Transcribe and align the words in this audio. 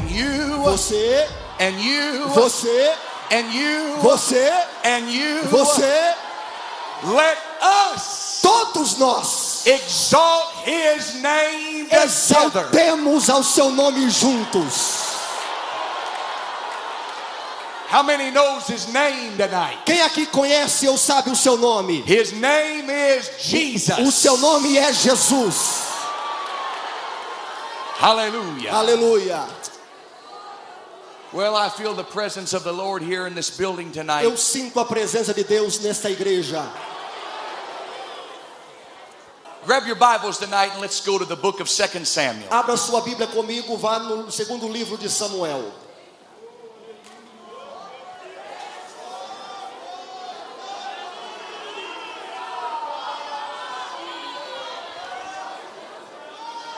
and 0.00 0.10
you 0.10 0.56
você, 0.62 1.28
and 1.58 1.78
you 1.78 2.28
você, 2.28 2.92
and 3.30 3.52
you 3.52 3.96
você, 4.00 4.50
and 4.84 5.10
you 5.10 5.42
você, 5.44 6.14
let 7.04 7.38
us 7.60 8.40
todos 8.40 8.96
nós 8.96 9.66
exalt 9.66 10.52
his 10.64 11.14
name 11.20 11.84
together. 11.84 12.04
exaltemos 12.04 13.28
ao 13.28 13.42
seu 13.42 13.70
nome 13.70 14.08
juntos. 14.08 15.10
How 17.92 18.04
many 18.04 18.30
knows 18.30 18.68
his 18.68 18.86
name 18.86 19.36
tonight? 19.36 19.80
Quem 19.84 20.00
aqui 20.00 20.24
conhece 20.26 20.88
ou 20.88 20.96
sabe 20.96 21.30
o 21.30 21.36
seu 21.36 21.56
nome? 21.56 22.04
His 22.06 22.32
name 22.32 22.88
is 22.90 23.30
Jesus. 23.38 23.98
O 23.98 24.12
seu 24.12 24.38
nome 24.38 24.78
é 24.78 24.92
Jesus. 24.92 25.90
Hallelujah. 28.00 28.72
Aleluia. 28.72 29.69
Well, 31.32 31.54
I 31.54 31.68
feel 31.68 31.94
the 31.94 32.02
presence 32.02 32.54
of 32.54 32.64
the 32.64 32.72
Lord 32.72 33.02
here 33.02 33.28
in 33.28 33.36
this 33.36 33.56
building 33.56 33.92
tonight. 33.92 34.24
Eu 34.24 34.36
sinto 34.36 34.80
a 34.80 34.84
presença 34.84 35.32
de 35.32 35.44
Deus 35.44 35.80
nesta 35.80 36.10
igreja. 36.10 36.68
Grab 39.64 39.86
your 39.86 39.94
Bibles 39.94 40.38
tonight 40.38 40.72
and 40.72 40.80
let's 40.80 41.00
go 41.00 41.18
to 41.18 41.24
the 41.24 41.36
book 41.36 41.60
of 41.60 41.68
2 41.68 42.04
Samuel. 42.04 42.48
Abra 42.50 42.76
sua 42.76 43.00
Bíblia 43.02 43.28
comigo, 43.28 43.76
vá 43.76 44.00
no 44.00 44.28
segundo 44.28 44.66
livro 44.66 44.96
de 44.96 45.08
Samuel. 45.08 45.70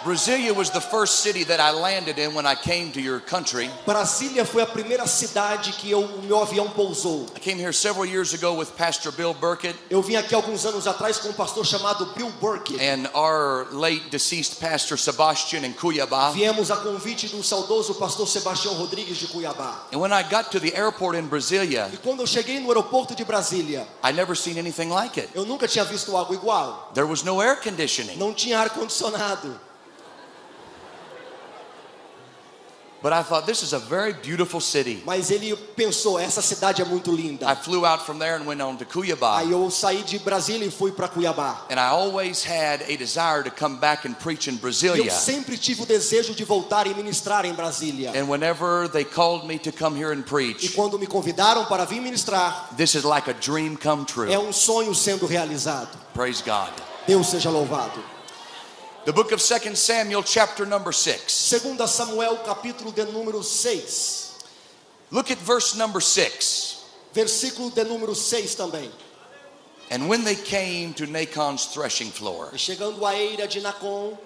Brasilia 0.04 0.52
was 0.52 0.70
the 0.70 0.80
first 0.80 1.20
city 1.20 1.44
that 1.44 1.60
I 1.60 1.70
landed 1.70 2.18
in 2.18 2.34
when 2.34 2.44
I 2.44 2.56
came 2.56 2.90
to 2.92 3.00
your 3.00 3.20
country. 3.20 3.70
Brasília 3.86 4.44
foi 4.44 4.62
a 4.62 4.66
primeira 4.66 5.06
cidade 5.06 5.72
que 5.74 5.90
eu, 5.92 6.00
o 6.00 6.22
meu 6.22 6.42
avião 6.42 6.68
pousou. 6.70 7.26
I 7.36 7.38
came 7.38 7.60
here 7.60 7.72
several 7.72 8.04
years 8.04 8.34
ago 8.34 8.52
with 8.54 8.66
Pastor 8.76 9.12
Bill 9.12 9.32
Burkett 9.32 9.76
Eu 9.88 10.02
vim 10.02 10.16
aqui 10.16 10.34
alguns 10.34 10.66
anos 10.66 10.88
atrás 10.88 11.18
com 11.18 11.28
um 11.28 11.32
pastor 11.32 11.64
chamado 11.64 12.06
Bill 12.16 12.30
Burke. 12.40 12.76
and 12.80 13.06
our 13.14 13.66
late 13.70 14.10
deceased 14.10 14.58
pastor 14.60 14.98
Sebastian 14.98 15.64
in 15.64 15.72
Cuiabá. 15.72 16.32
Viemos 16.32 16.70
a 16.72 16.76
convite 16.76 17.28
do 17.28 17.40
saudoso 17.44 17.94
pastor 17.94 18.26
Sebastião 18.26 18.74
Rodrigues 18.74 19.18
de 19.18 19.28
Cuiabá. 19.28 19.86
And 19.92 19.98
when 20.00 20.12
I 20.12 20.24
got 20.24 20.50
to 20.50 20.58
the 20.58 20.74
airport 20.74 21.16
in 21.16 21.28
Brasilia, 21.28 21.88
E 21.92 21.96
quando 21.98 22.20
eu 22.20 22.26
cheguei 22.26 22.58
no 22.58 22.68
aeroporto 22.70 23.14
de 23.14 23.24
Brasília, 23.24 23.86
I 24.02 24.10
never 24.12 24.36
seen 24.36 24.58
anything 24.58 24.88
like 24.88 25.20
it. 25.20 25.28
eu 25.32 25.44
nunca 25.46 25.68
tinha 25.68 25.84
visto 25.84 26.16
algo 26.16 26.34
igual. 26.34 26.90
There 26.92 27.06
was 27.06 27.22
no 27.22 27.40
air 27.40 27.54
conditioning. 27.54 28.16
Não 28.16 28.34
tinha 28.34 28.58
ar 28.58 28.70
condicionado. 28.70 29.60
But 33.02 33.12
I 33.12 33.22
thought 33.24 33.46
this 33.46 33.62
is 33.62 33.72
a 33.72 33.80
very 33.80 34.12
beautiful 34.12 34.60
city. 34.60 35.02
Mas 35.04 35.30
ele 35.30 35.56
pensou, 35.76 36.18
essa 36.20 36.40
cidade 36.40 36.80
é 36.80 36.84
muito 36.84 37.10
linda. 37.10 37.50
I 37.50 37.56
flew 37.56 37.84
out 37.84 38.04
from 38.06 38.18
there 38.18 38.36
and 38.36 38.46
went 38.46 38.60
on 38.62 38.76
to 38.76 38.84
Cuiabá. 38.84 39.38
Aí 39.38 39.50
eu 39.50 39.68
saí 39.70 40.02
de 40.02 40.18
Brasília 40.20 40.64
e 40.66 40.70
fui 40.70 40.92
para 40.92 41.08
Cuiabá. 41.08 41.66
And 41.68 41.80
I 41.80 41.88
always 41.90 42.44
had 42.44 42.82
a 42.82 42.96
desire 42.96 43.42
to 43.42 43.50
come 43.50 43.78
back 43.78 44.06
and 44.06 44.14
preach 44.14 44.48
in 44.48 44.52
E 44.52 44.56
eu 44.56 44.60
Brasilia. 44.60 45.10
sempre 45.10 45.58
tive 45.58 45.82
o 45.82 45.86
desejo 45.86 46.32
de 46.34 46.44
voltar 46.44 46.86
e 46.86 46.94
ministrar 46.94 47.44
em 47.44 47.52
Brasília. 47.52 48.12
And 48.14 48.28
whenever 48.28 48.88
they 48.88 49.04
called 49.04 49.46
me 49.46 49.58
to 49.58 49.72
come 49.72 49.98
here 49.98 50.12
and 50.14 50.20
E 50.20 50.22
preach, 50.22 50.68
quando 50.74 50.96
me 50.98 51.06
convidaram 51.08 51.64
para 51.64 51.84
vir 51.84 52.00
ministrar, 52.00 52.68
this 52.76 52.94
is 52.94 53.02
like 53.02 53.28
a 53.28 53.34
dream 53.34 53.76
come 53.76 54.02
é 54.02 54.06
true. 54.06 54.36
um 54.36 54.52
sonho 54.52 54.94
sendo 54.94 55.26
realizado. 55.26 55.88
Praise 56.14 56.40
God. 56.40 56.70
Deus 57.06 57.26
seja 57.26 57.50
louvado. 57.50 58.00
The 59.04 59.12
book 59.12 59.32
of 59.32 59.40
2 59.40 59.74
Samuel, 59.74 60.22
chapter 60.22 60.64
number 60.64 60.92
6. 60.92 61.32
Segunda 61.32 61.88
Samuel, 61.88 62.36
capítulo 62.46 62.94
de 62.94 63.04
número 63.06 63.42
6. 63.42 64.38
Look 65.10 65.32
at 65.32 65.38
verse 65.38 65.76
number 65.76 66.00
6. 66.00 66.84
Versículo 67.12 67.74
de 67.74 67.82
número 67.84 68.14
6 68.14 68.54
também. 68.54 68.88
And 69.90 70.08
when 70.08 70.22
they 70.22 70.36
came 70.36 70.94
to 70.94 71.06
Nacon's 71.06 71.66
threshing 71.66 72.10
floor, 72.12 72.50
E 72.52 72.58
chegando 72.58 73.04
à 73.04 73.12
eira 73.16 73.48
de 73.48 73.60
Nacon, 73.60 74.16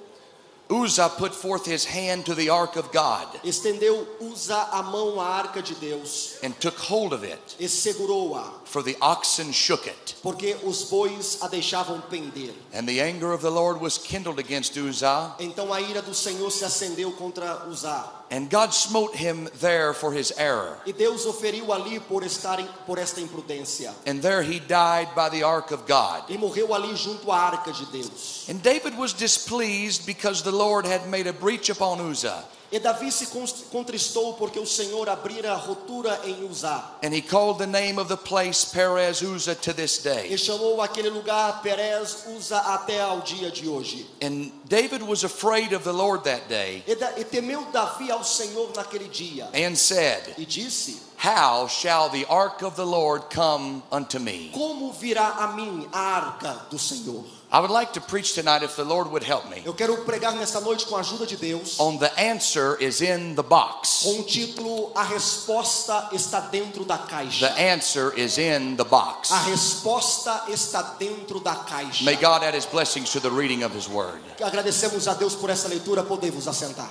Uzzah 0.69 1.11
put 1.11 1.33
forth 1.33 1.65
his 1.65 1.85
hand 1.85 2.25
to 2.25 2.35
the 2.35 2.51
ark 2.51 2.77
of 2.77 2.91
God 2.93 3.29
estendeu 3.45 4.05
Usa 4.21 4.69
a 4.73 4.83
mão 4.83 5.21
à 5.21 5.27
arca 5.27 5.63
de 5.63 5.75
Deus 5.77 6.39
and 6.43 6.53
took 6.59 6.77
hold 6.77 7.13
of 7.13 7.25
it, 7.25 7.39
e 7.61 7.69
segurou-a, 7.69 8.53
for 8.65 8.83
the 8.83 8.97
oxen 9.01 9.53
shook 9.53 9.87
it. 9.89 10.17
porque 10.23 10.57
os 10.65 10.83
bois 10.85 11.39
a 11.41 11.49
deixavam 11.49 12.01
pender. 12.11 12.53
And 12.73 12.85
the 12.85 13.01
anger 13.01 13.33
of 13.33 13.43
the 13.43 13.51
Lord 13.51 13.81
was 13.81 13.97
kindled 13.97 14.41
against 14.41 14.77
Uzzah, 14.77 15.37
Então 15.39 15.73
a 15.73 15.81
ira 15.81 16.03
do 16.03 16.15
Senhor 16.15 16.51
se 16.51 16.65
acendeu 16.65 17.13
contra 17.13 17.65
Uzá. 17.69 18.25
And 18.31 18.51
God 18.51 18.75
smote 18.75 19.15
him 19.15 19.49
there 19.61 19.93
for 19.93 20.13
his 20.13 20.33
error. 20.37 20.79
E 20.87 20.93
Deus 20.93 21.27
o 21.27 21.33
feriu 21.33 21.73
ali 21.73 22.01
por 22.01 22.23
estar 22.23 22.59
em, 22.59 22.69
por 22.87 22.99
esta 22.99 23.21
imprudência. 23.21 23.93
And 24.07 24.21
there 24.21 24.43
he 24.43 24.59
died 24.59 25.15
by 25.15 25.29
the 25.29 25.43
ark 25.43 25.73
of 25.73 25.87
God. 25.87 26.25
E 26.29 26.37
morreu 26.37 26.75
ali 26.75 26.95
junto 26.97 27.31
à 27.31 27.39
arca 27.39 27.73
de 27.73 27.87
Deus. 27.87 28.49
And 28.49 28.61
David 28.63 28.97
was 28.97 29.13
displeased 29.13 30.07
because 30.07 30.43
the 30.43 30.53
Lord 30.53 30.87
had 30.87 31.09
made 31.09 31.27
a 31.27 31.33
breach 31.33 31.71
upon 31.71 32.01
Uzzah. 32.01 32.45
E 32.77 32.79
Davi 32.79 33.11
se 33.11 33.29
contristou 33.71 34.35
porque 34.35 34.59
o 34.59 34.67
Senhor 34.67 35.09
abrira 35.09 35.53
a 35.53 35.57
rotura 35.57 36.21
em 36.27 36.45
Uzá. 36.45 36.99
And 37.03 37.15
he 37.15 37.23
called 37.23 37.59
the 37.59 37.67
name 37.67 37.99
of 37.99 38.09
the 38.15 38.19
place 38.19 38.67
Perez 38.67 39.23
Uzzah 39.23 39.55
to 39.55 39.73
this 39.73 39.99
E 40.01 40.03
day. 40.03 40.37
chamou 40.37 40.83
aquele 40.83 41.09
lugar 41.09 41.63
Perez 41.63 42.27
Uza 42.37 42.59
até 42.59 43.01
ao 43.01 43.21
dia 43.23 43.51
de 43.51 43.67
hoje. 43.67 44.07
And 44.23 44.51
David 44.69 45.03
was 45.03 45.25
afraid 45.25 45.73
of 45.73 45.85
the 45.85 45.93
Lord 45.93 46.25
that 46.25 46.49
day 46.49 46.85
E, 46.87 46.95
da, 46.95 47.19
e 47.19 47.25
temeu 47.25 47.65
Davi 47.73 48.11
ao 48.11 48.23
Senhor 48.23 48.71
naquele 48.77 49.09
dia. 49.09 49.49
and 49.55 49.75
said, 49.75 50.35
E 50.37 50.45
disse: 50.45 51.01
How 51.27 51.67
shall 51.67 52.09
the 52.09 52.25
ark 52.27 52.63
of 52.63 52.77
the 52.77 52.87
Lord 52.87 53.31
come 53.31 53.83
unto 53.91 54.21
me? 54.21 54.53
Como 54.55 54.93
virá 54.93 55.35
a 55.39 55.57
mim 55.57 55.89
a 55.93 55.99
arca 55.99 56.67
do 56.71 56.79
Senhor? 56.79 57.25
I 57.51 57.59
would 57.59 57.73
like 57.73 57.93
to 57.95 58.01
preach 58.01 58.35
tonight 58.35 58.63
if 58.63 58.77
the 58.77 58.85
Lord 58.85 59.11
would 59.11 59.25
help 59.25 59.51
me 59.51 59.61
Eu 59.65 59.73
quero 59.75 59.97
pregar 60.05 60.37
nesta 60.37 60.61
noite 60.61 60.87
com 60.87 60.95
a 60.95 61.01
ajuda 61.01 61.27
de 61.27 61.37
Deus. 61.37 61.81
on 61.81 61.99
the 61.99 62.13
answer 62.17 62.77
is 62.81 63.01
in 63.01 63.35
the 63.35 63.43
box. 63.43 64.05
Com 64.05 64.21
o 64.21 64.23
título 64.23 64.93
A 64.95 65.03
Resposta 65.03 66.11
está 66.13 66.39
dentro 66.49 66.85
da 66.85 66.97
The 66.97 67.11
caixa. 67.11 67.59
answer 67.59 68.13
is 68.17 68.39
in 68.39 68.77
the 68.77 68.85
box. 68.85 69.33
A 69.33 69.51
resposta 69.51 70.45
está 70.49 70.95
dentro 70.97 71.41
da 71.41 71.57
caixa. 71.57 72.05
May 72.05 72.15
God 72.15 72.45
add 72.45 72.55
his 72.55 72.67
blessings 72.67 73.11
to 73.11 73.19
the 73.19 73.33
reading 73.33 73.65
of 73.65 73.75
his 73.75 73.89
word. 73.89 74.21
Agradecemos 74.41 75.09
a 75.09 75.15
Deus 75.15 75.35
por 75.35 75.51
essa 75.51 75.67
leitura, 75.67 76.05
podemos 76.05 76.47
assentar. 76.47 76.89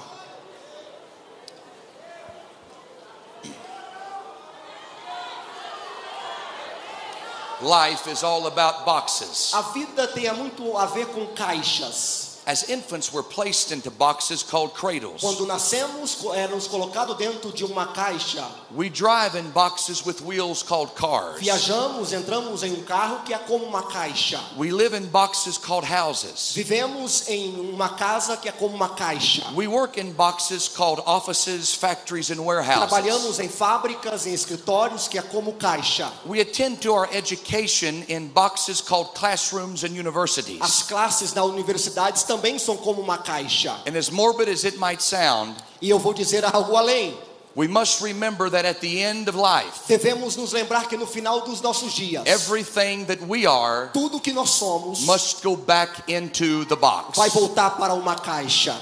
Life 7.62 8.12
is 8.12 8.24
all 8.24 8.48
about 8.48 8.84
boxes. 8.86 9.54
A 9.54 9.62
vida 9.62 10.08
tem 10.08 10.32
muito 10.34 10.78
a 10.78 10.86
ver 10.86 11.08
com 11.08 11.26
caixas. 11.28 12.35
As 12.48 12.70
infants 12.70 13.12
were 13.12 13.24
placed 13.24 13.72
into 13.72 13.90
boxes 13.90 14.44
called 14.44 14.76
cradles. 14.76 15.22
Quando 15.22 15.48
nascemos, 15.48 16.24
éramos 16.36 16.68
colocados 16.68 17.18
dentro 17.18 17.52
de 17.52 17.66
uma 17.66 17.88
caixa. 17.88 18.46
We 18.72 18.88
drive 18.88 19.36
in 19.36 19.50
boxes 19.50 20.06
with 20.06 20.22
wheels 20.22 20.62
called 20.62 20.94
cars. 20.96 21.40
Viajamos, 21.40 22.14
entramos 22.14 22.62
em 22.62 22.72
um 22.74 22.84
carro 22.84 23.24
que 23.26 23.34
é 23.34 23.38
como 23.40 23.66
uma 23.66 23.82
caixa. 23.84 24.40
We 24.58 24.72
live 24.72 24.96
in 24.96 25.08
boxes 25.08 25.58
called 25.58 25.88
houses. 25.92 26.54
Vivemos 26.54 27.28
em 27.28 27.60
uma 27.60 27.90
casa 27.90 28.38
que 28.38 28.48
é 28.48 28.52
como 28.52 28.76
uma 28.76 28.90
caixa. 28.90 29.52
We 29.56 29.68
work 29.68 30.00
in 30.00 30.12
boxes 30.12 30.68
called 30.68 31.02
offices, 31.08 31.74
factories, 31.74 32.30
and 32.30 32.40
warehouses. 32.40 32.90
Trabalhamos 32.90 33.40
em 33.40 33.50
fábricas, 33.50 34.28
em 34.28 34.34
escritórios 34.34 35.08
que 35.08 35.18
é 35.18 35.24
como 35.24 35.54
caixa. 35.54 36.12
We 36.28 36.42
attend 36.42 36.82
to 36.82 36.94
our 36.94 37.10
education 37.12 38.04
in 38.08 38.28
boxes 38.28 38.82
called 38.82 39.16
classrooms 39.16 39.84
and 39.84 40.00
universities. 40.00 40.62
As 40.62 40.84
classes 40.84 41.34
na 41.34 41.44
universidades 41.44 42.22
também 42.36 42.60
são 42.60 42.76
como 42.78 43.02
uma 43.02 43.18
caixa. 43.18 43.76
And 43.88 43.98
as 43.98 44.10
morbid 44.10 44.50
as 44.50 44.64
it 44.66 44.78
might 44.78 45.02
sound, 45.04 45.56
E 45.82 45.90
eu 45.90 46.00
vou 46.00 46.14
dizer 46.14 46.44
algo 46.46 46.76
além. 46.76 47.18
we 47.58 47.68
must 47.70 48.02
remember 48.04 48.50
that 48.52 48.66
at 48.68 48.80
the 48.82 49.00
end 49.02 49.30
of 49.30 49.38
life, 49.38 49.88
Devemos 49.88 50.36
nos 50.36 50.52
lembrar 50.52 50.88
que 50.90 50.98
no 50.98 51.08
final 51.08 51.42
dos 51.42 51.62
nossos 51.62 51.94
dias, 51.94 52.26
everything 52.26 53.06
that 53.06 53.22
we 53.26 53.46
are 53.48 53.90
tudo 53.94 54.20
que 54.20 54.34
nós 54.34 54.50
somos 54.50 55.02
must 55.06 55.42
go 55.42 55.56
back 55.56 56.04
into 56.12 56.66
the 56.66 56.76
box. 56.76 57.18
vai 57.18 57.30
voltar 57.30 57.72
para 57.78 57.94
uma 57.94 58.16
caixa. 58.16 58.76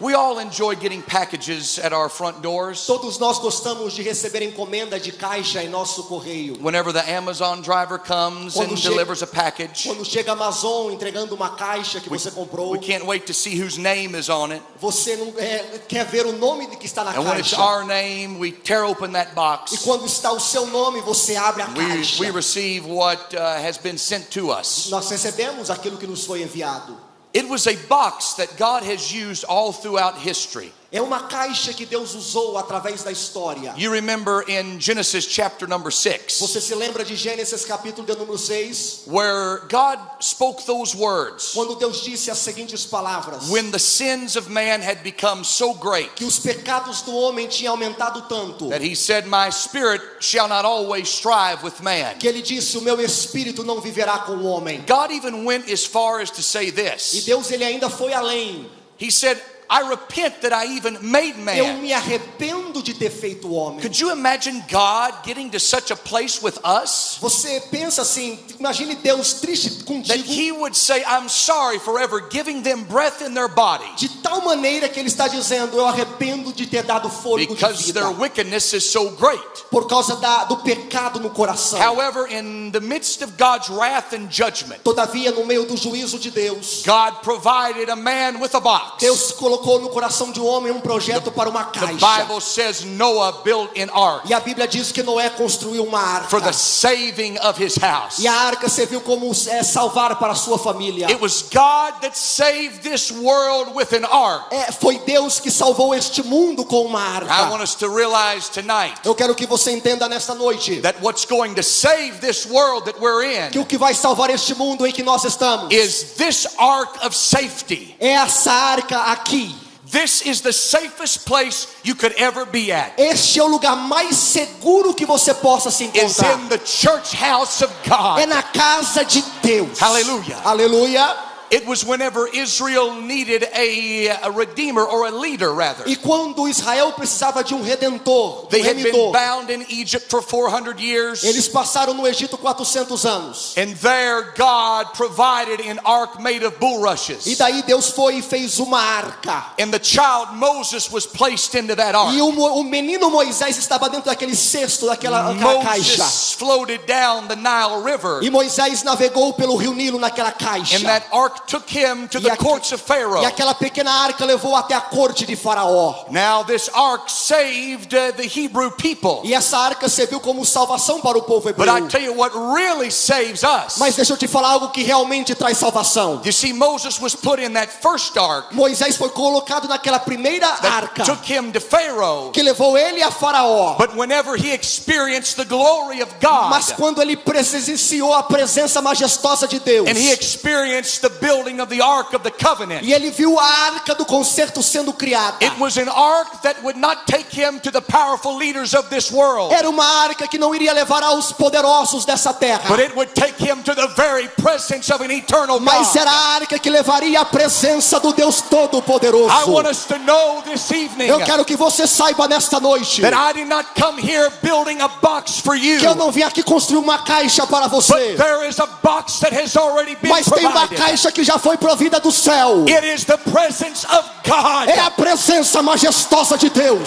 We 0.00 0.12
all 0.14 0.38
enjoy 0.40 0.74
getting 0.74 1.02
packages 1.02 1.78
at 1.78 1.92
our 1.92 2.08
front 2.08 2.42
doors. 2.42 2.84
Todos 2.86 3.18
nós 3.18 3.38
gostamos 3.38 3.92
de 3.94 4.02
receber 4.02 4.42
encomenda 4.42 4.98
de 4.98 5.12
caixa 5.12 5.62
em 5.62 5.68
nosso 5.68 6.02
correio. 6.04 6.56
Whenever 6.60 6.92
the 6.92 7.00
Amazon 7.16 7.60
driver 7.62 7.98
comes 7.98 8.54
Quando 8.54 8.72
and 8.72 8.76
chega- 8.76 8.90
delivers 8.90 9.22
a 9.22 9.26
package, 9.26 9.84
Quando 9.88 10.04
chega 10.04 10.32
a 10.32 10.34
Amazon 10.34 10.92
entregando 10.92 11.34
uma 11.34 11.50
caixa 11.56 12.00
que 12.00 12.10
we, 12.10 12.18
você 12.18 12.30
comprou, 12.30 12.72
we 12.72 12.78
can't 12.78 13.04
wait 13.06 13.24
to 13.26 13.32
see 13.32 13.54
whose 13.60 13.78
name 13.78 14.16
is 14.18 14.28
on 14.28 14.50
it. 14.52 14.62
você 14.80 15.16
não 15.16 15.32
é, 15.38 15.78
quer 15.88 16.04
ver 16.06 16.26
o 16.26 16.32
nome 16.32 16.66
que 16.76 16.86
está 16.86 17.04
na 17.04 17.12
And 17.12 17.20
when 17.22 17.38
it's 17.38 17.50
caixa. 17.54 17.62
our 17.62 17.84
name, 17.84 18.38
we 18.38 18.50
tear 18.50 18.84
open 18.84 19.12
that 19.12 19.30
E 19.30 19.34
box. 19.34 19.78
quando 19.84 20.06
está 20.06 20.32
o 20.32 20.40
seu 20.40 20.66
nome, 20.66 21.00
você 21.02 21.36
abre 21.36 21.62
a 21.62 21.66
We, 21.68 21.74
caixa. 21.86 22.20
we 22.20 22.30
receive 22.30 22.86
what 22.88 23.34
uh, 23.36 23.40
has 23.64 23.78
been 23.78 23.96
sent 23.96 24.28
to 24.30 24.50
us. 24.50 24.88
Nós 24.90 25.08
recebemos 25.08 25.70
aquilo 25.70 25.96
que 25.98 26.06
nos 26.06 26.24
foi 26.24 26.42
enviado. 26.42 26.96
It 27.34 27.48
was 27.48 27.66
a 27.66 27.76
box 27.88 28.34
that 28.34 28.56
God 28.56 28.84
has 28.84 29.12
used 29.12 29.44
all 29.44 29.72
throughout 29.72 30.16
history. 30.16 30.72
É 30.94 31.02
uma 31.02 31.24
caixa 31.24 31.74
que 31.74 31.84
Deus 31.84 32.14
usou 32.14 32.56
através 32.56 33.02
da 33.02 33.10
história. 33.10 33.74
You 33.76 33.90
remember 33.90 34.44
in 34.48 34.78
Genesis 34.80 35.26
chapter 35.28 35.66
number 35.68 35.92
6, 35.92 36.38
Você 36.38 36.60
se 36.60 36.72
lembra 36.72 37.04
de 37.04 37.16
Gênesis 37.16 37.64
capítulo 37.64 38.06
de 38.06 38.14
número 38.14 38.38
6? 38.38 39.02
where 39.08 39.62
God 39.68 39.98
spoke 40.20 40.64
those 40.66 40.96
words 40.96 41.50
Quando 41.52 41.74
Deus 41.74 42.00
disse 42.04 42.30
as 42.30 42.38
seguintes 42.38 42.86
palavras: 42.86 43.48
when 43.50 43.72
the 43.72 43.78
sins 43.80 44.36
of 44.36 44.48
man 44.48 44.80
had 44.80 45.02
become 45.02 45.42
so 45.42 45.74
great 45.74 46.14
Que 46.14 46.24
os 46.24 46.38
pecados 46.38 47.02
do 47.02 47.12
homem 47.12 47.48
tinham 47.48 47.72
aumentado 47.74 48.22
tanto. 48.28 48.68
that 48.68 48.80
he 48.80 48.94
said, 48.94 49.26
My 49.26 49.50
spirit 49.50 50.00
shall 50.20 50.46
not 50.46 50.64
always 50.64 51.08
strive 51.08 51.64
with 51.64 51.82
man. 51.82 52.18
Que 52.20 52.28
ele 52.28 52.40
disse: 52.40 52.78
O 52.78 52.82
meu 52.82 53.00
espírito 53.00 53.64
não 53.64 53.80
viverá 53.80 54.20
com 54.20 54.34
o 54.36 54.44
homem. 54.44 54.84
God 54.86 55.10
even 55.10 55.44
went 55.44 55.68
as 55.68 55.84
far 55.84 56.20
as 56.20 56.30
to 56.30 56.40
say 56.40 56.68
E 56.68 56.70
this 56.70 57.24
Deus 57.24 57.50
ele 57.50 57.64
ainda 57.64 57.90
foi 57.90 58.12
além. 58.12 58.70
He 58.96 59.10
said, 59.10 59.42
I 59.70 59.88
repent 59.88 60.42
that 60.42 60.52
I 60.52 60.76
even 60.76 60.98
made 61.02 61.34
Eu 61.38 61.44
man. 61.44 61.80
me 61.80 61.92
arrependo 61.92 62.82
de 62.82 62.94
ter 62.94 63.10
feito 63.10 63.48
o 63.48 63.54
homem. 63.54 63.80
Could 63.80 63.98
you 63.98 64.10
imagine 64.10 64.62
God 64.70 65.24
getting 65.24 65.50
to 65.50 65.58
such 65.58 65.90
a 65.90 65.96
place 65.96 66.40
with 66.42 66.58
us 66.64 67.18
Você 67.20 67.60
pensa 67.70 68.02
assim, 68.02 68.38
imagine 68.58 68.94
Deus 68.96 69.40
triste 69.40 69.70
that 69.70 69.84
contigo 69.86 70.24
He 70.28 70.52
would 70.52 70.76
say, 70.76 71.02
I'm 71.06 71.28
sorry 71.28 71.78
for 71.78 71.98
ever 71.98 72.28
giving 72.30 72.62
them 72.62 72.84
breath 72.84 73.22
in 73.22 73.34
their 73.34 73.48
body 73.48 73.84
de 73.96 74.08
tal 74.22 74.42
maneira 74.42 74.88
que 74.88 75.00
ele 75.00 75.08
está 75.08 75.28
dizendo: 75.28 75.76
Eu 75.76 75.86
arrependo 75.86 76.52
de 76.52 76.66
ter 76.66 76.82
dado 76.82 77.08
fôlego 77.08 77.54
de 77.54 77.60
because 77.60 77.86
vida 77.86 78.00
their 78.00 78.10
wickedness 78.10 78.72
is 78.72 78.84
so 78.84 79.10
great? 79.12 79.42
por 79.70 79.86
causa 79.88 80.16
da, 80.16 80.44
do 80.44 80.58
pecado 80.58 81.18
no 81.20 81.30
coração. 81.30 81.78
However, 81.80 82.26
in 82.30 82.70
the 82.70 82.80
midst 82.80 83.22
of 83.22 83.32
God's 83.36 83.68
wrath 83.70 84.12
and 84.12 84.28
judgment, 84.30 84.82
Todavia, 84.84 85.30
no 85.32 85.44
meio 85.44 85.64
do 85.66 85.76
juízo 85.76 86.18
de 86.18 86.30
Deus, 86.30 86.82
God 86.84 87.22
provided 87.22 87.88
a 87.88 87.96
man 87.96 88.40
with 88.40 88.54
a 88.54 88.60
box. 88.60 88.98
Deus 89.00 89.32
colocou 89.32 89.53
no 89.58 89.88
coração 89.88 90.30
de 90.32 90.40
um 90.40 90.46
homem 90.46 90.72
um 90.72 90.80
projeto 90.80 91.30
para 91.30 91.48
uma 91.48 91.64
The 91.64 91.80
caixa. 91.80 92.24
Bible 92.24 92.40
says 92.40 92.84
Noah 92.84 93.42
built 93.44 93.70
an 93.78 93.90
ark 93.92 94.28
E 94.28 94.34
a 94.34 94.40
Bíblia 94.40 94.66
diz 94.68 94.92
que 94.92 95.02
Noé 95.02 95.30
construiu 95.30 95.84
uma 95.84 96.22
for 96.28 96.40
the 96.40 96.48
arca. 96.48 96.52
saving 96.58 97.38
of 97.38 97.62
his 97.62 97.76
house. 97.76 98.18
E 98.18 98.26
a 98.28 98.32
arca 98.34 98.68
serviu 98.68 99.00
como 99.00 99.30
é, 99.48 99.62
salvar 99.62 100.16
para 100.16 100.32
a 100.32 100.36
sua 100.36 100.58
família. 100.58 101.06
It 101.08 101.20
was 101.20 101.42
God 101.42 102.00
that 102.02 102.16
saved 102.18 102.82
this 102.82 103.10
world 103.10 103.72
with 103.74 103.92
an 103.94 104.04
ark. 104.06 104.46
É, 104.50 104.72
foi 104.72 104.98
Deus 104.98 105.38
que 105.40 105.50
salvou 105.50 105.94
este 105.94 106.22
mundo 106.22 106.64
com 106.64 106.82
uma 106.82 107.00
I 107.00 107.20
want 107.20 107.30
arca. 107.54 107.62
us 107.64 107.74
to 107.76 107.88
realize 107.88 108.48
tonight 108.50 108.94
Eu 109.04 109.14
quero 109.14 109.34
que 109.34 109.46
você 109.46 109.72
entenda 109.72 110.08
nesta 110.08 110.34
noite 110.34 110.80
that 110.80 110.98
what's 111.02 111.24
going 111.24 111.54
to 111.54 111.62
save 111.62 112.18
this 112.20 112.46
world 112.46 112.84
that 112.86 112.98
we're 113.00 113.50
que 113.50 113.58
in 113.58 113.62
o 113.62 113.66
que 113.66 113.76
vai 113.78 113.94
salvar 113.94 114.30
este 114.30 114.54
mundo 114.54 114.86
em 114.86 114.92
que 114.92 115.02
nós 115.02 115.24
estamos 115.24 115.72
is 115.72 116.14
this 116.16 116.46
ark 116.58 117.04
of 117.06 117.16
safety. 117.16 117.94
é 118.00 118.10
essa 118.10 118.52
arca 118.52 118.98
aqui. 119.12 119.43
This 119.90 120.22
is 120.22 120.40
the 120.40 120.52
safest 120.52 121.26
place 121.26 121.68
you 121.82 121.94
could 121.94 122.14
ever 122.16 122.46
be 122.46 122.72
at. 122.72 122.94
Este 122.98 123.38
é 123.38 123.42
o 123.42 123.48
lugar 123.48 123.76
mais 123.76 124.16
seguro 124.16 124.94
que 124.94 125.04
você 125.04 125.34
possa 125.34 125.70
se 125.70 125.84
encontrar. 125.84 126.40
in 126.40 126.48
the 126.48 126.58
church 126.64 127.14
house 127.14 127.62
of 127.62 127.72
É 128.18 128.26
na 128.26 128.42
casa 128.42 129.04
de 129.04 129.22
Deus. 129.42 129.82
Aleluia. 129.82 130.38
Aleluia. 130.44 131.33
It 131.54 131.66
was 131.66 131.84
whenever 131.84 132.26
Israel 132.26 133.00
needed 133.00 133.46
a, 133.54 134.08
a 134.08 134.30
redeemer 134.32 134.82
or 134.82 135.06
a 135.06 135.10
leader 135.12 135.54
rather. 135.54 135.84
E 135.86 135.94
quando 135.94 136.48
Israel 136.48 136.92
precisava 136.92 137.44
de 137.44 137.54
um 137.54 137.62
redentor, 137.62 138.44
um 138.44 138.48
They 138.48 138.60
had 138.60 138.82
been 138.82 139.12
bound 139.12 139.50
in 139.50 139.64
Egypt 139.68 140.10
for 140.10 140.20
400 140.20 140.80
years. 140.80 141.22
eles 141.22 141.46
passaram 141.48 141.94
no 141.94 142.08
Egito 142.08 142.36
400 142.36 143.04
anos. 143.06 143.54
And 143.56 143.76
there 143.76 144.32
God 144.36 144.94
provided 144.94 145.60
an 145.60 145.78
ark 145.84 146.20
made 146.20 146.44
of 146.44 146.56
E 146.56 146.58
bulrushes. 146.58 147.38
daí 147.38 147.62
Deus 147.62 147.90
foi 147.90 148.16
e 148.16 148.22
fez 148.22 148.58
uma 148.58 148.80
arca. 148.80 149.52
And 149.56 149.70
the 149.70 149.78
child 149.78 150.34
Moses 150.34 150.90
was 150.90 151.06
placed 151.06 151.54
into 151.54 151.76
that 151.76 151.94
ark. 151.94 152.14
E 152.16 152.20
o, 152.20 152.30
o 152.30 152.64
menino 152.64 153.10
Moisés 153.10 153.56
estava 153.58 153.88
dentro 153.88 154.10
daquele 154.10 154.34
cesto, 154.34 154.86
daquela 154.86 155.30
aquela 155.30 155.62
caixa. 155.62 156.04
Floated 156.36 156.84
down 156.86 157.28
the 157.28 157.36
Nile 157.36 157.80
River. 157.84 158.24
E 158.24 158.30
Moisés 158.30 158.82
navegou 158.82 159.32
pelo 159.34 159.54
rio 159.54 159.72
Nilo 159.72 160.00
naquela 160.00 160.32
caixa. 160.32 160.76
And 160.76 160.82
that 160.82 161.06
ark 161.12 161.43
took 161.46 161.68
him 161.70 162.08
to 162.08 162.18
E, 162.18 162.22
the 162.22 162.30
aque- 162.32 162.38
courts 162.42 162.72
of 162.72 162.82
Pharaoh. 162.82 163.22
e 163.22 163.26
aquela 163.26 163.54
pequena 163.54 163.90
arca 163.90 164.24
levou 164.24 164.54
até 164.56 164.74
a 164.74 164.80
corte 164.80 165.26
de 165.26 165.36
Faraó. 165.36 166.06
Now 166.10 166.44
this 166.44 166.68
ark 166.72 167.10
saved 167.10 167.94
uh, 167.94 168.12
the 168.16 168.24
Hebrew 168.26 168.70
people. 168.72 169.20
E 169.24 169.34
essa 169.34 169.58
arca 169.58 169.88
serviu 169.88 170.20
como 170.20 170.44
salvação 170.44 171.00
para 171.00 171.18
o 171.18 171.22
povo 171.22 171.52
But 171.52 171.68
I 171.68 171.78
hebreu. 171.78 171.88
tell 171.88 172.02
you 172.02 172.14
what 172.14 172.32
really 172.34 172.90
saves 172.90 173.42
us. 173.42 173.76
Mas 173.78 173.94
deixa 173.96 174.12
eu 174.12 174.16
te 174.16 174.26
falar 174.28 174.48
algo 174.50 174.70
que 174.70 174.82
realmente 174.82 175.34
traz 175.34 175.58
salvação. 175.58 176.20
You 176.24 176.32
see, 176.32 176.52
Moses 176.52 176.98
was 177.00 177.14
put 177.14 177.40
in 177.42 177.52
that 177.54 177.70
first 177.82 178.16
ark 178.16 178.54
Moisés 178.54 178.96
foi 178.96 179.08
colocado 179.10 179.68
naquela 179.68 179.98
primeira 179.98 180.46
arca 180.62 181.04
took 181.04 181.30
him 181.32 181.50
to 181.52 181.60
Pharaoh. 181.60 182.30
que 182.32 182.42
levou 182.42 182.76
ele 182.78 183.02
a 183.02 183.10
Faraó. 183.10 183.76
But 183.78 183.94
whenever 183.96 184.36
he 184.36 184.52
experienced 184.52 185.36
the 185.36 185.44
glory 185.44 186.02
of 186.02 186.12
God 186.20 186.50
Mas 186.50 186.72
quando 186.72 187.00
ele 187.02 187.16
presenciou 187.16 188.12
a 188.14 188.22
presença 188.22 188.80
majestosa 188.80 189.46
de 189.48 189.58
Deus 189.60 189.88
and 189.88 189.96
he 189.96 190.10
experienced 190.12 191.00
the 191.00 191.08
building 191.34 191.60
of 191.60 191.68
the 191.68 191.80
ark 191.82 192.14
of 192.14 192.22
the 192.22 192.30
covenant, 192.30 192.82
e 192.84 192.92
ele 192.92 193.10
viu 193.10 193.38
a 193.38 193.44
arca 193.72 193.94
do 193.94 194.04
concerto 194.04 194.62
sendo 194.62 194.92
criada, 194.92 195.36
it 195.44 195.52
was 195.58 195.76
an 195.76 195.88
ark 195.88 196.42
that 196.42 196.56
would 196.62 196.78
not 196.78 197.06
take 197.06 197.28
him 197.30 197.58
to 197.60 197.70
the 197.70 197.80
powerful 197.80 198.36
leaders 198.36 198.74
of 198.74 198.88
this 198.88 199.10
world, 199.10 199.52
era 199.52 199.68
uma 199.68 199.84
arca 199.84 200.26
que 200.28 200.38
não 200.38 200.54
iria 200.54 200.72
levar 200.72 201.02
aos 201.02 201.32
poderosos 201.32 202.04
dessa 202.04 202.32
terra, 202.32 202.68
but 202.68 202.78
it 202.80 202.94
would 202.96 203.12
take 203.14 203.34
him 203.42 203.62
to 203.62 203.74
the 203.74 203.88
very 203.96 204.28
presence 204.42 204.90
of 204.92 205.02
an 205.02 205.10
eternal 205.10 205.58
mas 205.60 205.88
God. 205.88 205.96
era 205.96 206.10
a 206.10 206.34
arca 206.36 206.58
que 206.58 206.70
levaria 206.70 207.20
a 207.20 207.24
presença 207.24 207.98
do 208.00 208.12
Deus 208.12 208.40
I 208.40 208.42
Todo-Poderoso. 208.50 209.50
want 209.50 209.66
us 209.66 209.84
to 209.86 209.98
know 210.00 210.42
this 210.42 210.70
evening 210.70 211.08
Eu 211.08 211.18
quero 211.20 211.44
que 211.44 211.56
você 211.56 211.86
saiba 211.86 212.28
nesta 212.28 212.60
noite 212.60 213.00
that 213.02 213.14
I 213.14 213.32
did 213.32 213.48
not 213.48 213.66
come 213.80 214.00
here 214.00 214.30
building 214.42 214.80
a 214.80 214.88
box 214.88 215.40
for 215.40 215.54
you, 215.56 215.78
que 215.78 215.86
eu 215.86 215.94
não 215.94 216.10
vim 216.10 216.22
aqui 216.22 216.42
construir 216.42 216.78
uma 216.78 216.98
caixa 216.98 217.46
para 217.46 217.68
but 217.68 217.82
você, 217.82 218.16
there 218.16 218.46
is 218.48 218.58
a 218.58 218.66
box 218.82 219.20
that 219.20 219.34
has 219.34 219.56
already 219.56 219.96
been 219.96 220.10
mas 220.10 220.26
tem 220.26 220.46
uma 220.46 220.66
provided. 220.66 220.76
caixa 220.76 221.10
que 221.14 221.24
já 221.24 221.38
foi 221.38 221.56
provida 221.56 222.00
do 222.00 222.10
céu. 222.10 222.64
It 222.68 222.86
is 222.86 223.04
the 223.04 223.16
presence 223.16 223.86
of 223.86 224.04
God. 224.26 224.68
É 224.68 224.80
a 224.80 224.90
presença 224.90 225.62
majestosa 225.62 226.36
de 226.36 226.50
Deus. 226.50 226.80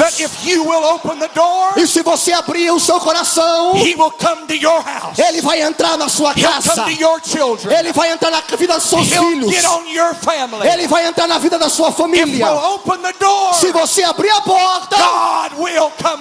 Door, 1.34 1.74
E 1.78 1.88
se 1.88 2.02
você 2.04 2.34
abrir 2.34 2.70
o 2.72 2.80
seu 2.80 3.00
coração, 3.00 3.74
ele 3.76 5.42
vai 5.42 5.62
entrar 5.62 5.98
na 5.98 6.10
sua 6.10 6.34
casa. 6.34 6.86
Ele 7.80 7.94
vai 7.94 8.12
entrar 8.12 8.32
na 8.32 8.42
vida 8.58 8.76
dos 8.76 8.84
seus 8.90 9.12
He'll 9.12 9.24
filhos. 9.24 9.54
Ele 10.74 10.88
vai 10.88 11.08
entrar 11.08 11.28
na 11.28 11.38
vida 11.38 11.58
da 11.58 11.70
sua 11.70 11.92
família. 11.92 12.46
door, 13.20 13.54
Se 13.56 13.72
você 13.72 14.04
abrir 14.04 14.30
a 14.30 14.42
porta. 14.42 14.98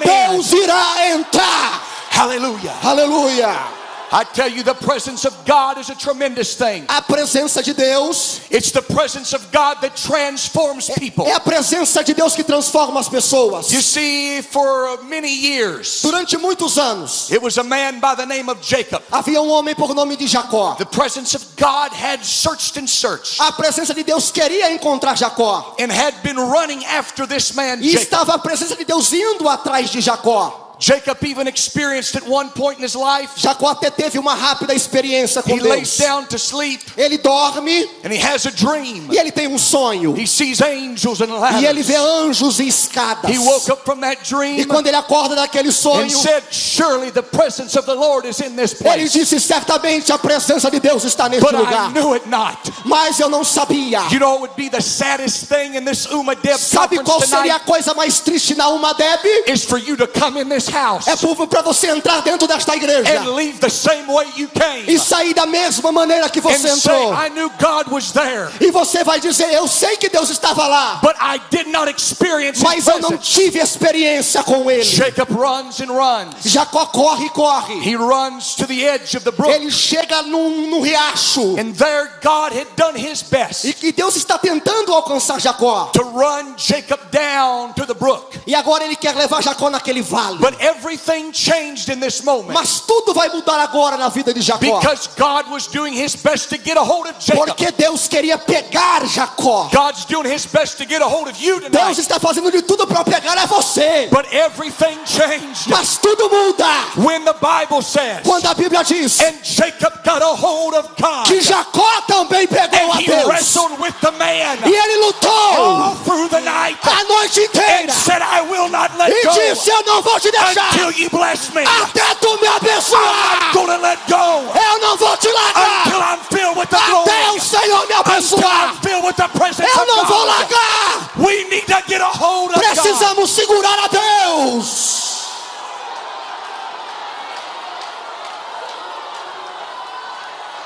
Deus 0.05 0.53
irá 0.53 1.09
entrar. 1.09 1.83
Hallelujah. 2.11 2.75
Aleluia. 2.83 3.86
I 4.13 4.25
tell 4.25 4.49
you, 4.49 4.63
the 4.63 4.75
presence 4.75 5.25
of 5.25 5.35
God 5.45 5.79
is 5.79 5.91
a 5.91 5.95
tremendous 5.95 6.55
thing. 6.55 6.85
A 6.89 7.03
presença 7.03 7.63
de 7.63 7.75
Deus 7.75 8.41
It's 8.51 8.71
the 8.71 8.83
presence 8.83 9.33
of 9.35 9.51
God 9.53 9.81
that 9.81 9.97
transforms 9.97 10.89
people. 10.91 11.25
é 11.27 11.33
a 11.35 11.41
presença 11.41 12.03
de 12.05 12.15
Deus 12.15 12.35
que 12.35 12.45
transforma 12.45 13.01
as 13.01 13.09
pessoas. 13.09 13.71
You 13.73 13.83
see, 13.83 14.43
for 14.43 15.03
many 15.05 15.29
years, 15.33 16.03
Durante 16.03 16.37
muitos 16.37 16.79
anos, 16.79 17.31
it 17.33 17.43
was 17.43 17.59
a 17.59 17.65
man 17.65 17.99
by 18.01 18.15
the 18.15 18.27
name 18.27 18.49
of 18.49 18.61
Jacob. 18.63 19.03
havia 19.11 19.41
um 19.43 19.49
homem 19.51 19.75
por 19.75 19.93
nome 19.95 20.17
de 20.17 20.27
Jacó. 20.27 20.77
The 20.79 20.85
presence 20.87 21.35
of 21.35 21.43
God 21.57 21.93
had 21.93 22.25
searched 22.25 22.77
and 22.77 22.87
searched 22.89 23.41
A 23.41 23.53
presença 23.53 23.93
de 23.95 24.03
Deus 24.05 24.31
queria 24.31 24.71
encontrar 24.73 25.17
Jacó. 25.17 25.75
and 25.81 25.91
had 25.91 26.15
been 26.23 26.39
running 26.39 26.85
after 26.85 27.27
this 27.27 27.55
man, 27.55 27.81
E 27.83 27.91
Jacob. 27.91 28.03
estava 28.05 28.35
a 28.35 28.39
presença 28.39 28.77
de 28.77 28.85
Deus 28.85 29.13
indo 29.13 29.49
atrás 29.49 29.91
de 29.91 30.01
Jacó. 30.01 30.63
Jacob 30.79 31.17
even 31.25 31.47
experienced 31.49 32.17
at 32.17 32.23
one 32.29 32.51
point 32.51 32.79
in 32.79 32.85
his 32.85 32.95
life, 32.95 33.31
Jacó 33.37 33.69
até 33.71 33.91
teve 33.91 34.19
uma 34.19 34.35
rápida 34.35 34.75
experiência 34.75 35.43
com 35.43 35.57
he 35.57 35.61
lays 35.61 35.97
Deus. 35.97 36.09
down 36.09 36.27
to 36.27 36.39
sleep 36.39 36.83
Ele 36.99 37.17
dorme 37.19 37.89
and 38.05 38.13
he 38.13 38.19
has 38.19 38.45
a 38.47 38.51
dream. 38.51 39.09
e 39.11 39.17
ele 39.19 39.31
tem 39.33 39.47
um 39.49 39.57
sonho. 39.59 40.15
He 40.17 40.27
sees 40.27 40.61
angels 40.61 41.21
and 41.23 41.29
E 41.61 41.65
ele 41.67 41.83
vê 41.83 41.99
ladders. 41.99 42.43
anjos 42.43 42.61
e 42.61 42.69
escadas. 42.69 43.31
He 43.31 43.39
woke 43.39 43.71
up 43.73 43.85
from 43.85 44.01
that 44.01 44.19
E 44.21 44.25
dream 44.35 44.65
quando 44.69 44.87
ele 44.89 44.97
acorda 44.97 45.35
daquele 45.35 45.69
and 45.69 45.73
sonho, 45.73 46.11
said, 46.11 46.43
Surely 46.51 47.11
the 47.11 47.23
presence 47.23 47.75
of 47.79 47.87
the 47.87 47.95
Lord 47.95 48.27
is 48.29 48.41
in 48.41 48.55
this 48.57 48.75
ele 48.85 49.09
disse: 49.09 49.41
certamente 49.41 50.13
a 50.13 50.19
presença 50.19 50.71
de 50.71 50.79
Deus 50.79 51.05
está 51.05 51.29
neste 51.29 51.41
But 51.45 51.55
I 51.55 51.59
lugar. 51.59 51.91
knew 51.93 52.13
it 52.15 52.29
not. 52.29 52.59
Mas 52.85 53.19
eu 53.19 53.29
não 53.31 53.43
sabia. 53.45 54.03
You 54.13 54.19
know, 54.21 54.35
it 54.35 54.41
would 54.43 54.57
be 54.57 54.69
the 54.69 54.83
saddest 54.83 55.47
thing 55.49 55.75
in 55.77 55.85
this 55.85 56.07
Uma 56.07 56.35
Deb 56.35 56.59
Sabe 56.59 56.99
qual 57.03 57.21
seria 57.23 57.57
a 57.57 57.59
tonight 57.61 57.65
coisa 57.67 57.95
mais 57.95 58.21
triste 58.21 58.55
na 58.55 58.69
Uma 58.69 58.93
Deb? 58.95 59.21
is 59.47 59.65
for 59.65 59.79
you 59.79 59.97
to 59.97 60.07
come 60.07 60.37
in 60.39 60.49
this 60.49 60.66
this 60.67 60.75
house 60.75 61.07
É 61.07 61.17
para 61.47 61.63
você 61.63 61.89
entrar 61.89 62.21
dentro 62.23 62.47
desta 62.47 62.75
igreja 62.77 63.21
and 63.21 63.35
leave 63.35 63.59
the 63.59 63.69
same 63.69 64.05
way 64.07 64.27
you 64.37 64.49
came 64.49 64.85
e 64.87 64.99
sair 64.99 65.35
da 65.35 65.47
mesma 65.47 65.93
maneira 65.93 66.29
que 66.29 66.39
and 66.41 66.43
você 66.43 66.69
say, 66.77 66.93
entrou. 66.93 67.13
I 67.15 67.29
knew 67.31 67.51
God 67.59 67.89
was 67.91 68.13
there, 68.13 68.49
E 68.61 68.71
você 68.71 69.05
vai 69.05 69.21
dizer: 69.21 69.53
Eu 69.53 69.67
sei 69.69 69.97
que 69.97 70.09
Deus 70.09 70.31
estava 70.31 70.67
lá, 70.67 71.01
but 71.03 71.15
I 71.21 71.41
did 71.51 71.69
not 71.69 71.91
experience 71.91 72.59
His 72.59 72.63
mas 72.63 72.87
eu 72.87 73.01
não 73.01 73.17
tive 73.17 73.59
experiência 73.59 74.43
com 74.43 74.71
Ele. 74.71 74.83
Jacob 74.83 75.31
runs 75.31 75.81
and 75.81 75.93
runs. 75.93 76.45
Jacó 76.45 76.87
corre, 76.87 77.29
corre. 77.31 77.75
He 77.89 77.97
runs 77.97 78.55
to 78.57 78.67
the 78.67 78.83
edge 78.85 79.17
of 79.17 79.25
the 79.25 79.31
brook, 79.33 79.53
Ele 79.53 79.71
chega 79.71 80.23
num, 80.23 80.69
num 80.71 80.81
riacho. 80.81 81.59
and 81.59 81.75
there 81.75 82.11
God 82.23 82.53
had 82.53 82.67
done 82.77 82.97
His 82.97 83.23
best 83.23 83.65
E 83.65 83.73
que 83.73 83.93
Deus 83.93 84.17
está 84.17 84.39
tentando 84.39 84.93
alcançar 84.93 85.41
Jacó. 85.41 85.91
to 85.93 86.03
run 86.03 86.55
Jacob 86.57 87.01
down 87.11 87.73
to 87.75 87.87
the 87.87 87.95
brook. 87.95 88.39
E 88.47 88.55
agora 88.55 88.85
ele 88.85 88.97
quer 88.97 89.15
levar 89.15 89.43
Jacó 89.43 89.71
naquele 89.71 90.03
vale. 90.03 90.39
But 90.39 90.56
everything 90.61 91.33
changed 91.33 91.89
in 91.89 92.01
this 92.01 92.23
moment 92.25 92.55
Mas 92.55 92.81
tudo 92.81 93.13
vai 93.15 93.29
mudar 93.29 93.61
agora 93.61 93.97
na 93.97 94.09
vida 94.09 94.33
de 94.33 94.41
Jacó. 94.41 94.59
because 94.81 95.09
God 95.17 95.49
was 95.51 95.67
doing 95.67 95.93
His 95.95 96.15
best 96.17 96.49
to 96.51 96.59
get 96.59 96.77
a 96.77 96.85
hold 96.85 97.07
of 97.07 97.19
Jacob. 97.19 97.47
Porque 97.47 97.71
Deus 97.73 98.09
queria 98.09 98.39
pegar 98.39 99.03
Jacó. 99.07 99.71
God's 99.73 100.05
doing 100.07 100.27
His 100.31 100.47
best 100.47 100.79
to 100.79 100.85
get 100.87 101.03
a 101.03 101.09
hold 101.09 101.29
of 101.29 101.41
you 101.41 101.61
Deus 101.61 101.71
tonight. 101.73 101.99
está 101.99 102.19
fazendo 102.21 102.51
de 102.51 102.63
tudo 102.63 102.87
para 102.87 103.05
pegar 103.05 103.37
a 103.39 103.47
você. 103.47 104.09
But 104.11 104.27
everything 104.33 104.99
changed 105.05 105.69
Mas 105.69 105.99
tudo 105.99 106.29
muda 106.29 106.67
when 106.97 107.25
the 107.25 107.35
Bible 107.35 107.83
says, 107.83 108.23
quando 108.25 108.47
a 108.47 108.55
Bíblia 108.55 108.85
diz 108.85 109.21
and 109.23 109.37
Jacob 109.43 109.93
got 110.05 110.23
a 110.23 110.35
hold 110.35 110.75
of 110.75 110.89
God, 111.01 111.27
que 111.27 111.41
Jacó 111.41 112.01
também 112.07 112.47
pegou 112.47 112.93
and 112.93 112.99
a 112.99 113.01
he 113.01 113.07
Deus. 113.07 113.27
wrestled 113.29 113.79
with 113.81 113.95
the 114.01 114.13
man 114.13 114.59
E 114.67 114.73
ele 114.75 114.97
lutou 115.07 115.31
all 115.31 115.95
through 116.05 116.29
the 116.29 116.41
night 116.41 116.79
a 116.85 117.05
noite 117.05 117.39
and 117.41 117.49
inteira. 117.49 117.91
said, 117.93 118.23
I 118.23 118.43
will 118.43 118.69
not 118.69 118.97
let 118.99 119.11
E 119.11 119.25
go 119.25 119.33
disse: 119.33 119.69
Eu 119.71 119.83
não 119.85 120.03
vou 120.03 120.19
te 120.21 120.31
deixar 120.31 120.46
until 120.51 120.91
you 120.93 121.09
bless 121.11 121.53
me. 121.55 121.63
até 121.65 122.15
tu 122.21 122.29
me 122.41 122.47
I'm 122.47 122.57
abençoar. 122.57 123.53
to 123.53 123.61
let 123.81 123.99
go 124.09 124.53
Eu 124.55 124.79
não 124.81 124.97
vou 124.97 125.17
te 125.17 125.29
until 125.29 125.35
largar 125.35 126.13
I'm 126.15 126.21
filled 126.31 126.57
with 126.59 126.69
the 126.69 126.77
até 126.77 126.91
glory. 126.93 127.37
o 127.37 127.41
Senhor 127.41 127.87
me 127.87 127.95
Until 127.95 128.01
abençoar. 128.13 128.69
I'm 128.69 128.77
filled 128.83 129.05
with 129.05 129.17
the 129.17 129.29
presence 129.39 129.69
Eu 129.77 129.87
não 129.87 130.05
vou 130.07 130.19
God. 130.19 130.27
largar. 130.29 131.11
We 131.19 131.45
need 131.51 131.67
to 131.67 131.83
get 131.89 132.01
a 132.01 132.05
hold 132.11 132.51
of 132.53 132.55
God. 132.61 132.63
Precisamos 132.63 133.31
segurar 133.31 133.79
a 133.85 133.89
Deus. 133.89 135.05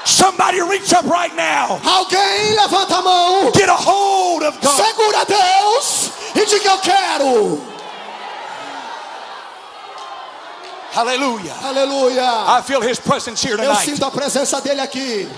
Somebody 0.04 0.60
reach 0.62 0.92
up 0.92 1.04
right 1.04 1.34
now. 1.36 1.78
Alguém 1.84 2.54
levanta 2.56 2.96
a 2.96 3.02
mão, 3.02 3.52
Get 3.54 3.68
a 3.68 3.74
hold 3.76 4.42
of 4.42 4.58
God. 4.60 4.76
segura 4.76 5.24
Deus 5.24 6.10
e 6.34 6.46
diga: 6.46 6.70
Eu 6.70 6.78
quero. 6.78 7.69
Hallelujah. 10.92 11.54
Aleluia. 11.62 12.58
I 12.58 12.62
feel 12.62 12.80
his 12.80 12.98
presence 12.98 13.40
here 13.46 13.54
Eu 13.54 13.58
tonight. 13.68 13.84
sinto 13.84 14.04
a 14.04 14.10
presença 14.10 14.60
dele 14.60 14.80
aqui. 14.80 15.28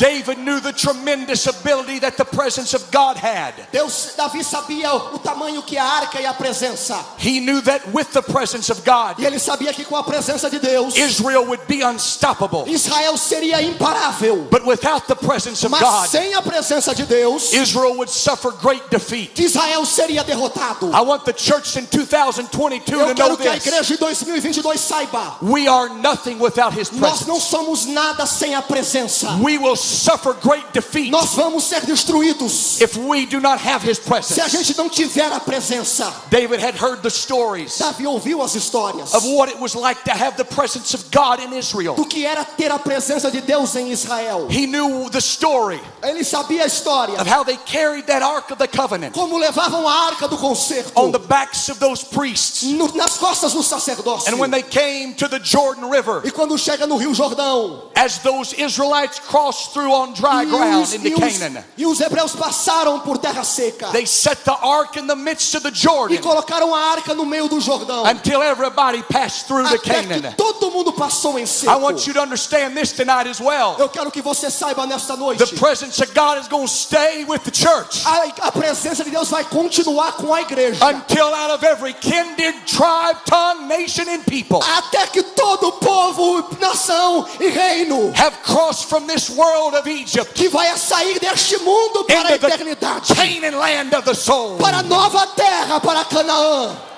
David 0.00 0.38
knew 0.38 0.60
the 0.60 0.72
tremendous 0.72 1.46
ability 1.46 1.98
that 1.98 2.16
the 2.16 2.24
presence 2.24 2.72
of 2.72 2.90
God 2.90 3.18
had. 3.18 3.52
Deus, 3.70 4.14
Davi 4.16 4.42
sabia 4.42 4.94
o 4.94 5.18
tamanho 5.18 5.62
que 5.62 5.76
a 5.76 5.84
arca 5.84 6.18
e 6.20 6.24
a 6.24 6.32
presença. 6.32 6.96
He 7.18 7.38
knew 7.38 7.60
that 7.60 7.86
with 7.92 8.10
the 8.14 8.22
presence 8.22 8.70
of 8.70 8.82
God, 8.82 9.18
E 9.18 9.26
ele 9.26 9.38
sabia 9.38 9.74
que 9.74 9.84
com 9.84 9.96
a 9.96 10.02
presença 10.02 10.48
de 10.48 10.58
Deus, 10.58 10.96
Israel 10.96 11.44
would 11.44 11.62
be 11.68 11.82
unstoppable. 11.82 12.64
Israel 12.66 13.18
seria 13.18 13.60
imparável. 13.60 14.48
But 14.50 14.64
without 14.64 15.06
the 15.06 15.14
presence 15.14 15.62
of 15.64 15.70
Mas 15.70 15.82
God, 15.82 16.08
sem 16.08 16.32
a 16.34 16.40
presença 16.40 16.94
de 16.94 17.04
Deus, 17.04 17.52
Israel 17.52 17.94
would 17.96 18.10
suffer 18.10 18.52
great 18.52 18.88
defeat. 18.90 19.38
Israel 19.38 19.84
seria 19.84 20.24
derrotado. 20.24 20.90
I 20.94 21.02
want 21.02 21.26
the 21.26 21.34
church 21.34 21.76
in 21.76 21.84
2022 21.86 22.98
Eu 22.98 23.14
to 23.14 23.22
know 23.22 23.36
que 23.36 23.46
a 23.48 23.52
this. 23.52 23.66
igreja 23.66 23.94
em 23.94 23.96
2022 23.98 24.80
saiba. 24.80 25.36
We 25.42 25.68
are 25.68 25.90
nothing 25.90 26.38
without 26.38 26.72
his 26.72 26.90
Nós 26.90 27.26
não 27.26 27.36
presence. 27.36 27.50
somos 27.50 27.84
nada 27.84 28.24
sem 28.24 28.54
a 28.54 28.62
presença. 28.62 29.36
We 29.42 29.58
will 29.58 29.76
suffer 29.90 30.32
great 30.34 30.64
defeat 30.72 31.10
Nós 31.10 31.34
vamos 31.34 31.64
ser 31.64 31.80
destruídos 31.86 32.80
if 32.80 32.96
we 32.96 33.26
do 33.26 33.40
not 33.40 33.58
have 33.60 33.82
his 33.82 33.98
se 33.98 34.02
a 34.02 34.06
presence. 34.06 34.50
gente 34.50 34.76
não 34.76 34.88
tiver 34.88 35.32
a 35.32 35.40
presença. 35.40 36.12
David 36.30 36.60
had 36.60 36.74
heard 36.76 37.02
the 37.02 37.10
stories 37.10 37.78
Davi 37.78 38.06
ouviu 38.06 38.42
as 38.42 38.54
histórias 38.54 39.12
of 39.14 39.24
what 39.26 39.48
it 39.50 39.58
was 39.60 39.74
like 39.74 40.02
to 40.04 40.10
have 40.12 40.36
the 40.36 40.44
presence 40.44 40.94
of 40.94 41.04
God 41.10 41.40
in 41.40 41.52
Israel. 41.52 41.94
do 41.94 42.04
que 42.04 42.24
era 42.26 42.44
ter 42.44 42.70
a 42.70 42.78
presença 42.78 43.30
de 43.30 43.40
Deus 43.40 43.74
em 43.76 43.90
Israel. 43.90 44.46
He 44.50 44.66
knew 44.66 45.08
the 45.10 45.20
story 45.20 45.80
Ele 46.02 46.24
sabia 46.24 46.64
a 46.64 46.66
história, 46.66 47.20
of 47.20 47.26
how 47.28 47.44
they 47.44 47.56
carried 47.66 48.06
that 48.06 48.22
Ark 48.22 48.50
of 48.52 48.58
the 48.58 48.68
Covenant 48.68 49.12
como 49.14 49.38
levavam 49.38 49.86
a 49.86 50.06
arca 50.08 50.28
do 50.28 50.36
concerto 50.36 50.92
on 50.94 51.10
the 51.12 51.18
backs 51.18 51.68
of 51.68 51.78
those 51.80 52.02
priests. 52.04 52.62
no- 52.64 52.86
nas 52.94 53.16
costas 53.18 53.52
do 53.52 53.62
sacerdócio. 53.62 54.28
And 54.28 54.38
when 54.38 54.50
they 54.50 54.62
came 54.62 55.14
to 55.14 55.28
the 55.28 55.38
Jordan 55.38 55.88
River, 55.88 56.22
E 56.24 56.30
quando 56.30 56.56
chega 56.58 56.86
no 56.86 56.96
Rio 56.96 57.12
Jordão, 57.14 57.82
as 57.96 58.18
those 58.18 58.52
Israelites 58.54 59.18
crossed 59.18 59.72
through 59.72 59.79
on 59.88 60.12
dry 60.12 60.42
e 60.42 60.46
ground 60.46 60.82
os, 60.82 60.94
into 60.94 61.08
e 61.08 61.10
Canaan, 61.12 61.64
e 61.76 61.86
os 61.86 62.00
hebreus 62.00 62.32
passaram 62.32 63.00
por 63.00 63.18
terra 63.18 63.44
seca 63.44 63.88
they 63.92 64.06
set 64.06 64.42
the 64.44 64.52
ark 64.62 64.98
in 64.98 65.06
the 65.06 65.14
midst 65.14 65.54
of 65.54 65.62
the 65.62 65.70
e 65.70 65.74
Jordan 65.74 66.16
colocaram 66.18 66.74
a 66.74 66.80
arca 66.92 67.14
no 67.14 67.24
meio 67.24 67.48
do 67.48 67.60
Jordão. 67.60 68.04
until 68.06 68.42
everybody 68.42 69.02
passed 69.04 69.46
through 69.46 69.66
Até 69.66 69.78
que 69.78 69.90
Canaan. 69.90 70.32
todo 70.36 70.70
mundo 70.70 70.92
passou 70.92 71.38
em 71.38 71.44
I 71.44 71.46
seco. 71.46 71.78
want 71.78 72.06
you 72.06 72.14
to 72.14 72.20
understand 72.20 72.74
this 72.74 72.92
tonight 72.92 73.28
as 73.28 73.40
well. 73.40 73.76
Eu 73.78 73.88
quero 73.88 74.10
que 74.10 74.20
você 74.22 74.50
saiba 74.50 74.86
nesta 74.86 75.16
noite. 75.16 75.38
The 75.44 75.56
presence 75.56 76.02
of 76.02 76.12
God 76.14 76.38
is 76.40 76.48
going 76.48 76.66
to 76.66 76.72
stay 76.72 77.24
with 77.24 77.40
the 77.44 77.52
church 77.52 78.02
A, 78.06 78.48
a 78.48 78.52
presença 78.52 79.04
de 79.04 79.10
Deus 79.10 79.28
vai 79.28 79.44
continuar 79.44 80.12
com 80.12 80.32
a 80.34 80.42
igreja. 80.42 80.84
until 80.86 81.32
out 81.34 81.52
of 81.52 81.64
every 81.64 81.92
kindred, 81.94 82.54
tribe, 82.66 83.18
tongue, 83.26 83.66
nation, 83.68 84.04
and 84.08 84.22
people 84.24 84.60
Até 84.62 85.06
que 85.08 85.22
todo 85.22 85.72
povo, 85.72 86.44
nação 86.60 87.26
e 87.38 87.48
reino 87.48 88.12
have 88.16 88.36
crossed 88.42 88.86
from 88.86 89.06
this 89.06 89.28
world 89.30 89.69
Egypt 89.78 90.32
que 90.34 90.48
vai 90.48 90.76
sair 90.76 91.18
deste 91.18 91.56
mundo 91.58 92.04
para 92.04 92.30
a 92.30 92.34
eternidade. 92.34 93.14
Canaan 93.14 93.58
land 93.58 93.96
of 93.96 94.02
the 94.04 94.14
soul. 94.14 94.56
Para 94.56 94.78
a 94.78 94.82
nova 94.82 95.26
terra, 95.28 95.80
para 95.80 96.04
Canaã. 96.04 96.89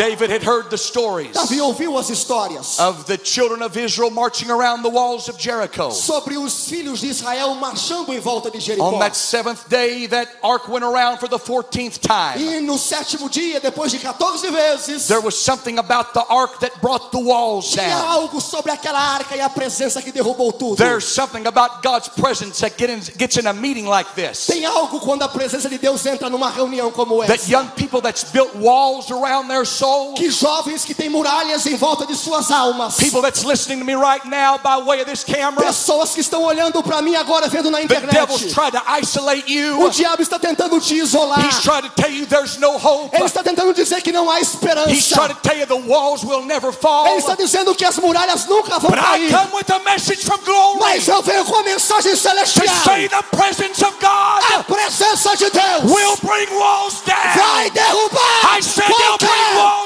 David 0.00 0.30
had 0.30 0.42
heard 0.42 0.70
the 0.70 0.78
stories 0.78 1.34
Davi 1.36 1.60
ouviu 1.60 1.98
as 1.98 2.08
histórias 2.08 2.78
of 2.80 3.04
the 3.06 3.18
children 3.18 3.60
of 3.62 3.76
Israel 3.76 4.08
marching 4.10 4.50
around 4.50 4.82
the 4.82 4.88
walls 4.88 5.28
of 5.28 5.36
Jericho. 5.38 5.90
sobre 5.90 6.38
os 6.38 6.64
filhos 6.70 7.00
de 7.00 7.08
Israel 7.08 7.54
marchando 7.56 8.10
em 8.14 8.18
volta 8.18 8.50
de 8.50 8.58
Jericó. 8.60 8.94
On 8.94 8.98
that 8.98 9.14
seventh 9.14 9.68
day, 9.68 10.06
that 10.06 10.26
ark 10.42 10.68
went 10.70 10.84
around 10.86 11.18
for 11.18 11.28
the 11.28 11.38
14th 11.38 11.98
time. 12.00 12.38
E 12.40 12.60
no 12.60 12.78
sétimo 12.78 13.28
dia, 13.28 13.60
depois 13.60 13.90
de 13.92 13.98
14 13.98 14.50
vezes, 14.50 15.06
There 15.06 15.20
was 15.20 15.36
something 15.38 15.78
about 15.78 16.14
the 16.14 16.24
ark 16.30 16.60
that 16.60 16.80
brought 16.80 17.10
the 17.12 17.18
walls 17.20 17.70
tinha 17.70 17.88
down. 17.88 18.06
algo 18.22 18.40
sobre 18.40 18.72
aquela 18.72 18.98
arca 18.98 19.36
e 19.36 19.40
a 19.42 19.50
presença 19.50 20.00
que 20.00 20.10
derrubou 20.10 20.50
tudo. 20.50 20.76
There's 20.76 21.04
something 21.04 21.46
about 21.46 21.82
God's 21.82 22.08
presence 22.08 22.58
that 22.60 22.78
get 22.78 22.88
in- 22.88 23.02
gets 23.18 23.36
in 23.36 23.46
a 23.46 23.52
meeting 23.52 23.84
like 23.86 24.10
this. 24.14 24.46
Tem 24.46 24.64
algo 24.64 24.98
quando 25.00 25.24
a 25.24 25.28
presença 25.28 25.68
de 25.68 25.76
Deus 25.76 26.06
entra 26.06 26.30
numa 26.30 26.48
reunião 26.48 26.90
como 26.90 27.22
essa. 27.22 27.36
That 27.36 27.50
young 27.50 27.68
people 27.76 28.00
that's 28.00 28.24
built 28.24 28.54
walls 28.56 29.10
around 29.10 29.48
their 29.48 29.66
soul, 29.66 29.89
Que 30.16 30.30
jovens 30.30 30.84
que 30.84 30.94
têm 30.94 31.08
muralhas 31.08 31.66
em 31.66 31.76
volta 31.76 32.06
de 32.06 32.14
suas 32.16 32.50
almas. 32.50 32.96
people 32.96 33.20
that's 33.22 33.44
listening 33.44 33.78
to 33.78 33.84
me 33.84 33.94
right 33.94 34.24
now 34.26 34.58
by 34.58 34.82
way 34.84 35.00
of 35.00 35.06
this 35.10 35.24
camera, 35.24 35.66
Pessoas 35.66 36.10
que 36.14 36.20
estão 36.20 36.42
olhando 36.44 36.82
para 36.82 37.00
mim 37.02 37.14
agora 37.16 37.48
vendo 37.48 37.70
na 37.70 37.78
the 37.78 37.86
devil's 37.86 38.42
internet. 38.42 38.54
tried 38.54 38.72
to 38.72 38.82
isolate 39.00 39.44
O 39.46 39.84
you. 39.84 39.90
diabo 39.90 40.22
está 40.22 40.38
tentando 40.38 40.78
te 40.80 40.94
isolar. 40.96 41.40
He's 41.44 41.60
trying 41.62 41.82
to 41.82 41.90
tell 41.90 42.10
you 42.10 42.26
there's 42.26 42.58
no 42.58 42.76
hope. 42.78 43.14
Ele 43.14 43.24
está 43.24 43.42
tentando 43.42 43.72
dizer 43.74 44.02
que 44.02 44.12
não 44.12 44.30
há 44.30 44.38
He's 44.40 44.48
esperança. 44.54 45.14
trying 45.14 45.28
to 45.34 45.40
tell 45.42 45.56
you 45.58 45.66
the 45.66 45.88
walls 45.88 46.22
will 46.24 46.42
never 46.42 46.72
fall. 46.72 47.06
Ele 47.06 47.18
está 47.18 47.34
dizendo 47.34 47.74
que 47.74 47.84
as 47.84 47.96
muralhas 47.98 48.46
nunca 48.46 48.78
vão 48.78 48.90
But 48.90 48.98
I 49.00 49.02
cair. 49.18 49.30
come 49.30 49.54
with 49.54 49.70
a 49.70 49.78
message 49.80 50.24
from 50.24 50.38
glory 50.44 50.78
Mas 50.80 51.08
eu 51.08 51.22
venho 51.22 51.44
com 51.44 51.56
a 51.56 51.62
mensagem 51.62 52.12
to 52.12 52.16
celestial. 52.18 52.66
say 52.84 53.08
the 53.08 53.22
presence 53.36 53.82
of 53.84 53.94
God 54.00 54.42
A 54.54 54.64
presença 54.64 55.36
de 55.36 55.50
Deus 55.50 55.82
will 55.84 56.16
bring 56.22 56.46
walls 56.58 57.00
down. 57.06 57.16
vai 57.36 57.70
derrubar 57.70 58.56
I 58.56 58.60
said 58.62 58.84
they'll 58.86 59.18
bring 59.18 59.56
walls 59.56 59.79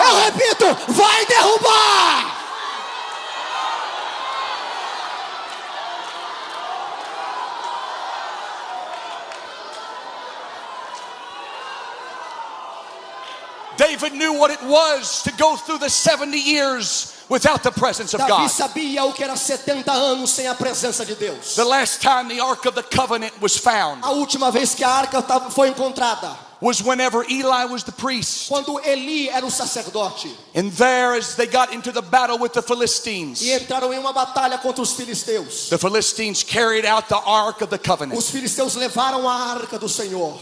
Eu 0.00 0.16
repito, 0.24 0.92
vai 0.92 1.26
derrubar. 1.26 2.38
David 13.76 14.14
knew 14.14 14.32
what 14.32 14.50
it 14.50 14.60
was 14.64 15.22
to 15.22 15.30
go 15.36 15.56
through 15.56 15.78
the 15.78 15.88
70 15.88 16.36
years 16.36 17.24
without 17.28 17.62
the 17.62 17.70
presence 17.70 18.12
of 18.12 18.20
Davi 18.20 18.28
God. 18.28 18.50
sabia 18.50 19.04
o 19.04 19.12
que 19.12 19.22
era 19.22 19.36
70 19.36 19.92
anos 19.92 20.30
sem 20.30 20.48
a 20.48 20.54
presença 20.54 21.06
de 21.06 21.14
Deus. 21.14 21.54
The 21.54 21.64
last 21.64 22.02
time 22.02 22.28
the 22.28 22.40
Ark 22.40 22.66
of 22.66 22.74
the 22.74 22.82
Covenant 22.82 23.40
was 23.40 23.56
found 23.56 24.02
A 24.04 24.10
última 24.10 24.50
vez 24.50 24.74
que 24.74 24.82
a 24.82 24.90
arca 24.90 25.22
foi 25.50 25.68
encontrada, 25.68 26.36
was 26.60 26.82
whenever 26.82 27.24
Eli 27.30 27.64
was 27.64 27.84
the 27.84 27.92
priest. 27.92 28.48
quando 28.48 28.78
Eli 28.84 29.28
era 29.28 29.46
o 29.46 29.50
sacerdote 29.50 30.28
And 30.54 30.70
there, 30.72 31.14
as 31.14 31.36
they 31.36 31.46
got 31.46 31.72
into 31.72 31.92
the 31.92 32.02
battle 32.02 32.38
with 32.38 32.52
the 32.52 32.62
Philistines, 32.62 33.42
e 33.42 33.52
entraram 33.52 33.92
em 33.92 33.98
uma 33.98 34.12
batalha 34.12 34.58
contra 34.58 34.82
os 34.82 34.92
filisteus. 34.94 35.68
the 35.68 35.78
Philistines 35.78 36.42
carried 36.42 36.84
out 36.84 37.08
the 37.08 37.16
Ark 37.16 37.62
of 37.62 37.70
the 37.70 37.78
Covenant. 37.78 38.18
Os 38.18 38.30
filisteus 38.30 38.74
levaram 38.74 39.28
a 39.28 39.34
arca 39.52 39.78
do 39.78 39.88
Senhor. 39.88 40.38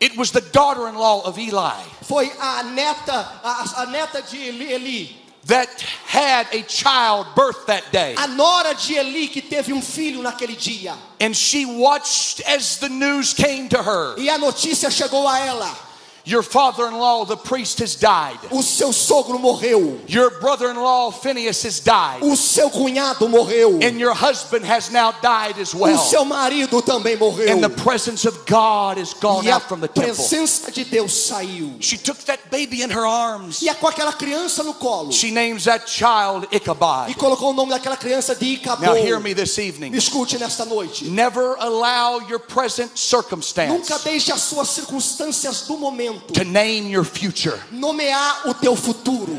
It 0.00 0.16
was 0.16 0.30
the 0.30 0.40
daughter 0.40 0.88
in 0.88 0.94
law 0.94 1.20
of 1.26 1.38
Eli 1.38 1.76
Foi 2.02 2.32
a 2.40 2.62
neta, 2.62 3.12
a, 3.44 3.82
a 3.82 3.86
neta 3.86 4.22
de 4.22 4.48
Eli, 4.48 4.72
Eli, 4.72 5.08
that 5.44 5.68
had 6.06 6.46
a 6.52 6.62
child 6.62 7.26
birth 7.34 7.66
that 7.66 7.90
day. 7.92 8.14
a 8.16 8.26
nora 8.28 8.74
de 8.74 8.98
Eli 8.98 9.26
que 9.28 9.42
teve 9.42 9.72
um 9.72 9.80
filho 9.80 10.22
naquele 10.22 10.56
dia. 10.56 10.94
And 11.20 11.34
she 11.34 11.64
watched 11.66 12.40
as 12.46 12.78
the 12.78 12.88
news 12.88 13.32
came 13.32 13.68
to 13.68 13.82
her 13.82 14.14
E 14.18 14.28
a 14.28 14.38
notícia 14.38 14.90
chegou 14.90 15.26
a 15.26 15.38
ela: 15.40 15.76
Your 16.24 16.42
father 16.42 16.86
in 16.86 16.94
law, 16.98 17.24
the 17.24 17.36
priest, 17.36 17.78
has 17.80 17.94
died. 17.96 18.38
o 18.50 18.62
seu 18.62 18.92
sogro 18.92 19.38
morreu, 19.38 19.98
Your 20.06 20.30
brother 20.40 20.70
in 20.70 20.76
law, 20.76 21.10
Phineas, 21.10 21.62
has 21.64 21.80
died. 21.80 22.22
o 22.22 22.36
seu 22.36 22.68
cunhado 22.70 23.28
morreu, 23.28 23.78
And 23.82 23.98
your 23.98 24.12
husband 24.14 24.64
has 24.66 24.90
now 24.90 25.12
died 25.22 25.58
as 25.58 25.72
o 25.74 25.78
well. 25.78 25.96
seu 25.98 26.24
marido 26.24 26.82
também 26.82 27.16
morreu. 27.16 27.50
And 27.56 27.60
the 27.62 27.70
presence 27.82 28.26
of 28.28 28.38
God 28.46 28.98
is 28.98 29.14
gone 29.14 29.44
E 29.46 29.50
a 29.50 29.56
out 29.56 29.66
from 29.66 29.80
the 29.80 29.88
temple. 29.88 30.12
presença 30.14 30.70
de 30.70 30.84
Deus 30.84 31.12
saiu. 31.26 31.76
She 31.80 31.96
took 31.96 32.18
that 32.26 32.42
baby 32.50 32.82
in 32.82 32.90
her 32.90 33.06
arms. 33.06 33.62
E 33.62 33.68
é 33.68 33.74
com 33.74 33.86
aquela 33.88 34.12
criança 34.12 34.62
no 34.62 34.74
colo. 34.74 35.12
She 35.12 35.30
names 35.30 35.64
that 35.64 35.88
child 35.90 36.46
E 36.52 36.56
Ichabod. 36.58 37.14
colocou 37.16 37.50
o 37.50 37.54
nome 37.54 37.70
daquela 37.70 37.96
criança 37.96 38.34
de 38.34 38.44
Icabod. 38.56 38.84
Now, 38.86 38.94
hear 38.96 39.18
me 39.20 39.34
this 39.34 39.56
evening. 39.58 39.94
escute 39.96 40.38
nesta 40.38 40.64
noite. 40.64 41.06
Never 41.06 41.56
allow 41.58 42.20
your 42.28 42.38
present 42.40 42.90
circumstance 42.98 43.72
Nunca 43.72 43.98
deixe 44.00 44.30
as 44.32 44.42
suas 44.42 44.68
circunstâncias 44.68 45.62
do 45.62 45.76
momento 45.78 46.09
to 46.18 46.44
name 46.44 46.88
your 46.88 47.04
future. 47.04 47.58
nomear 47.70 48.42
o 48.46 48.54
teu 48.54 48.74
futuro. 48.76 49.36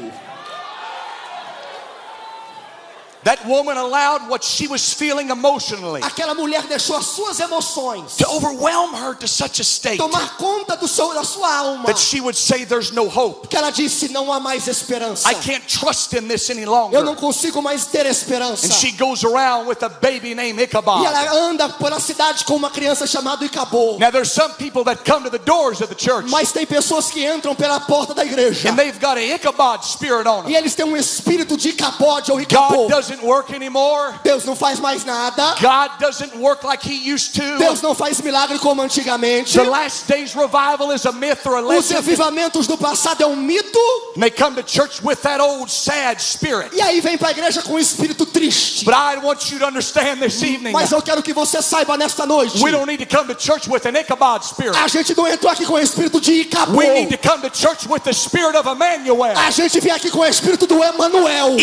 That 3.24 3.46
woman 3.48 3.78
allowed 3.78 4.28
what 4.30 4.44
she 4.44 4.68
was 4.68 4.94
feeling 4.94 5.30
emotionally 5.30 6.02
Aquela 6.04 6.34
mulher 6.34 6.64
deixou 6.64 6.96
as 6.98 7.06
suas 7.06 7.40
emoções 7.40 8.16
to 8.18 8.28
overwhelm 8.30 8.94
her 8.96 9.14
to 9.16 9.28
such 9.28 9.60
a 9.62 9.64
state 9.64 9.98
tomar 9.98 10.38
conta 10.38 10.76
do 10.76 10.88
seu, 10.88 11.14
da 11.14 11.24
sua 11.24 11.56
alma. 11.56 11.86
that 11.86 12.00
she 12.00 12.20
would 12.20 12.36
say, 12.38 12.66
There's 12.66 12.92
no 12.92 13.08
hope. 13.08 13.48
Que 13.48 13.58
ela 13.58 13.70
disse: 13.72 14.10
não 14.10 14.32
há 14.34 14.40
mais 14.40 14.68
esperança. 14.68 15.30
I 15.30 15.36
can't 15.36 15.66
trust 15.68 16.14
in 16.16 16.28
this 16.28 16.50
any 16.50 16.62
Eu 16.64 16.68
não 16.68 16.92
longer. 16.92 17.16
consigo 17.18 17.62
mais 17.62 17.86
ter 17.86 18.06
esperança. 18.06 18.66
And 18.66 18.72
she 18.72 18.92
goes 18.94 19.24
around 19.24 19.68
with 19.68 19.84
a 19.84 19.90
baby 19.90 20.34
named 20.34 20.60
E 20.60 20.64
Ichabod. 20.66 21.06
ela 21.06 21.32
anda 21.34 21.70
pela 21.70 22.00
cidade 22.00 22.44
com 22.46 22.56
uma 22.56 22.70
criança 22.72 23.06
chamada 23.06 23.46
Icabô. 23.46 23.98
Now, 24.00 24.10
there's 24.12 24.32
some 24.32 24.54
people 24.56 24.84
that 24.86 25.04
come 25.04 25.24
to 25.26 25.30
the 25.30 25.44
doors 25.44 25.82
of 25.82 25.94
the 25.94 25.96
church 25.96 26.30
Mas 26.30 26.52
tem 26.52 26.66
pessoas 26.66 27.12
que 27.12 27.24
entram 27.26 27.54
pela 27.56 27.80
porta 27.82 28.14
da 28.16 28.26
igreja. 28.26 28.70
and 28.70 28.76
they've 28.76 29.00
got 29.00 29.18
a 29.18 29.22
Ichabod 29.22 29.86
spirit 29.86 30.28
on 30.28 30.42
E 30.48 30.54
them. 30.54 30.56
eles 30.56 30.74
têm 30.76 30.86
um 30.86 30.98
espírito 30.98 31.56
de 31.56 31.70
Icabode 31.70 32.32
ou 32.32 32.40
Icabô. 32.42 32.88
God 32.88 33.11
doesn't 33.12 33.26
work 33.26 33.52
anymore. 33.54 34.14
Deus 34.24 34.46
não 34.46 34.56
faz 34.56 34.80
mais 34.80 35.04
nada. 35.06 35.56
God 35.60 36.00
doesn't 36.00 36.36
work 36.38 36.64
like 36.64 36.84
He 36.84 37.12
used 37.14 37.36
to. 37.36 37.58
Deus 37.58 37.82
não 37.82 37.94
faz 37.94 38.22
milagre 38.22 38.58
como 38.60 38.82
antigamente. 38.82 39.54
The 39.54 39.64
last 39.64 40.08
days 40.08 40.34
revival 40.34 40.92
is 40.94 41.06
a 41.06 41.12
myth 41.12 41.46
or 41.46 41.56
a 41.58 41.62
Os 41.62 41.90
legend. 41.90 41.96
revivamentos 41.96 42.68
do 42.68 42.78
passado 42.78 43.22
é 43.24 43.28
um 43.28 43.36
mito. 43.36 43.80
And 44.16 44.22
they 44.22 44.32
come 44.32 44.56
to 44.56 44.64
church 44.64 45.02
with 45.04 45.18
that 45.24 45.42
old 45.42 45.72
sad 45.72 46.22
spirit. 46.22 46.76
E 46.76 46.82
aí 46.82 47.02
vem 47.02 47.18
para 47.18 47.30
a 47.30 47.32
igreja 47.32 47.62
com 47.62 47.74
um 47.74 47.80
espírito 47.80 48.26
triste. 48.26 48.86
But 48.86 48.94
I 48.94 49.18
want 49.24 49.52
you 49.52 49.60
to 49.60 49.66
understand 49.66 50.18
this 50.20 50.42
evening. 50.42 50.72
Mas 50.72 50.92
eu 50.92 51.02
quero 51.02 51.22
que 51.22 51.34
você 51.34 51.62
saiba 51.62 51.98
nesta 51.98 52.26
noite. 52.26 52.64
We 52.64 52.72
don't 52.72 52.86
need 52.86 53.06
to 53.06 53.18
come 53.18 53.34
to 53.34 53.40
church 53.40 53.70
with 53.70 53.86
an 53.86 54.00
Ichabod 54.00 54.46
spirit. 54.46 54.78
A 54.78 54.88
gente 54.88 55.16
não 55.16 55.28
entrou 55.28 55.52
aqui 55.52 55.66
com 55.66 55.74
o 55.74 55.80
espírito 55.80 56.20
de 56.22 56.42
Icabô. 56.42 56.78
We 56.78 56.90
need 56.90 57.18
to 57.18 57.30
come 57.30 57.50
to 57.50 57.58
church 57.58 57.88
with 57.88 58.02
the 58.02 58.14
spirit 58.14 58.56
of 58.58 58.68
Emmanuel. 58.68 59.38
A 59.38 59.52
gente 59.52 59.80
vem 59.80 59.92
aqui 59.92 60.10
com 60.10 60.20
o 60.20 60.26
espírito 60.26 60.66
do. 60.68 60.82
Emmanuel. 60.82 61.58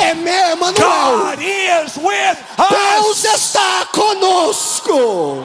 É 0.00 0.14
meu 0.14 0.41
Emanuel. 0.50 0.74
God 0.74 1.38
is 1.40 1.96
with 1.96 2.56
Deus 2.56 3.24
está 3.24 3.86
conosco. 3.92 5.44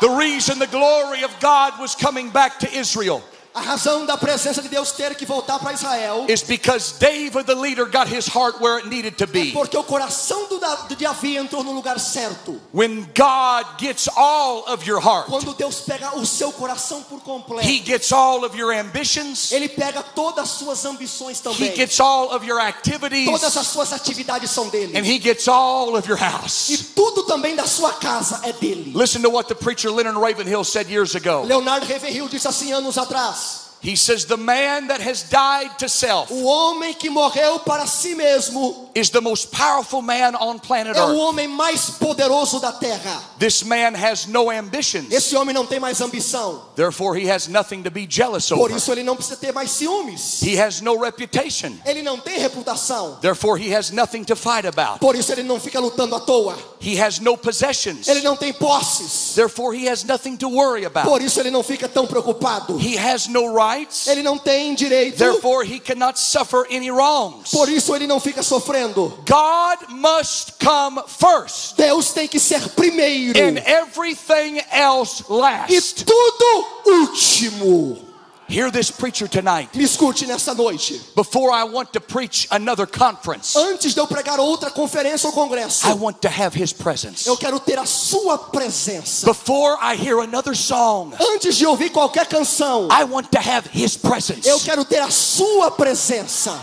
The 0.00 0.10
reason 0.10 0.58
the 0.58 0.66
glory 0.66 1.22
of 1.22 1.34
God 1.40 1.80
was 1.80 1.94
coming 1.94 2.30
back 2.30 2.58
to 2.58 2.70
Israel 2.70 3.22
A 3.56 3.62
razão 3.62 4.04
da 4.04 4.18
presença 4.18 4.60
de 4.60 4.68
Deus 4.68 4.92
ter 4.92 5.14
que 5.14 5.24
voltar 5.24 5.58
para 5.58 5.72
Israel 5.72 6.26
is 6.28 6.42
because 6.42 6.92
David, 6.98 7.44
the 7.46 7.54
leader, 7.54 7.86
got 7.86 8.06
his 8.06 8.26
heart 8.28 8.60
where 8.60 8.76
it 8.76 8.86
needed 8.86 9.16
to 9.16 9.24
é 9.24 9.26
be. 9.26 9.52
porque 9.52 9.74
o 9.78 9.82
coração 9.82 10.46
do 10.46 10.58
Davi 10.58 11.38
entrou 11.38 11.64
no 11.64 11.72
lugar 11.72 11.98
certo. 11.98 12.60
When 12.74 13.08
God 13.16 13.64
gets 13.80 14.08
all 14.14 14.62
of 14.68 14.86
your 14.86 15.00
heart, 15.00 15.26
Quando 15.28 15.54
Deus 15.54 15.80
pega 15.80 16.14
o 16.18 16.26
seu 16.26 16.52
coração 16.52 17.02
por 17.04 17.18
completo, 17.20 17.66
He 17.66 17.82
gets 17.82 18.12
all 18.12 18.44
of 18.44 18.54
your 18.58 18.74
ambitions, 18.74 19.50
Ele 19.50 19.70
pega 19.70 20.02
todas 20.02 20.44
as 20.44 20.50
suas 20.50 20.84
ambições 20.84 21.38
He 21.38 21.42
também. 21.42 21.74
gets 21.74 21.98
all 21.98 22.34
of 22.36 22.44
your 22.46 22.60
activities, 22.60 23.24
Todas 23.24 23.56
as 23.56 23.66
suas 23.68 23.90
atividades 23.90 24.50
são 24.50 24.68
dele. 24.68 24.94
and 24.98 25.06
He 25.06 25.18
gets 25.18 25.48
all 25.48 25.96
of 25.96 26.06
your 26.06 26.18
E 26.18 26.22
house. 26.22 26.68
tudo 26.94 27.22
também 27.22 27.56
da 27.56 27.66
sua 27.66 27.94
casa 27.94 28.38
é 28.42 28.52
dele. 28.52 28.92
Listen 28.94 29.22
to 29.22 29.30
what 29.30 29.48
the 29.48 29.54
preacher 29.54 29.90
Leonard 29.90 30.18
Ravenhill 30.18 30.62
said 30.62 30.90
years 30.90 31.14
ago. 31.14 31.44
Leonardo 31.46 31.86
Ravenhill 31.86 32.28
disse 32.28 32.46
assim 32.46 32.70
anos 32.70 32.98
atrás: 32.98 33.45
He 33.80 33.96
says, 33.96 34.24
The 34.24 34.36
man 34.36 34.88
that 34.88 35.00
has 35.00 35.28
died 35.28 35.78
to 35.78 35.88
self 35.88 36.30
O 36.30 36.44
homem 36.44 36.94
que 36.94 37.10
morreu 37.10 37.60
para 37.60 37.86
si 37.86 38.14
mesmo 38.14 38.85
is 38.96 39.10
the 39.10 39.20
most 39.20 39.50
powerful 39.50 40.00
man 40.00 40.34
on 40.40 40.58
planet 40.58 40.96
é 40.96 41.02
o 41.02 41.08
Earth. 41.10 41.18
homem 41.18 41.46
mais 41.48 41.90
poderoso 41.90 42.58
da 42.58 42.72
terra. 42.72 43.22
This 43.38 43.62
man 43.62 43.94
has 43.94 44.26
no 44.26 44.48
ambitions, 44.50 45.12
Esse 45.12 45.36
homem 45.36 45.54
não 45.54 45.66
tem 45.66 45.78
mais 45.78 46.00
ambição. 46.00 46.62
therefore, 46.74 47.14
he 47.20 47.30
has 47.30 47.46
nothing 47.48 47.82
to 47.82 47.90
be 47.90 48.06
jealous 48.08 48.48
Por 48.48 48.58
over. 48.70 48.76
isso 48.76 48.90
ele 48.92 49.02
não 49.02 49.14
precisa 49.14 49.36
ter 49.36 49.52
mais 49.52 49.70
ciúmes. 49.72 50.40
He 50.42 50.58
has 50.58 50.80
no 50.80 50.96
reputation, 50.98 51.72
Ele 51.84 52.02
não 52.02 52.18
tem 52.18 52.38
reputação. 52.38 53.18
therefore, 53.20 53.58
he 53.60 53.74
has 53.74 53.90
nothing 53.90 54.24
to 54.24 54.34
fight 54.34 54.66
about. 54.66 54.98
Por 55.00 55.14
isso 55.14 55.30
ele 55.32 55.42
não 55.42 55.60
fica 55.60 55.78
lutando 55.78 56.14
à 56.16 56.20
toa. 56.20 56.56
He 56.80 56.98
has 57.00 57.18
no 57.20 57.36
possessions, 57.36 58.08
Ele 58.08 58.22
não 58.22 58.36
tem 58.36 58.52
posses. 58.52 59.34
therefore, 59.34 59.74
he 59.76 59.88
has 59.88 60.04
nothing 60.04 60.36
to 60.36 60.48
worry 60.48 60.84
about. 60.86 61.06
Por 61.08 61.20
isso 61.20 61.38
ele 61.40 61.50
não 61.50 61.62
fica 61.62 61.88
tão 61.88 62.06
preocupado. 62.06 62.78
He 62.80 62.96
has 62.98 63.26
no 63.28 63.52
rights, 63.54 64.06
Ele 64.06 64.22
não 64.22 64.38
tem 64.38 64.74
direito. 64.74 65.18
therefore, 65.18 65.64
he 65.66 65.78
cannot 65.78 66.18
suffer 66.18 66.64
any 66.70 66.90
wrongs. 66.90 67.50
Por 67.50 67.68
isso 67.68 67.94
ele 67.94 68.06
não 68.06 68.18
fica 68.20 68.42
sofrendo. 68.42 68.85
God 68.94 69.90
must 69.90 70.58
come 70.58 71.00
first, 71.06 71.76
Deus 71.76 72.12
tem 72.12 72.28
que 72.28 72.38
ser 72.38 72.60
primeiro. 72.70 73.38
and 73.38 73.58
everything 73.66 74.60
else 74.70 75.22
E 75.28 75.32
last. 75.32 76.04
tudo 76.04 76.66
último. 76.86 78.02
Hear 78.48 78.70
this 78.70 78.92
preacher 78.92 79.26
tonight. 79.26 79.74
Me 79.74 79.82
escute 79.82 80.24
nessa 80.24 80.54
noite. 80.54 81.00
Before 81.16 81.50
I 81.50 81.64
want 81.64 81.92
to 81.94 82.00
preach 82.00 82.46
another 82.52 82.86
conference, 82.86 83.56
Antes 83.58 83.92
de 83.92 83.98
eu 83.98 84.06
pregar 84.06 84.38
outra 84.38 84.70
conferência 84.70 85.26
ou 85.28 85.32
congresso, 85.32 85.84
I 85.84 85.94
want 85.94 86.20
to 86.22 86.28
have 86.28 86.54
his 86.56 86.72
presence. 86.72 87.26
eu 87.26 87.36
quero 87.36 87.58
ter 87.58 87.76
a 87.76 87.84
sua 87.84 88.38
presença. 88.38 89.26
Before 89.26 89.76
I 89.82 89.96
hear 89.96 90.20
another 90.20 90.54
song, 90.54 91.12
Antes 91.18 91.56
de 91.56 91.66
ouvir 91.66 91.90
qualquer 91.90 92.26
canção, 92.28 92.86
I 92.88 93.02
want 93.02 93.32
to 93.32 93.38
have 93.40 93.68
his 93.74 93.96
presence. 93.96 94.48
eu 94.48 94.60
quero 94.60 94.84
ter 94.84 95.00
a 95.00 95.10
sua 95.10 95.72
presença. 95.72 96.56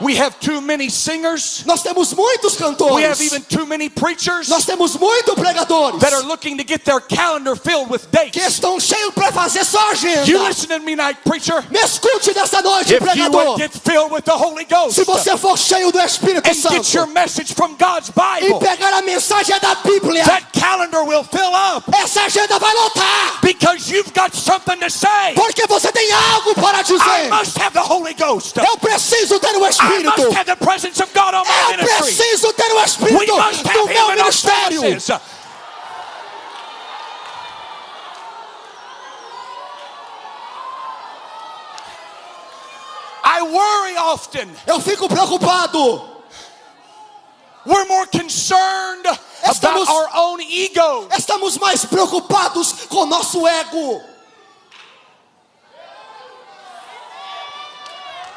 We 0.00 0.14
have 0.16 0.38
too 0.38 0.60
many 0.60 0.88
singers. 0.88 1.64
Nós 1.66 1.82
temos 1.82 2.14
muitos 2.14 2.58
We 2.58 2.66
have 2.66 2.76
cantores. 2.76 3.20
even 3.20 3.42
too 3.42 3.66
many 3.66 3.88
preachers 3.88 4.48
Nós 4.48 4.64
temos 4.64 4.96
muitos 4.96 5.34
pregadores 5.34 6.00
that 6.00 6.12
are 6.12 6.22
looking 6.22 6.56
to 6.58 6.64
get 6.64 6.84
their 6.84 7.00
calendar 7.00 7.56
filled 7.56 7.90
with 7.90 8.02
que 8.10 8.18
dates. 8.18 8.46
estão 8.58 8.78
cheios 8.78 9.12
para 9.14 9.32
fazer 9.32 9.64
só 9.64 9.90
agenda. 9.90 10.24
You 10.26 10.38
listen 10.46 10.68
to 10.68 10.78
me 10.80 10.94
tonight, 10.94 11.18
preacher. 11.24 11.64
Me 11.70 11.80
escute 11.80 12.32
nessa 12.34 12.62
noite, 12.62 12.92
If 12.94 13.00
you 13.00 13.06
pregador. 13.06 13.32
would 13.50 13.58
get 13.58 13.72
filled 13.72 14.12
with 14.12 14.24
the 14.24 14.36
Holy 14.36 14.64
Ghost 14.64 14.94
Se 14.94 15.04
você 15.04 15.36
for 15.36 15.56
cheio 15.56 15.90
do 15.90 15.98
Espírito 15.98 16.46
and 16.48 16.54
get 16.54 16.94
your 16.94 17.04
Santo 17.06 17.12
message 17.12 17.54
from 17.54 17.74
God's 17.76 18.10
e 18.10 18.12
Bible, 18.12 18.60
pegar 18.60 18.92
a 18.94 19.02
mensagem 19.02 19.58
da 19.60 19.74
Bíblia, 19.76 20.24
that 20.24 20.52
calendar 20.52 21.02
will 21.04 21.24
fill 21.24 21.52
up 21.54 21.84
essa 21.96 22.22
agenda 22.22 22.58
vai 22.58 22.72
lotar. 22.74 23.40
because 23.42 23.90
you've 23.90 24.12
got 24.14 24.32
something 24.34 24.78
to 24.78 24.88
say. 24.90 25.34
Porque 25.34 25.66
você 25.66 25.90
tem 25.90 26.08
algo 26.12 26.54
para 26.54 26.78
I 26.78 26.82
dizer. 26.84 27.28
must 27.30 27.58
have 27.58 27.72
the 27.72 27.80
Holy 27.82 28.14
Ghost. 28.14 28.56
Eu 28.58 28.76
preciso 28.78 29.38
ter 29.40 29.56
o 29.56 29.66
I 29.66 29.72
Espírito. 29.88 30.22
Eu 31.80 31.96
preciso 32.04 32.52
ter 32.52 32.72
o 32.72 32.84
Espírito 32.84 33.34
have 33.40 33.64
meu 33.64 34.08
ministério. 34.08 34.82
I 43.24 43.42
worry 43.42 43.96
often. 43.96 44.48
Eu 44.66 44.80
fico 44.80 45.08
preocupado. 45.08 46.16
We're 47.66 47.84
more 47.86 48.06
concerned 48.06 49.04
Estamos- 49.44 49.82
about 49.88 49.90
our 49.90 50.08
own 50.14 50.40
ego. 50.40 51.08
Estamos 51.16 51.58
mais 51.58 51.84
preocupados 51.84 52.72
com 52.88 53.04
nosso 53.04 53.46
ego. 53.46 54.02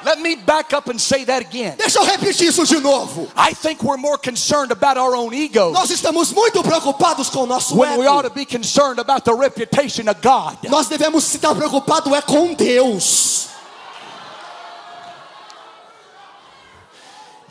Let 0.04 0.20
me 0.20 0.36
back 0.36 0.74
up 0.74 0.90
and 0.90 1.00
say 1.00 1.26
that 1.26 1.42
again. 1.46 1.76
Deixa 1.78 2.00
eu 2.00 2.04
repetir 2.06 2.48
isso 2.50 2.66
de 2.66 2.80
novo. 2.80 3.28
I 3.36 3.54
think 3.54 3.84
we're 3.84 3.98
more 3.98 4.18
concerned 4.18 4.72
about 4.72 4.98
our 4.98 5.16
own 5.16 5.34
ego 5.34 5.72
Nós 5.72 5.90
estamos 5.92 6.32
muito 6.32 6.64
preocupados 6.64 7.30
com 7.30 7.44
o 7.44 7.46
nosso 7.46 7.76
when 7.76 7.98
we 8.00 8.08
ought 8.08 8.24
to 8.24 8.28
ego. 8.28 8.36
be 8.36 8.46
concerned 8.46 9.00
about 9.00 9.24
the 9.24 9.34
reputation 9.34 10.10
of 10.10 10.20
God. 10.22 10.58
Nós 10.70 10.88
devemos 10.88 11.34
estar 11.34 11.54
preocupados 11.56 12.12
é 12.14 12.22
com 12.22 12.54
Deus. 12.54 13.48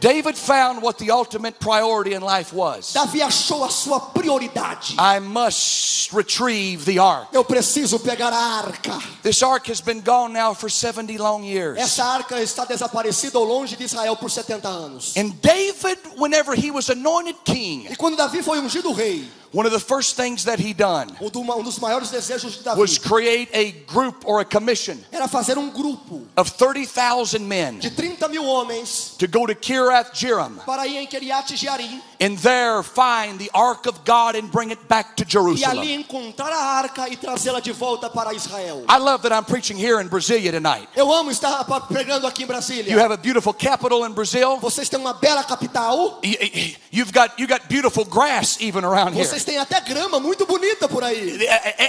David 0.00 0.36
found 0.36 0.82
what 0.82 0.98
the 0.98 1.10
ultimate 1.10 1.60
priority 1.60 2.14
in 2.14 2.22
life 2.22 2.52
was. 2.54 2.92
Davi 2.94 3.20
achou 3.20 3.64
a 3.64 3.70
sua 3.70 4.00
prioridade. 4.00 4.94
I 4.98 5.18
must 5.18 6.10
retrieve 6.12 6.84
the 6.86 6.98
ark. 6.98 7.28
Eu 7.32 7.44
preciso 7.44 7.98
pegar 7.98 8.32
a 8.32 8.64
arca. 8.64 8.98
This 9.22 9.42
ark 9.42 9.68
has 9.68 9.82
been 9.82 10.00
gone 10.00 10.32
now 10.32 10.54
for 10.54 10.70
70 10.70 11.18
long 11.18 11.44
years. 11.44 11.78
Essa 11.78 12.04
arca 12.04 12.40
está 12.40 12.64
desaparecida 12.64 13.38
ou 13.38 13.44
longe 13.44 13.76
de 13.76 13.84
Israel 13.84 14.16
por 14.16 14.30
70 14.30 14.68
anos. 14.68 15.16
And 15.16 15.32
David, 15.42 15.98
whenever 16.16 16.54
he 16.54 16.70
was 16.70 16.88
anointed 16.88 17.36
king, 17.44 17.86
E 17.90 17.96
quando 17.96 18.16
Davi 18.16 18.42
foi 18.42 18.58
ungido 18.58 18.92
rei, 18.92 19.28
one 19.52 19.66
of 19.66 19.72
the 19.72 19.80
first 19.80 20.16
things 20.16 20.44
that 20.44 20.58
he 20.60 20.72
done 20.72 21.10
um 21.20 21.50
um 21.50 21.62
dos 21.62 21.78
maiores 21.78 22.10
desejos 22.10 22.62
de 22.62 22.70
was 22.80 22.98
create 22.98 23.48
a 23.52 23.72
group 23.92 24.24
or 24.26 24.40
a 24.40 24.44
commission 24.44 24.98
era 25.12 25.26
fazer 25.28 25.58
um 25.58 25.70
grupo 25.70 26.22
of 26.36 26.50
30,000 26.50 27.46
men 27.46 27.78
de 27.78 27.90
30 27.90 28.28
mil 28.28 28.44
homens 28.44 29.14
to 29.18 29.26
go 29.26 29.46
to 29.46 29.54
Kirath 29.54 30.12
Jearim 30.14 30.56
para 30.64 30.86
ir 30.86 30.98
em 30.98 31.06
Kiriat 31.06 31.54
Jearim 31.56 32.00
and 32.20 32.36
there 32.38 32.82
find 32.82 33.38
the 33.38 33.50
ark 33.54 33.86
of 33.86 34.04
God 34.04 34.36
and 34.36 34.50
bring 34.50 34.70
it 34.70 34.78
back 34.88 35.16
to 35.16 35.22
e 35.24 35.26
ali 35.26 35.30
Jerusalem. 35.30 35.94
encontrar 35.94 36.52
a 36.52 36.78
arca 36.78 37.08
e 37.08 37.16
trazê-la 37.16 37.60
de 37.60 37.72
volta 37.72 38.10
para 38.10 38.34
Israel. 38.34 38.84
I 38.88 38.98
love 38.98 39.22
that 39.22 39.32
I'm 39.32 39.44
preaching 39.44 39.76
here 39.78 40.00
in 40.00 40.08
Brasilia 40.08 40.52
tonight. 40.52 40.88
Eu 40.94 41.10
amo 41.12 41.30
estar 41.30 41.64
pregando 41.88 42.26
aqui 42.26 42.44
em 42.44 42.90
You 42.90 43.00
have 43.00 43.12
a 43.12 43.16
beautiful 43.16 43.54
capital 43.54 44.04
in 44.04 44.12
Brazil. 44.12 44.58
Vocês 44.58 44.88
têm 44.88 44.98
uma 44.98 45.14
bela 45.14 45.42
capital. 45.44 46.20
Y- 46.22 46.36
y- 46.40 46.76
You've 46.92 47.12
got 47.12 47.38
you 47.38 47.46
got 47.46 47.68
beautiful 47.68 48.04
grass 48.04 48.58
even 48.60 48.84
around 48.84 49.14
here. 49.14 49.24
Vocês 49.40 49.44
têm 49.44 49.58
até 49.58 49.80
grama 49.80 50.20
muito 50.20 50.44
bonita 50.44 50.86
por 50.86 51.02
aí. 51.02 51.38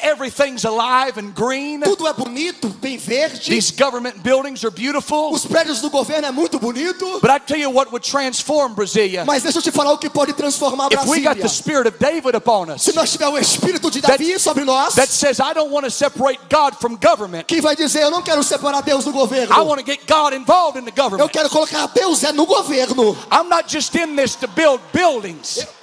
Everything's 0.04 0.64
alive 0.64 1.20
and 1.20 1.32
green. 1.36 1.82
Tudo 1.82 2.08
é 2.08 2.14
bonito, 2.14 2.70
bem 2.70 2.98
verde. 2.98 3.50
These 3.52 3.74
government 3.74 4.20
buildings 4.24 4.64
are 4.64 4.74
beautiful. 4.74 5.32
Os 5.34 5.46
prédios 5.46 5.82
do 5.82 5.90
governo 5.90 6.28
é 6.28 6.32
muito 6.32 6.60
bonito. 6.60 7.20
But 7.20 7.30
I 7.30 7.40
tell 7.40 7.60
you 7.60 7.70
what 7.70 7.92
would 7.92 8.10
transform 8.10 8.74
Brasilia 8.74 9.26
Mas 9.26 9.44
deixa 9.44 9.58
eu 9.58 9.62
te 9.62 9.72
falar 9.72 9.92
o 9.92 9.98
que 9.98 10.10
pode 10.10 10.34
transformar 10.34 10.88
if 10.94 11.06
we 11.06 11.20
got 11.20 11.36
the 11.36 11.42
Brasília. 11.42 11.50
spirit 11.50 11.88
of 11.90 11.98
David 12.00 12.36
upon 12.38 12.70
us 12.74 12.84
Se 12.84 12.94
nós 12.94 13.12
tiver 13.12 13.28
o 13.28 13.38
espírito 13.38 13.92
de 13.92 14.00
Davi 14.00 14.40
sobre 14.40 14.64
nós, 14.64 14.96
that 14.96 15.12
says, 15.12 15.40
I 15.40 15.54
don't 15.54 15.72
want 15.72 15.84
to 15.86 15.92
separate 15.92 16.40
God 16.50 16.76
from 16.80 16.96
government. 16.96 17.44
quem 17.48 17.60
vai 17.60 17.76
dizer 17.76 18.04
eu 18.04 18.12
não 18.12 18.22
quero 18.22 18.44
separar 18.44 18.82
Deus 18.82 19.04
do 19.04 19.12
governo? 19.12 19.54
I 19.54 19.60
want 19.60 19.80
to 19.80 19.86
get 19.86 20.00
God 20.08 20.34
involved 20.34 20.80
in 20.80 20.86
the 20.86 20.92
Eu 20.92 21.04
government. 21.04 21.32
quero 21.32 21.50
colocar 21.50 21.88
Deus 21.88 22.24
é 22.24 22.32
no 22.32 22.46
governo. 22.46 23.18
I'm 23.30 23.50
not 23.50 23.66
just 23.68 23.94
in 23.96 24.16
this 24.16 24.36
to 24.36 24.48
build 24.48 24.80
buildings. 24.94 25.58
I'm 25.60 25.81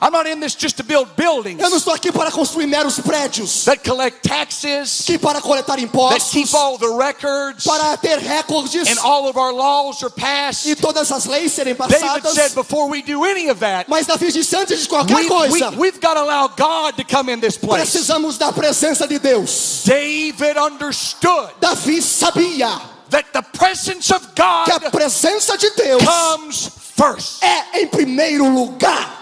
Eu 0.00 1.70
não 1.70 1.76
estou 1.76 1.92
aqui 1.92 2.12
para 2.12 2.30
construir 2.30 2.66
meros 2.66 3.00
prédios, 3.00 3.64
that 3.64 3.82
collect 3.88 4.20
taxes, 4.28 5.02
que 5.04 5.18
para 5.18 5.40
coletar 5.40 5.76
that 5.76 5.82
impostos, 5.82 6.30
keep 6.30 6.54
all 6.54 6.78
the 6.78 6.86
records, 6.86 7.64
para 7.64 7.96
ter 7.96 8.18
recordes 8.18 8.88
and 8.88 8.98
all 9.02 9.28
of 9.28 9.36
our 9.36 9.52
laws 9.52 10.02
are 10.02 10.10
passed. 10.10 10.66
e 10.66 10.76
todas 10.76 11.10
as 11.10 11.24
leis 11.26 11.52
serem 11.52 11.74
David 11.74 11.98
passadas. 11.98 12.34
said 12.34 12.54
before 12.54 12.88
we 12.88 13.02
do 13.02 13.24
any 13.24 13.48
of 13.48 13.58
that, 13.60 13.88
Mas 13.88 14.06
Davi 14.06 14.30
disse 14.30 14.54
antes 14.56 14.82
de 14.82 14.88
qualquer 14.88 15.16
we, 15.16 15.26
coisa, 15.26 15.70
we, 15.70 15.90
we've 15.90 16.00
got 16.00 16.14
to 16.14 16.20
allow 16.20 16.46
God 16.48 16.96
to 16.96 17.04
come 17.04 17.28
in 17.32 17.40
this 17.40 17.56
place. 17.56 17.82
precisamos 17.82 18.38
da 18.38 18.52
presença 18.52 19.06
de 19.06 19.18
Deus. 19.18 19.82
David 19.84 20.56
understood 20.56 21.50
Davi 21.60 22.00
sabia 22.00 22.80
that 23.10 23.32
the 23.32 23.42
presence 23.58 24.12
of 24.12 24.20
que 24.34 24.42
a 24.42 24.78
God 24.78 24.92
presença 24.92 25.56
de 25.56 25.70
Deus 25.70 26.02
comes 26.04 26.70
first. 26.96 27.42
é 27.42 27.80
em 27.80 27.88
primeiro 27.88 28.48
lugar. 28.48 29.16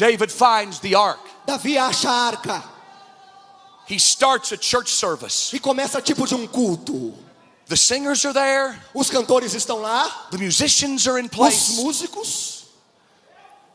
David 0.00 0.32
finds 0.32 0.80
the 0.80 0.94
ark. 0.94 1.20
Davi 1.46 1.76
acha 1.76 2.08
a 2.08 2.30
arca 2.32 2.64
He 3.86 3.98
starts 3.98 4.50
a 4.52 4.56
church 4.56 4.88
service. 4.88 5.52
e 5.54 5.58
começa 5.60 6.00
tipo 6.00 6.26
de 6.26 6.34
um 6.34 6.46
culto. 6.46 7.12
The 7.66 7.76
singers 7.76 8.24
are 8.24 8.32
there, 8.32 8.80
Os 8.94 9.10
cantores 9.10 9.52
estão 9.52 9.82
lá, 9.82 10.28
the 10.30 10.38
musicians 10.38 11.06
are 11.06 11.20
in 11.20 11.26
os 11.26 11.30
place, 11.30 11.76
músicos, 11.76 12.59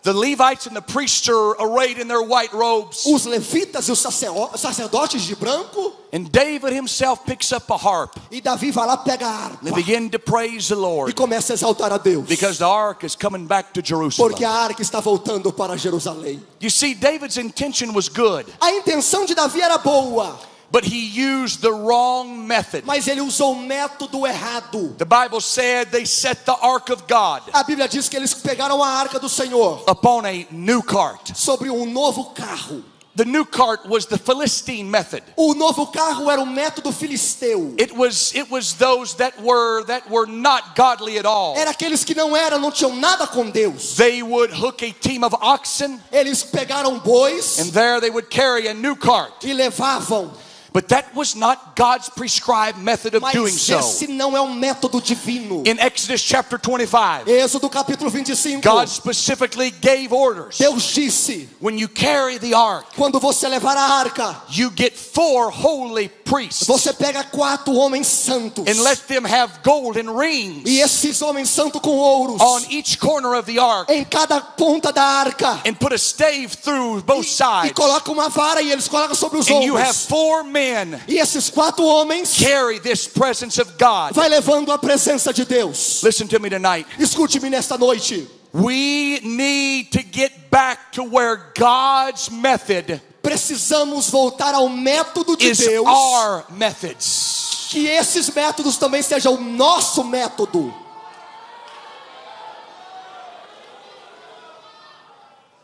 the 0.06 0.14
Levites 0.14 0.68
and 0.68 0.76
the 0.76 0.82
priests 0.82 1.28
are 1.28 1.56
arrayed 1.60 2.00
in 2.00 2.08
their 2.08 2.22
white 2.22 2.54
robes, 2.54 3.06
os 3.06 3.26
levitas 3.26 3.88
e 3.88 3.92
os 3.92 4.00
sacerdotes 4.00 5.24
de 5.24 5.36
branco. 5.36 5.94
and 6.14 6.32
David 6.32 6.72
himself 6.74 7.26
picks 7.26 7.52
up 7.52 7.70
a 7.74 7.76
harp 7.76 8.16
E 8.32 8.40
Davi 8.40 8.72
vai 8.72 8.86
lá, 8.88 8.96
pega 8.98 9.26
a 9.28 9.48
and 9.48 9.58
they 9.64 9.72
harpa 9.72 9.76
begin 9.76 10.10
to 10.10 10.20
praise 10.20 10.68
the 10.70 10.76
e 10.76 10.78
Lord 10.78 11.14
começa 11.16 11.52
a 11.52 11.56
exaltar 11.56 11.92
a 11.92 11.98
Deus. 11.98 12.26
because 12.28 12.58
the 12.60 12.66
ark 12.66 13.04
is 13.04 13.16
coming 13.16 13.46
back 13.48 13.74
to 13.74 13.82
Jerusalem. 13.84 14.30
Porque 14.30 14.46
a 14.46 14.52
arca 14.52 14.82
está 14.82 15.00
voltando 15.02 15.52
para 15.52 15.76
Jerusalém. 15.76 16.40
You 16.62 16.70
see, 16.70 16.94
David's 16.94 17.38
intention 17.38 17.92
was 17.94 18.08
good, 18.08 18.46
A 18.62 18.72
intenção 18.72 19.26
de 19.26 19.34
Davi 19.36 19.60
era 19.60 19.78
boa, 19.78 20.40
but 20.76 20.84
he 20.84 21.06
used 21.08 21.62
the 21.62 21.72
wrong 21.72 22.46
method. 22.46 22.84
mas 22.86 23.08
ele 23.08 23.22
usou 23.22 23.54
o 23.54 23.56
método 23.56 24.28
errado. 24.28 24.94
The 24.98 25.06
Bible 25.06 25.40
said 25.40 25.90
they 25.90 26.04
set 26.04 26.46
the 26.46 26.58
ark 26.62 26.90
of 26.92 27.08
God 27.08 27.44
A 27.54 27.64
Bíblia 27.64 27.88
diz 27.88 28.10
que 28.10 28.18
eles 28.18 28.34
pegaram 28.34 28.84
a 28.84 28.88
arca 28.90 29.18
do 29.18 29.30
Senhor 29.30 29.86
upon 29.88 30.26
a 30.26 30.46
new 30.52 30.84
cart. 30.84 31.32
sobre 31.34 31.70
um 31.70 31.86
novo 31.86 32.26
carro. 32.36 32.84
The 33.16 33.24
new 33.24 33.46
cart 33.46 33.88
was 33.88 34.08
the 34.08 34.18
Philistine 34.18 34.92
method. 34.92 35.24
O 35.38 35.54
novo 35.54 35.86
carro 35.86 36.30
era 36.30 36.42
o 36.42 36.46
método 36.46 36.92
filisteu. 36.92 37.74
It 37.80 37.96
was 37.96 38.36
it 38.36 38.52
was 38.52 38.74
those 38.74 39.16
that 39.16 39.42
were 39.42 39.86
that 39.86 40.10
were 40.10 40.28
not 40.28 40.76
godly 40.76 41.18
at 41.18 41.26
all. 41.26 41.56
Era 41.56 41.72
aqueles 41.72 42.04
que 42.04 42.14
não 42.14 42.36
eram, 42.36 42.60
não 42.60 42.72
tinham 42.72 42.94
nada 42.98 43.26
com 43.26 43.50
Deus. 43.50 43.96
They 43.96 44.22
would 44.22 44.52
hook 44.54 44.84
a 44.84 44.92
team 44.92 45.24
of 45.24 45.34
oxen 45.40 46.02
Eles 46.12 46.44
pegaram 46.44 47.00
bois 47.00 47.60
and 47.60 47.72
there 47.72 48.02
they 48.02 48.10
would 48.10 48.30
carry 48.30 48.68
a 48.68 48.74
new 48.74 48.98
cart. 48.98 49.46
e 49.46 49.54
levavam. 49.54 50.34
But 50.76 50.90
that 50.90 51.16
was 51.16 51.36
not 51.36 51.74
God's 51.78 52.10
prescribed 52.10 52.78
method 52.80 53.16
of 53.16 53.24
doing 53.32 53.54
Mas 53.54 53.62
so. 53.62 53.80
esse 53.80 54.08
não 54.08 54.36
é 54.36 54.42
um 54.42 54.54
método 54.54 55.02
divino. 55.02 55.64
In 55.66 55.80
Exodus 55.80 56.20
chapter 56.20 56.60
25, 56.60 57.30
Êxodo 57.30 57.70
capítulo 57.70 58.10
25. 58.10 58.62
God 58.62 58.90
specifically 58.90 59.72
gave 59.72 60.14
orders. 60.14 60.58
Deus 60.58 60.84
disse: 60.84 61.48
When 61.62 61.78
you 61.80 61.88
carry 61.88 62.38
the 62.40 62.54
ark, 62.54 62.88
quando 62.98 63.22
você 63.22 63.48
levar 63.48 63.78
a 63.78 63.84
arca, 64.00 64.36
you 64.50 64.70
get 64.76 64.98
four 64.98 65.50
holy 65.50 66.10
priests 66.26 66.68
você 66.68 66.92
pega 66.92 67.24
quatro 67.24 67.74
homens 67.74 68.08
santos. 68.08 68.66
and 68.68 68.84
let 68.84 68.98
them 69.08 69.24
have 69.26 69.54
golden 69.64 70.10
rings 70.10 70.64
E 70.66 70.82
esses 70.82 71.22
homens 71.22 71.50
santos 71.52 71.80
com 71.80 71.92
ouros 71.96 72.42
on 72.42 72.64
each 72.70 73.00
corner 73.00 73.34
of 73.36 73.46
the 73.50 73.60
ark 73.62 73.90
em 73.90 74.04
cada 74.04 74.42
ponta 74.42 74.92
da 74.92 75.04
arca. 75.04 75.62
and 75.66 75.76
put 75.80 75.94
a 75.94 75.98
stave 75.98 76.50
through 76.50 77.02
both 77.04 77.26
E 77.26 77.30
sides. 77.32 77.72
coloca 77.74 78.12
uma 78.12 78.28
vara 78.28 78.62
e 78.62 78.72
eles 78.74 78.90
colocam 78.90 79.16
sobre 79.16 79.38
os 79.40 79.48
And 79.48 79.64
you 79.64 79.78
have 79.78 79.90
ombros. 79.92 80.06
four 80.08 80.44
men 80.44 80.65
E 81.08 81.18
esses 81.20 81.50
quatro 81.50 81.86
homens 81.86 82.36
carry 82.38 82.80
this 82.80 83.08
presence 83.08 83.60
of 83.62 83.72
God. 83.78 84.14
vai 84.14 84.30
levando 84.30 84.72
a 84.72 84.78
presença 84.78 85.32
de 85.34 85.46
Deus. 85.46 86.02
Listen 86.04 86.28
to 86.28 86.40
me 86.40 86.50
tonight. 86.50 86.88
Escute-me 87.00 87.50
nesta 87.50 87.78
noite. 87.78 88.28
We 88.54 89.20
need 89.22 89.92
to 89.92 90.02
get 90.02 90.50
back 90.50 90.92
to 90.94 91.04
where 91.04 91.52
God's 91.58 92.30
method 92.30 93.02
Precisamos 93.22 94.10
voltar 94.10 94.54
ao 94.54 94.70
método 94.70 95.36
de 95.36 95.50
is 95.50 95.58
Deus. 95.58 95.86
our 95.88 96.46
methods. 96.52 97.68
Que 97.72 97.88
esses 97.88 98.30
métodos 98.30 98.78
também 98.78 99.02
sejam 99.02 99.34
o 99.34 99.42
nosso 99.42 100.04
método. 100.04 100.72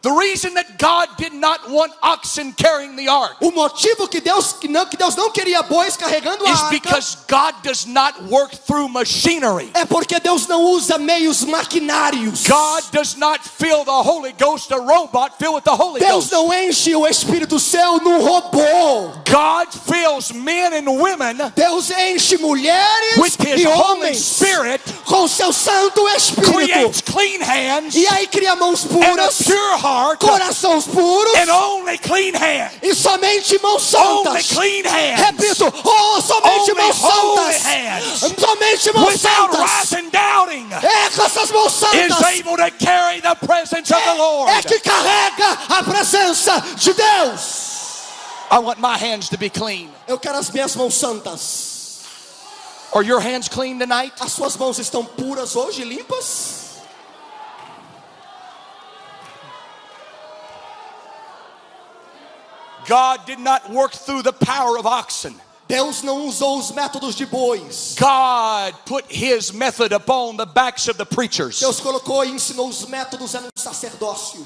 The 0.01 0.09
reason 0.11 0.55
that 0.55 0.79
God 0.79 1.09
did 1.17 1.31
not 1.31 1.69
want 1.69 1.93
oxen 2.01 2.53
carrying 2.53 2.95
the 2.95 3.07
ark 3.07 3.35
O 3.39 3.51
motivo 3.51 4.07
que 4.09 4.19
Deus 4.19 4.53
que 4.53 4.67
não 4.67 4.87
que 4.87 4.97
Deus 4.97 5.15
não 5.15 5.29
queria 5.31 5.61
bois 5.61 5.95
carregando 5.95 6.43
a 6.43 6.49
arca. 6.49 6.63
is 6.63 6.81
because 6.81 7.17
God 7.27 7.53
does 7.61 7.85
not 7.85 8.19
work 8.23 8.51
through 8.65 8.89
machinery. 8.89 9.69
é 9.75 9.85
porque 9.85 10.19
Deus 10.19 10.47
não 10.47 10.63
usa 10.63 10.97
meios 10.97 11.43
maquinários. 11.43 12.47
God 12.47 12.83
does 12.91 13.15
not 13.15 13.41
fill 13.47 13.85
the 13.85 13.91
Holy 13.91 14.33
Ghost 14.33 14.71
a 14.71 14.77
robot 14.79 15.37
filled 15.37 15.55
with 15.55 15.65
the 15.65 15.75
Holy 15.75 15.99
Deus 15.99 16.29
Ghost. 16.29 16.31
não 16.31 16.51
enche 16.51 16.95
o 16.95 17.05
Espírito 17.05 17.59
Céu 17.59 17.99
num 17.99 18.21
robô. 18.21 19.13
God 19.29 19.67
fills 19.71 20.31
men 20.31 20.73
and 20.73 20.89
women 20.89 21.37
Deus 21.55 21.91
enche 21.91 22.39
mulheres 22.39 23.17
with 23.17 23.35
His 23.39 23.61
e 23.61 23.67
Holy 23.67 24.15
Spirit, 24.15 24.81
com 25.05 25.27
seu 25.27 25.53
Santo 25.53 26.07
Espírito. 26.09 26.53
creates 26.53 27.01
clean 27.01 27.41
hands 27.41 27.93
E 27.93 28.07
aí 28.07 28.25
cria 28.25 28.55
mãos 28.55 28.83
and 28.85 28.95
a 28.97 29.05
puras, 29.05 29.41
pure 29.43 29.77
heart 29.77 29.90
corações 30.19 30.85
puros 30.85 31.33
and 31.35 31.49
only 31.53 31.97
clean 31.97 32.33
hands. 32.33 32.73
e 32.81 32.93
somente 32.95 33.59
mãos 33.61 33.93
Only 33.93 34.23
santas. 34.43 34.47
clean 34.47 34.83
hands. 34.85 35.19
Repito, 35.21 35.73
oh, 35.83 36.21
somente 36.21 36.71
Only 36.71 36.73
mãos 36.81 36.95
santas. 36.95 37.63
hands. 37.63 38.19
Somente 38.39 38.91
mãos 38.93 39.07
Without 39.13 39.51
santas. 39.55 39.93
and 39.93 40.09
doubting 40.09 40.67
É 40.81 41.09
com 41.15 41.23
essas 41.23 41.51
mãos 41.51 41.73
is 41.73 41.79
santas 41.79 42.23
able 42.23 42.57
to 42.57 42.71
carry 42.83 43.21
the 43.21 43.35
presence 43.45 43.91
of 43.93 44.03
the 44.03 44.13
Lord. 44.13 44.51
é 44.51 44.61
que 44.63 44.79
carrega 44.79 45.57
a 45.69 45.83
presença 45.83 46.63
de 46.77 46.93
Deus. 46.93 47.71
I 48.51 48.59
want 48.59 48.79
my 48.79 48.97
hands 48.97 49.29
to 49.29 49.37
be 49.37 49.49
clean. 49.49 49.89
Eu 50.07 50.19
quero 50.19 50.37
as 50.37 50.49
minhas 50.49 50.75
mãos 50.75 50.93
santas. 50.95 52.01
Are 52.93 53.01
your 53.07 53.21
hands 53.21 53.47
clean 53.47 53.79
tonight? 53.79 54.11
As 54.19 54.33
suas 54.33 54.57
mãos 54.57 54.77
estão 54.77 55.05
puras 55.05 55.55
hoje, 55.55 55.85
limpas? 55.85 56.60
God 62.87 63.25
did 63.25 63.39
not 63.39 63.69
work 63.71 63.93
through 63.93 64.23
the 64.23 64.33
power 64.33 64.77
of 64.77 64.85
oxen. 64.85 65.35
Deus 65.67 66.03
não 66.03 66.27
usou 66.27 66.59
os 66.59 66.71
métodos 66.71 67.15
de 67.15 67.25
bois. 67.25 67.95
God 67.97 68.73
put 68.85 69.05
his 69.07 69.53
method 69.53 69.93
upon 69.93 70.35
the 70.35 70.45
backs 70.45 70.89
of 70.89 70.97
the 70.97 71.05
preachers. 71.05 71.61
Deus 71.61 71.79
colocou 71.79 72.25
e 72.25 72.29
ensinou 72.29 72.67
os 72.67 72.85
métodos 72.85 73.33
no 73.35 73.49
sacerdócio. 73.55 74.45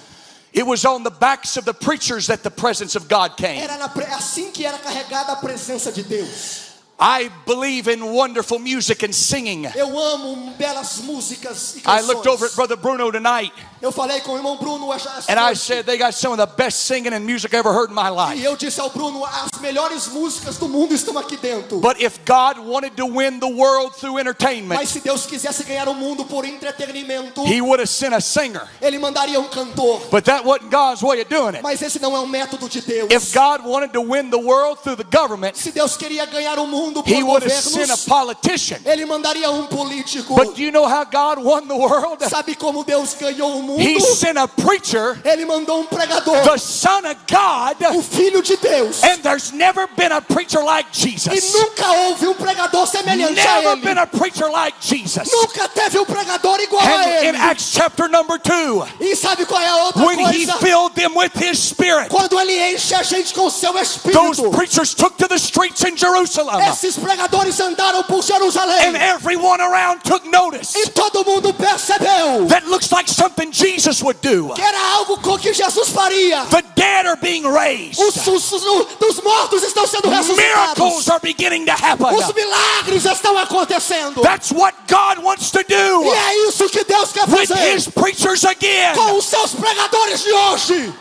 It 0.54 0.66
was 0.66 0.86
on 0.86 1.04
the 1.04 1.10
backs 1.10 1.58
of 1.58 1.66
the 1.66 1.74
preachers 1.74 2.28
that 2.28 2.44
the 2.44 2.52
presence 2.52 2.96
of 2.96 3.10
God 3.10 3.36
came. 3.38 3.60
Era 3.60 3.92
assim 4.16 4.52
que 4.52 4.66
era 4.66 4.78
carregada 4.78 5.34
a 5.34 5.36
presença 5.36 5.92
de 5.92 6.04
Deus. 6.04 6.75
I 6.98 7.30
believe 7.46 7.90
in 7.92 8.14
wonderful 8.14 8.58
music 8.58 9.04
and 9.04 9.14
singing. 9.14 9.66
Eu 9.76 10.00
amo 10.00 10.54
belas 10.58 11.00
músicas 11.04 11.76
e 11.76 11.82
I 11.86 12.00
looked 12.02 12.26
over 12.26 12.46
at 12.46 12.52
canções. 12.52 12.56
Brother 12.56 12.78
Bruno 12.78 13.12
tonight 13.12 13.52
Eu 13.82 13.92
falei 13.92 14.22
com 14.22 14.32
o 14.32 14.38
irmão 14.38 14.56
Bruno 14.58 14.92
essa 14.94 15.26
and 15.30 15.38
I 15.38 15.54
said 15.56 15.86
they 15.86 15.98
got 15.98 16.14
some 16.14 16.32
of 16.34 16.38
the 16.38 16.56
best 16.56 16.86
singing 16.88 17.14
and 17.14 17.20
music 17.26 17.54
I 17.54 17.58
ever 17.60 17.74
heard 17.74 17.90
in 17.92 17.96
my 17.96 18.08
E 18.10 18.12
life. 18.16 18.44
eu 18.44 18.56
disse 18.56 18.80
ao 18.80 18.90
Bruno, 18.90 19.26
as 19.26 19.60
melhores 19.60 20.08
músicas 20.08 20.58
do 20.58 20.70
mundo 20.70 20.96
estão 20.96 21.18
aqui 21.18 21.36
dentro. 21.36 21.80
But 21.82 22.00
if 22.02 22.20
God 22.26 22.60
wanted 22.66 22.96
to 22.96 23.06
win 23.06 23.40
the 23.42 23.46
world 23.52 23.94
through 24.00 24.18
entertainment, 24.18 24.76
Mas 24.80 24.90
se 24.90 25.02
Deus 25.02 25.26
quisesse 25.26 25.66
ganhar 25.66 25.90
o 25.90 25.94
mundo 25.94 26.24
por 26.24 26.46
entretenimento, 26.46 27.46
he 27.46 27.60
would 27.62 27.82
have 27.82 27.90
sent 27.90 28.14
a 28.16 28.22
singer. 28.22 28.70
ele 28.82 28.98
mandaria 29.00 29.38
um 29.40 29.50
cantor. 29.50 30.00
But 30.10 30.24
that 30.26 30.46
wasn't 30.46 30.72
God's 30.72 31.02
way 31.04 31.20
of 31.22 31.30
doing 31.30 31.56
it. 31.56 31.62
Mas 31.62 31.82
esse 31.82 32.00
não 32.00 32.16
é 32.16 32.20
um 32.22 32.28
método 32.28 32.70
de 32.70 32.80
Deus. 32.80 33.12
If 33.12 33.34
God 33.34 33.66
wanted 33.66 33.92
to 33.92 34.02
win 34.02 34.30
the 34.30 34.40
world 34.40 34.80
through 34.82 34.96
the 34.96 35.18
government, 35.18 35.58
Se 35.58 35.72
Deus 35.72 35.98
queria 35.98 36.26
ganhar 36.26 36.58
o 36.58 36.66
mundo 36.66 36.85
por 36.94 37.08
he 37.08 37.24
would 37.24 37.44
have 37.44 37.52
sent 37.52 37.90
a 37.90 37.94
governos, 37.94 38.08
politician. 38.08 38.80
ele 38.86 39.06
mandaria 39.06 39.50
um 39.52 39.68
político. 39.68 40.36
But 40.36 40.56
do 40.56 40.62
you 40.62 40.72
know 40.72 40.88
how 40.88 41.04
God 41.04 41.40
won 41.44 41.68
the 41.68 41.76
world? 41.76 42.22
Sabe 42.24 42.56
como 42.56 42.84
Deus 42.84 43.14
ganhou 43.16 43.60
o 43.60 43.64
mundo? 43.64 43.80
He 43.82 44.00
sent 44.00 44.38
a 44.38 44.48
preacher, 44.48 45.20
Ele 45.24 45.46
mandou 45.46 45.82
um 45.82 45.86
pregador, 45.86 46.44
the 46.44 46.58
Son 46.58 47.06
of 47.06 47.16
God, 47.28 47.78
o 47.96 48.02
Filho 48.02 48.42
de 48.42 48.58
Deus. 48.58 49.04
and 49.04 49.22
there's 49.22 49.52
never 49.54 49.88
been 49.96 50.12
a 50.12 50.22
preacher 50.22 50.64
like 50.64 50.92
Jesus. 50.92 51.34
E 51.34 51.58
nunca 51.58 51.86
houve 51.86 52.28
um 52.28 52.34
pregador 52.34 52.88
semelhante 52.88 53.40
a 53.40 53.58
ele. 53.58 53.66
Never 53.66 53.76
been 53.82 53.98
a 53.98 54.08
preacher 54.08 54.50
like 54.50 54.78
Jesus. 54.82 55.32
Nunca 55.32 55.68
teve 55.70 56.00
um 56.00 56.06
pregador 56.06 56.60
igual 56.60 56.82
a 56.82 57.26
And 57.26 57.30
in. 57.30 57.36
Acts 57.36 57.72
chapter 57.72 58.08
number 58.10 58.40
two, 58.40 58.84
E 59.00 59.16
sabe 59.16 59.46
qual 59.46 59.62
é 59.62 59.68
a 59.68 59.76
outra 59.86 60.06
when 60.06 60.20
he 60.34 60.46
filled 60.46 60.96
them 60.96 61.16
with 61.16 61.32
his 61.36 61.60
spirit, 61.60 62.10
Quando 62.10 62.40
ele 62.40 62.74
enche 62.74 62.96
a 62.96 63.04
gente 63.04 63.34
com 63.34 63.46
o 63.46 63.52
seu 63.52 63.76
those 64.12 64.42
preachers 64.52 64.94
took 64.94 65.18
to 65.18 65.28
the 65.28 65.38
streets 65.38 65.84
in 65.84 65.98
Jerusalem, 65.98 66.60
Esses 66.76 66.98
pregadores 66.98 67.60
andaram 67.60 68.04
por 68.04 68.20
and 68.20 68.24
Jerusalém. 68.24 68.96
everyone 68.96 69.62
around 69.62 70.02
took 70.04 70.28
notice. 70.30 70.76
E 70.78 70.90
todo 70.90 71.24
mundo 71.26 71.54
percebeu 71.54 72.48
That 72.50 72.68
looks 72.68 72.90
like 72.92 73.10
something 73.10 73.52
Jesus 73.52 74.02
would 74.02 74.20
do. 74.22 74.54
que 74.54 74.62
era 74.62 74.78
algo 74.96 75.18
com 75.20 75.38
que 75.38 75.54
Jesus 75.54 75.90
faria. 75.90 76.46
The 76.50 76.62
dead 76.76 77.08
are 77.08 77.18
being 77.22 77.44
raised. 77.46 78.00
Os, 78.00 78.16
os, 78.28 78.52
os- 78.52 78.64
os 79.00 79.24
mortos 79.24 79.64
estão 79.64 79.88
sendo 79.88 80.10
Miracles 80.10 80.36
ressuscitados. 80.36 81.10
are 81.10 81.20
beginning 81.22 81.66
to 81.66 81.72
happen. 81.72 82.08
Os 82.16 82.34
milagres 82.34 83.06
estão 83.06 83.38
acontecendo. 83.38 84.22
That's 84.22 84.52
what 84.52 84.76
God 84.88 85.24
wants 85.24 85.52
to 85.52 85.60
E 85.62 85.64
do 85.64 86.14
é 86.14 86.48
isso 86.50 86.68
que 86.70 86.84
Deus 86.84 87.12
quer 87.12 87.28
with 87.28 87.48
fazer 87.48 87.76
his 87.76 87.88
preachers 87.88 88.44
again. 88.44 88.94
com 88.96 89.18
os 89.18 89.26
seus 89.26 89.54
pregadores 89.54 90.22
de 90.24 90.32
hoje. 90.34 90.94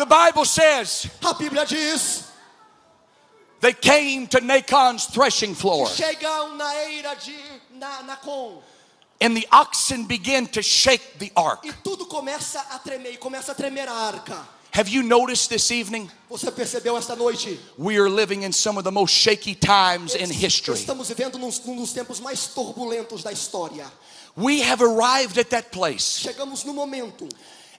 The 0.00 0.06
Bible 0.06 0.46
says 0.46 1.10
A 1.20 1.34
Bíblia 1.34 1.68
diz: 1.68 2.26
they 3.60 3.74
came 3.74 4.26
to 4.28 4.40
Nacon's 4.40 5.04
threshing 5.04 5.54
floor, 5.54 5.88
chegam 5.88 6.56
na 6.56 6.72
eira 6.86 7.14
de 7.22 7.36
na, 7.78 8.02
Nacon 8.04 8.62
and 9.20 9.36
the 9.36 9.46
oxen 9.52 10.06
began 10.06 10.46
to 10.46 10.62
shake 10.62 11.18
the 11.18 11.30
ark. 11.36 11.66
e 11.66 11.72
tudo 11.84 12.06
começa 12.06 12.60
a 12.70 12.78
tremer, 12.78 13.18
começa 13.18 13.52
a 13.52 13.54
tremer 13.54 13.86
a 13.88 13.92
arca. 13.92 14.38
Have 14.72 14.88
you 14.88 15.02
noticed 15.02 15.50
this 15.50 15.70
evening? 15.70 16.08
Você 16.30 16.50
percebeu 16.50 16.96
esta 16.96 17.14
noite? 17.14 17.60
We 17.76 17.98
are 17.98 18.08
living 18.08 18.44
in 18.44 18.52
some 18.52 18.78
of 18.78 18.84
the 18.84 18.90
most 18.90 19.12
shaky 19.12 19.54
times 19.54 20.14
in 20.14 20.30
history. 20.30 20.78
Estamos 20.78 21.08
vivendo 21.08 21.36
num 21.36 21.76
dos 21.76 21.92
tempos 21.92 22.20
mais 22.20 22.46
turbulentos 22.46 23.22
da 23.22 23.32
história. 23.32 23.84
We 24.34 24.62
have 24.62 24.80
arrived 24.80 25.36
at 25.36 25.50
that 25.50 25.70
place, 25.70 26.20
Chegamos 26.22 26.64
no 26.64 26.72
momento 26.72 27.28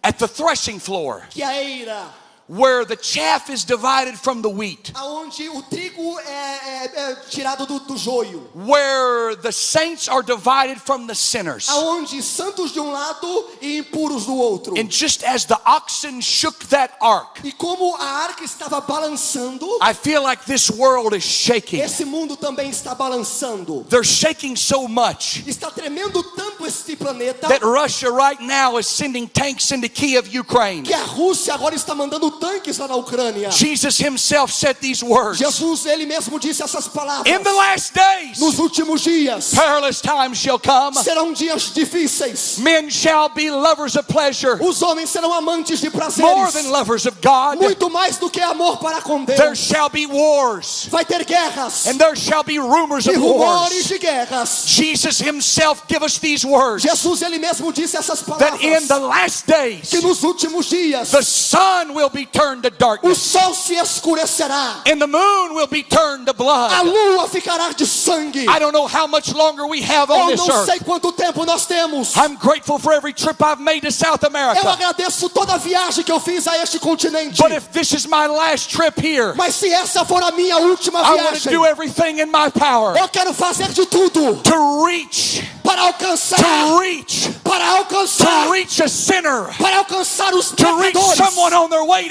at 0.04 0.18
the 0.20 0.28
threshing 0.28 0.80
floor, 0.80 1.24
que 1.30 1.44
a 1.44 1.48
eira, 1.48 2.06
where 2.48 2.84
the 2.86 2.98
chaff 2.98 3.50
is 3.50 3.64
divided 3.64 4.16
from 4.18 4.42
the 4.42 4.50
wheat, 4.50 4.92
aonde 4.96 5.48
o 5.50 5.62
trigo 5.64 6.20
é, 6.20 6.86
é- 6.86 6.92
é 7.12 7.16
tirado 7.30 7.66
do, 7.66 7.80
do 7.80 7.98
joio, 7.98 8.50
where 8.56 9.36
the 9.38 9.52
saints 9.52 10.10
are 10.10 10.22
divided 10.24 10.80
from 10.82 11.08
the 11.08 11.16
sinners. 11.16 11.68
aonde 11.70 12.22
santos 12.22 12.72
de 12.72 12.80
um 12.80 12.92
lado 12.92 13.48
e 13.62 13.78
impuros 13.78 14.26
do 14.26 14.36
outro. 14.36 14.78
And 14.78 14.90
just 14.90 15.24
as 15.24 15.46
the 15.46 15.58
oxen 15.66 16.20
shook 16.22 16.66
that 16.68 16.94
ark, 17.02 17.42
E 17.44 17.52
como 17.54 17.96
a 17.96 18.04
arca 18.24 18.44
estava 18.44 18.82
balançando, 18.82 19.66
I 19.82 19.94
feel 19.94 20.22
like 20.24 20.44
this 20.46 20.70
world 20.70 21.16
is 21.16 21.24
shaking. 21.24 21.80
esse 21.82 22.04
mundo 22.06 22.36
também 22.36 22.70
está 22.70 22.94
balançando. 22.96 23.86
They're 23.90 24.04
shaking 24.04 24.56
so 24.56 24.88
much 24.88 25.44
Está 25.48 25.70
tremendo 25.72 26.22
tanto 26.36 26.66
este 26.66 26.96
planeta 26.96 27.48
that 27.48 27.64
Russia 27.64 28.10
right 28.12 28.42
now 28.42 28.78
is 28.78 28.88
sending 28.88 29.28
tanks 29.28 29.72
into 29.72 29.88
Kiev, 29.90 30.28
Ukraine. 30.38 30.84
que 30.84 30.94
a 30.94 31.04
Rússia 31.06 31.54
agora 31.54 31.76
está 31.76 31.94
mandando 31.96 32.31
tanques 32.34 32.78
lá 32.78 32.88
na 32.88 32.96
Ucrânia. 32.96 33.50
Jesus 33.52 33.98
himself 34.00 34.54
said 34.54 34.76
these 34.80 35.04
words 35.04 35.38
Jesus, 35.40 35.86
ele 35.86 36.06
mesmo 36.06 36.40
disse 36.40 36.62
essas 36.64 36.88
palavras. 36.88 37.26
In 37.34 37.44
the 37.44 37.52
last 37.54 37.94
days, 37.94 38.40
Nos 38.40 38.60
últimos 38.60 39.02
dias 39.02 39.54
perilous 39.54 40.02
times 40.02 40.38
shall 40.38 40.60
come. 40.60 40.96
serão 41.04 41.34
dias 41.34 41.72
difíceis. 41.74 42.58
Men 42.60 42.90
shall 42.90 43.30
be 43.30 43.50
lovers 43.52 43.96
of 43.96 44.08
pleasure 44.08 44.58
Os 44.62 44.82
homens 44.82 45.10
serão 45.10 45.34
amantes 45.34 45.80
de 45.80 45.90
more 45.90 46.00
prazeres, 46.00 46.54
than 46.54 46.72
lovers 46.72 47.06
of 47.06 47.18
God. 47.22 47.58
muito 47.60 47.90
mais 47.90 48.18
do 48.18 48.30
que 48.30 48.42
amor 48.42 48.78
para 48.78 49.02
com 49.02 49.26
There 49.26 49.38
Deus. 49.38 49.60
shall 49.60 49.90
be 49.90 50.06
wars, 50.06 50.88
Vai 50.90 51.06
ter 51.06 51.24
guerras 51.26 51.88
and 51.88 51.98
there 51.98 52.16
shall 52.16 52.44
be 52.44 52.60
rumors 52.60 53.06
e 53.06 53.12
of 53.12 53.18
rumores 53.18 53.74
wars. 53.74 53.88
de 53.88 53.98
guerras. 54.00 54.64
Jesus 54.68 55.20
himself 55.20 55.84
give 55.88 56.04
us 56.04 56.18
these 56.20 56.46
words 56.46 56.84
Jesus, 56.84 57.22
ele 57.22 57.38
mesmo 57.40 57.72
disse 57.74 57.96
essas 57.98 58.22
that 58.40 58.62
in 58.64 58.82
the 58.88 58.94
palavras. 58.94 59.10
last 59.10 59.48
days 59.48 59.90
Que 59.90 60.02
nos 60.02 60.24
últimos 60.24 60.68
dias 60.70 61.12
the 61.12 61.22
sun 61.24 61.94
will 61.94 62.10
be 62.10 62.21
turned 62.26 62.64
to 62.64 62.68
o 62.70 62.72
darkness 62.78 63.18
sol 63.18 63.54
se 63.54 63.76
escurecerá, 63.76 64.82
and 64.88 65.00
the 65.00 65.08
moon 65.08 65.54
will 65.56 65.68
be 65.68 65.84
turned 65.84 66.26
to 66.26 66.32
a 66.32 66.34
blood. 66.34 66.86
lua 66.86 67.28
ficará 67.28 67.74
de 67.76 67.86
sangue. 67.86 68.48
I 68.48 68.60
don't 68.60 68.74
know 68.74 68.88
how 68.88 69.08
much 69.08 69.34
longer 69.34 69.66
we 69.68 69.82
have 69.82 70.10
on 70.12 70.30
Eu 70.30 70.38
this 70.38 70.48
não 70.48 70.56
earth. 70.56 70.66
sei 70.70 70.80
quanto 70.80 71.12
tempo 71.12 71.46
nós 71.46 71.66
temos. 71.66 72.16
I'm 72.16 72.36
grateful 72.36 72.80
for 72.80 72.94
every 72.94 73.14
trip 73.14 73.42
I've 73.42 73.62
made 73.62 73.82
to 73.82 73.92
South 73.92 74.20
Eu 74.24 74.28
America. 74.30 74.70
agradeço 74.70 75.30
toda 75.30 75.54
a 75.54 75.58
viagem 75.58 76.04
que 76.04 76.12
eu 76.12 76.20
fiz 76.20 76.48
a 76.48 76.58
este 76.60 76.80
continente. 76.80 77.42
But 77.42 77.52
if 77.52 77.70
this 77.72 77.92
is 77.94 78.06
my 78.06 78.28
last 78.28 78.70
trip 78.70 79.00
here, 79.00 79.34
Mas 79.36 79.56
se 79.56 79.72
essa 79.72 80.06
for 80.06 80.22
a 80.24 80.32
minha 80.32 80.58
última 80.58 81.00
I 81.00 81.04
want 81.04 81.18
to 81.18 81.24
viagem, 81.50 81.54
do 81.54 81.66
everything 81.66 82.20
in 82.22 82.28
my 82.28 82.50
power 82.52 82.98
eu 82.98 83.08
quero 83.10 83.34
fazer 83.34 83.70
de 83.70 83.86
tudo 83.86 84.36
to 84.44 84.86
reach, 84.86 85.44
para 85.64 85.82
alcançar, 85.84 86.38
to 86.38 86.80
reach, 86.80 87.30
para 87.44 87.66
alcançar, 87.78 88.46
to 88.46 88.52
reach 88.52 88.82
a 88.82 88.88
sinner, 88.88 89.46
para 89.58 89.78
alcançar 89.78 90.34
os 90.34 90.52
to 90.52 90.66
reach 90.78 90.94
pecadores, 90.94 91.18
someone 91.18 91.54
on 91.54 91.70
their 91.70 91.86
way 91.86 92.10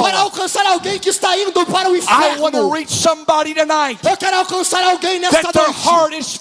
para 0.00 0.18
alcançar 0.20 0.66
alguém 0.66 0.98
que 0.98 1.08
está 1.08 1.36
indo 1.38 1.64
para 1.66 1.90
o 1.90 1.96
inferno. 1.96 2.70
reach 2.70 2.92
somebody 2.92 3.54
tonight 3.54 4.00
Eu 4.06 4.16
quero 4.16 4.38
alcançar 4.38 4.82
alguém 4.84 5.18
nesta 5.18 5.50
noite. 5.54 6.38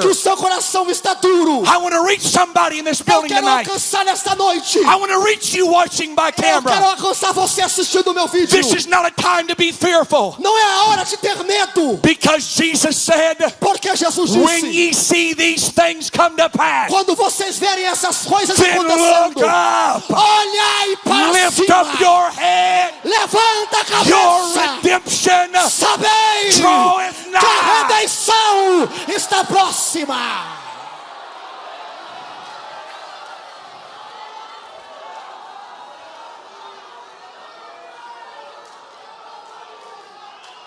que 0.00 0.06
o 0.08 0.14
seu 0.14 0.36
coração 0.36 0.88
está 0.90 1.14
duro. 1.14 1.64
I 1.64 1.76
want 1.78 1.94
to 1.94 2.02
reach 2.02 2.26
somebody 2.28 2.78
in 2.78 2.84
this 2.84 3.02
Eu 3.06 3.22
quero 3.22 3.48
alcançar 3.48 4.04
nesta 4.04 4.34
noite. 4.34 4.78
I 4.78 4.96
want 4.96 5.10
to 5.12 5.20
reach 5.22 5.56
you 5.56 5.68
watching 5.70 6.14
by 6.14 6.32
Eu 6.36 6.62
quero 6.62 6.84
alcançar 6.84 7.32
você 7.32 7.62
assistindo 7.62 8.08
o 8.08 8.14
meu 8.14 8.26
vídeo. 8.28 8.48
This 8.48 8.72
is 8.72 8.86
not 8.86 9.06
a 9.06 9.10
time 9.10 9.48
to 9.48 9.56
be 9.56 9.72
fearful. 9.72 10.36
Não 10.38 10.56
é 10.58 10.62
a 10.62 10.84
hora 10.84 11.04
de 11.04 11.16
ter 11.16 11.36
medo, 11.44 11.98
because 12.02 12.56
Jesus 12.56 12.96
said, 12.96 13.36
porque 13.60 13.94
Jesus 13.96 14.30
When 14.30 14.60
disse: 14.60 14.66
ye 14.66 14.94
see 14.94 15.34
these 15.34 15.70
things 15.70 16.10
come 16.10 16.36
to 16.36 16.48
pass, 16.50 16.88
quando 16.88 17.14
vocês 17.14 17.58
verem 17.58 17.84
essas 17.86 18.24
coisas 18.24 18.58
acontecendo, 18.58 19.40
up, 19.40 20.12
olhai 20.12 20.96
para 21.04 21.32
lift 21.32 21.64
cima, 21.64 21.66
up 21.86 22.00
your 22.00 22.30
head. 22.32 22.94
levanta 23.04 23.76
a 23.80 24.04
Your 24.04 24.18
cabeça, 24.18 24.78
redemption 24.82 25.70
sabei 25.70 26.50
draweth 26.56 27.14
que 27.30 27.36
a 27.36 27.82
redenção 27.82 28.88
está 29.08 29.44
próxima. 29.44 30.65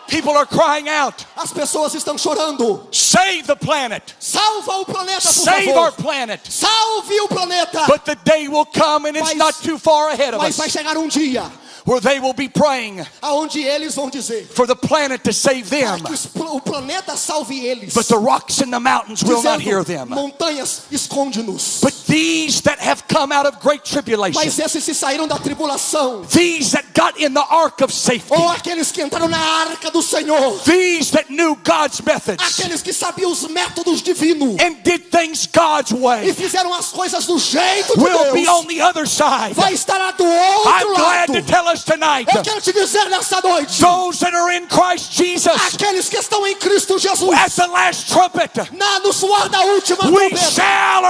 People 0.09 0.35
are 0.35 0.45
crying 0.45 0.87
out, 0.89 1.25
As 1.37 1.51
pessoas 1.53 1.93
estão 1.93 2.17
chorando. 2.17 2.87
Save 2.91 3.43
the 3.47 3.55
planet, 3.55 4.13
Salva 4.19 4.79
o 4.79 4.85
planeta, 4.85 5.21
por 5.21 5.31
save 5.33 5.69
our 5.69 5.91
favor. 5.91 6.03
planet. 6.03 6.41
Salve 6.51 7.19
o 7.21 7.27
planeta. 7.27 7.85
But 7.87 8.05
the 8.05 8.15
day 8.23 8.47
will 8.47 8.65
come, 8.65 9.05
and 9.05 9.15
it's 9.17 9.29
Mas- 9.29 9.37
not 9.37 9.55
too 9.63 9.77
far 9.77 10.09
ahead 10.09 10.33
of 10.33 10.41
Mas 10.41 10.57
vai 10.57 10.67
us, 10.67 10.73
chegar 10.73 10.97
um 10.97 11.07
dia 11.07 11.49
where 11.85 12.01
they 12.01 12.19
will 12.19 12.33
be 12.33 12.47
praying 12.49 12.99
aonde 13.21 13.63
eles 13.63 13.95
vão 13.95 14.11
dizer 14.11 14.45
for 14.53 14.67
the 14.67 14.75
planet 14.75 15.23
to 15.23 15.31
save 15.33 15.69
them, 15.69 16.03
o 16.35 16.59
planeta 16.59 17.15
salve 17.17 17.65
eles. 17.65 17.93
but 17.93 18.05
the 18.07 18.17
rocks 18.17 18.59
and 18.61 18.71
the 18.71 18.79
mountains 18.79 19.23
will 19.23 19.41
not 19.41 19.59
hear 19.61 19.83
them. 19.83 20.09
montanhas, 20.09 20.81
esconde-nos. 20.91 21.79
But 21.81 21.93
these 22.09 22.61
that 22.61 22.79
have 22.79 23.07
come 23.07 23.31
out 23.31 23.45
of 23.45 23.59
great 23.59 23.83
tribulation, 23.85 24.33
Mas 24.43 24.57
esses 24.59 24.83
se 24.83 24.93
saíram 24.93 25.27
da 25.27 25.37
tribulação. 25.37 26.25
these 26.29 26.71
that 26.71 26.85
got 26.93 27.15
in 27.19 27.33
the 27.33 27.45
ark 27.49 27.81
of 27.83 27.93
safety, 27.93 28.33
Ou 28.33 28.49
aqueles 28.49 28.91
que 28.91 29.01
entraram 29.01 29.27
na 29.27 29.37
arca 29.39 29.91
do 29.91 30.01
Senhor. 30.01 30.59
these 30.65 31.11
that 31.11 31.29
knew 31.31 31.55
God's 31.63 32.01
methods 32.01 32.43
Aqueles 32.43 32.81
que 32.81 32.91
sabiam 32.93 33.31
os 33.31 33.43
métodos 33.47 34.01
divinos. 34.01 34.55
and 34.59 34.75
did 34.83 35.09
things 35.11 35.45
God's 35.47 35.91
E 35.91 35.95
way, 35.95 36.33
fizeram 36.33 36.73
as 36.73 36.87
coisas 36.87 37.25
do 37.25 37.37
jeito 37.37 37.93
de 37.95 38.03
will 38.03 38.33
be 38.33 38.43
Deus. 38.43 38.49
on 38.57 38.65
the 38.67 38.81
other 38.81 39.05
side. 39.07 39.53
Vai 39.53 39.73
estar 39.73 39.99
do 40.13 40.25
outro 40.25 40.71
I'm 40.71 40.95
glad 40.95 41.29
lado. 41.29 41.33
to 41.33 41.41
tell 41.43 41.67
us 41.67 41.83
tonight, 41.83 42.27
Eu 42.33 42.41
quero 42.41 42.61
te 42.61 42.71
dizer 42.73 43.05
nessa 43.09 43.39
noite. 43.41 43.79
those 43.81 44.19
that 44.19 44.33
are 44.33 44.49
in 44.55 44.65
Christ 44.67 45.11
Jesus, 45.13 45.55
Aqueles 45.73 46.09
que 46.09 46.17
estão 46.17 46.45
em 46.47 46.55
Cristo 46.55 46.97
Jesus. 46.97 47.29
at 47.33 47.51
the 47.51 47.67
last 47.67 48.07
trumpet, 48.09 48.71
Na, 48.73 48.99
no 48.99 49.11
suar 49.13 49.49
da 49.49 49.61
última 49.61 50.05
we 50.09 50.29
trombeta. 50.29 50.51
shall 50.51 51.03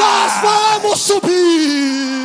Nós 0.00 0.23
arise. 0.24 0.42
vamos 0.42 1.00
subir. 1.00 2.24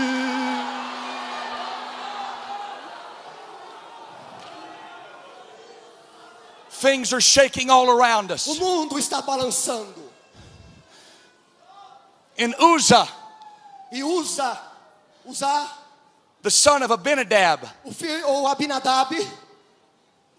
Things 6.70 7.12
are 7.14 7.22
shaking 7.22 7.70
all 7.70 7.90
around 7.90 8.32
O 8.32 8.36
us. 8.36 8.48
mundo 8.60 8.98
está 8.98 9.22
balançando. 9.22 9.96
In 12.38 12.54
Uzzah, 12.58 13.08
E 13.92 14.02
usa, 14.04 14.58
usar 15.26 15.68
the 16.42 16.52
son 16.52 16.84
of 16.84 16.92
Abinadab, 16.92 17.68
o 17.84 17.92
filho, 17.92 18.26
ou 18.28 18.48
Abinadab, 18.48 19.10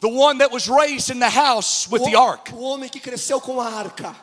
the 0.00 0.08
one 0.08 0.38
that 0.38 0.50
was 0.50 0.66
raised 0.68 1.10
in 1.10 1.18
the 1.18 1.28
house 1.28 1.86
with 1.90 2.02
the 2.04 2.14
o, 2.16 2.20
ark, 2.22 2.50
o 2.54 2.60
homem 2.62 2.88
que 2.88 3.00
cresceu 3.00 3.38
com 3.40 3.60
a 3.60 3.66
arca. 3.68 4.14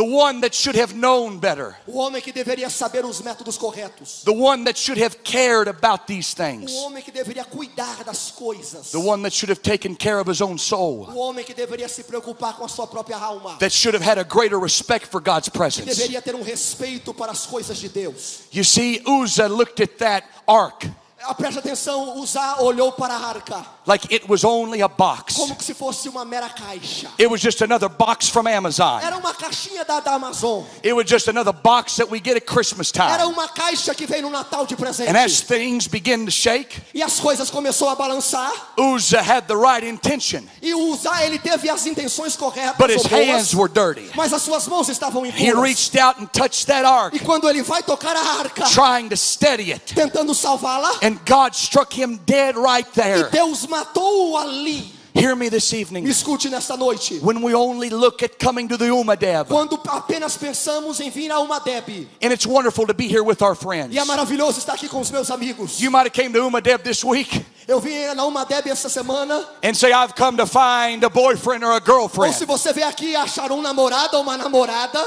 The 0.00 0.06
one 0.16 0.40
that 0.40 0.54
should 0.54 0.74
have 0.74 0.94
known 0.94 1.38
better, 1.38 1.76
O 1.86 1.92
homem 1.98 2.22
que 2.22 2.32
deveria 2.32 2.70
saber 2.70 3.04
os 3.04 3.20
métodos 3.20 3.58
corretos. 3.58 4.22
the 4.24 4.32
one 4.32 4.64
that 4.64 4.78
should 4.78 4.96
have 4.96 5.22
cared 5.22 5.68
about 5.68 6.06
these 6.06 6.32
O 6.32 6.36
things, 6.42 6.72
homem 6.72 7.02
que 7.02 7.12
deveria 7.12 7.44
cuidar 7.44 8.02
das 8.04 8.30
coisas. 8.30 8.92
the 8.92 8.98
one 8.98 9.22
that 9.22 9.32
should 9.32 9.50
have 9.50 9.60
taken 9.62 9.94
care 9.94 10.18
of 10.18 10.26
his 10.26 10.40
own 10.40 10.56
soul, 10.56 11.06
O 11.10 11.18
homem 11.28 11.44
que 11.44 11.54
deveria 11.54 11.86
se 11.88 12.02
preocupar 12.04 12.56
com 12.56 12.64
a 12.64 12.68
sua 12.68 12.86
própria 12.86 13.18
alma. 13.18 13.58
that 13.58 13.70
should 13.72 13.92
have 13.94 14.02
had 14.02 14.16
a 14.18 14.24
greater 14.24 14.58
respect 14.58 15.06
for 15.06 15.20
God's 15.20 15.50
presence. 15.50 15.86
Deveria 15.94 16.22
ter 16.22 16.34
um 16.34 16.42
respeito 16.42 17.12
para 17.12 17.32
as 17.32 17.44
coisas 17.46 17.76
de 17.78 17.88
Deus. 17.90 18.44
You 18.52 18.64
see, 18.64 19.02
Uzzah 19.06 19.48
looked 19.48 19.80
at 19.82 19.98
that 19.98 20.24
ark 20.48 20.86
Ah, 21.22 21.34
Preste 21.34 21.58
atenção, 21.58 22.18
Uzá 22.18 22.56
olhou 22.60 22.92
para 22.92 23.14
a 23.14 23.26
arca 23.28 23.64
like 23.86 24.06
it 24.14 24.24
was 24.28 24.44
only 24.44 24.82
a 24.82 24.88
box. 24.88 25.34
como 25.34 25.54
que 25.56 25.64
se 25.64 25.74
fosse 25.74 26.08
uma 26.08 26.24
mera 26.24 26.48
caixa. 26.48 27.08
It 27.18 27.26
was 27.28 27.40
just 27.40 27.60
another 27.62 27.88
box 27.88 28.28
from 28.28 28.46
Amazon. 28.46 29.00
Era 29.02 29.16
uma 29.16 29.34
caixinha 29.34 29.84
da, 29.84 30.00
da 30.00 30.14
Amazon. 30.14 30.64
It 30.84 30.92
was 30.94 31.06
just 31.08 31.28
another 31.28 31.52
box 31.52 31.96
that 31.96 32.10
we 32.10 32.20
get 32.20 32.36
at 32.36 32.46
Christmas 32.46 32.92
Era 32.94 33.18
time. 33.24 33.32
uma 33.32 33.48
caixa 33.48 33.94
que 33.94 34.06
veio 34.06 34.22
no 34.22 34.30
Natal 34.30 34.64
de 34.66 34.76
presente. 34.76 35.10
And 35.10 35.16
as 35.16 35.40
things 35.40 35.86
begin 35.88 36.24
to 36.24 36.30
shake, 36.30 36.80
E 36.94 37.02
as 37.02 37.18
coisas 37.20 37.50
começou 37.50 37.88
a 37.90 37.96
balançar. 37.96 38.52
Uzzah 38.78 39.20
had 39.22 39.46
the 39.46 39.56
right 39.56 39.84
intention, 39.86 40.44
E 40.62 40.72
Uzá, 40.74 41.24
ele 41.24 41.38
teve 41.38 41.68
as 41.68 41.84
intenções 41.86 42.36
corretas 42.36 42.76
but 42.78 42.90
his 42.90 43.02
boas, 43.02 43.12
hands 43.26 43.54
were 43.54 43.68
dirty. 43.72 44.10
mas 44.14 44.32
as 44.32 44.42
suas 44.42 44.66
mãos 44.68 44.88
estavam 44.88 45.26
He 45.26 45.30
impuras. 45.30 45.62
reached 45.62 45.96
out 46.00 46.20
and 46.20 46.26
touched 46.26 46.66
that 46.66 46.84
ark, 46.86 47.14
E 47.16 47.18
quando 47.20 47.48
ele 47.48 47.62
vai 47.62 47.82
tocar 47.82 48.14
a 48.16 48.38
arca, 48.38 48.64
trying 48.70 49.08
to 49.08 49.16
steady 49.16 49.72
it. 49.72 49.94
tentando 49.94 50.34
salvá-la, 50.34 50.92
And 51.10 51.18
God 51.26 51.54
struck 51.56 51.92
him 51.92 52.20
dead 52.24 52.56
right 52.56 52.86
e 52.86 52.94
there. 52.94 53.30
Deus 53.30 53.66
matou-o 53.66 54.36
ali. 54.36 54.92
Hear 55.12 55.34
me 55.34 55.48
this 55.48 55.72
Me 55.72 55.80
evening. 55.80 56.06
escute 56.06 56.48
nesta 56.48 56.76
noite. 56.76 57.18
When 57.20 57.42
we 57.42 57.52
only 57.52 57.90
look 57.90 58.22
at 58.22 58.38
coming 58.38 58.68
to 58.68 58.76
the 58.76 58.84
Umadeb, 58.86 59.48
Quando 59.48 59.76
apenas 59.88 60.36
pensamos 60.36 61.00
em 61.00 61.10
vir 61.10 61.32
a 61.32 61.40
uma 61.40 61.58
Deb. 61.58 62.06
and 62.22 62.32
it's 62.32 62.46
wonderful 62.46 62.86
to 62.86 62.94
be 62.94 63.08
here 63.08 63.24
with 63.24 63.42
our 63.42 63.56
friends. 63.56 63.92
E 63.92 63.98
é 63.98 64.04
maravilhoso 64.04 64.58
estar 64.60 64.74
aqui 64.74 64.88
com 64.88 65.00
os 65.00 65.10
meus 65.10 65.28
amigos. 65.32 65.80
You 65.80 65.90
might 65.90 66.06
have 66.06 66.12
came 66.12 66.32
to 66.32 66.46
Umadeb 66.46 66.84
this 66.84 67.02
week 67.04 67.44
Eu 67.66 67.80
vim 67.80 68.14
na 68.14 68.24
uma 68.24 68.44
Deb 68.46 68.68
essa 68.68 68.88
semana. 68.88 69.44
and 69.64 69.74
say, 69.74 69.92
I've 69.92 70.14
come 70.14 70.36
to 70.36 70.46
find 70.46 71.02
a 71.02 71.10
boyfriend 71.10 71.64
or 71.64 71.72
a 71.72 71.80
Ou 71.80 71.80
girlfriend. 71.84 72.34
se 72.36 72.44
você 72.46 72.72
veio 72.72 72.86
aqui 72.86 73.16
achar 73.16 73.50
um 73.50 73.60
namorado 73.60 74.16
ou 74.16 74.22
uma 74.22 74.36
namorada, 74.36 75.04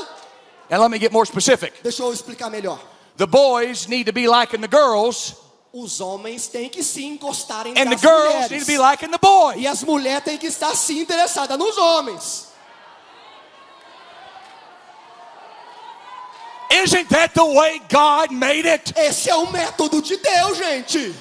And 0.70 0.80
let 0.82 0.92
me 0.92 1.00
get 1.00 1.14
more 1.14 1.26
specific. 1.26 1.72
deixa 1.82 2.04
eu 2.04 2.12
explicar 2.12 2.50
melhor. 2.50 2.78
The 3.16 3.26
boys 3.28 3.88
need 3.88 4.06
to 4.08 4.12
be 4.14 4.28
liking 4.28 4.60
the 4.60 4.68
girls, 4.68 5.36
Os 5.76 6.00
homens 6.00 6.48
têm 6.48 6.70
que 6.70 6.84
se 6.84 7.04
encostarem 7.04 7.74
and 7.76 7.86
the 7.86 7.96
nas 7.96 8.02
girls 8.02 8.24
need 8.26 8.44
mulheres. 8.44 8.66
to 8.66 8.72
be 8.72 8.78
liking 8.78 9.10
the 9.10 9.18
boys. 9.18 9.58
E 9.60 9.66
as 9.68 9.84
mulheres 9.84 10.24
têm 10.24 10.38
que 10.38 10.46
estar 10.46 10.76
se 10.76 11.00
interessadas 11.00 11.58
nos 11.58 11.76
homens. 11.78 12.54
Isn't 16.70 17.10
that 17.10 17.34
the 17.34 17.44
way 17.46 17.80
God 17.90 18.32
made 18.32 18.68
it? 18.68 18.94
Esse 18.96 19.30
é 19.30 19.36
o 19.36 19.52
método 19.52 20.02
de 20.02 20.18
Deus, 20.18 20.58
gente. 20.58 21.16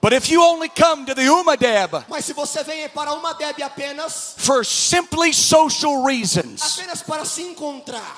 But 0.00 0.14
if 0.14 0.30
you 0.30 0.42
only 0.42 0.70
come 0.70 1.04
to 1.04 1.14
the 1.14 1.28
Umadeb 1.28 2.04
Mas 2.08 2.24
se 2.24 2.32
você 2.32 2.64
vem 2.64 2.88
para 2.88 3.12
uma 3.12 3.34
Deb 3.34 3.62
apenas, 3.62 4.34
for 4.38 4.64
simply 4.64 5.32
social 5.32 6.02
reasons, 6.02 6.78
apenas 6.78 7.02
para 7.02 7.24
se 7.26 7.42
encontrar, 7.42 8.16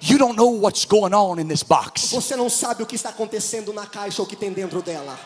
you 0.00 0.16
don't 0.16 0.36
know 0.36 0.48
what's 0.58 0.86
going 0.86 1.12
on 1.12 1.38
in 1.38 1.48
this 1.48 1.62
box. 1.62 2.10
você 2.10 2.34
não 2.34 2.48
sabe 2.48 2.82
o 2.82 2.86
que 2.86 2.96
está 2.96 3.10
acontecendo 3.10 3.72
na 3.72 3.86
caixa 3.86 4.22
ou 4.22 4.26
o 4.26 4.28
que 4.28 4.36
tem 4.36 4.52
dentro 4.52 4.80
dela. 4.80 5.18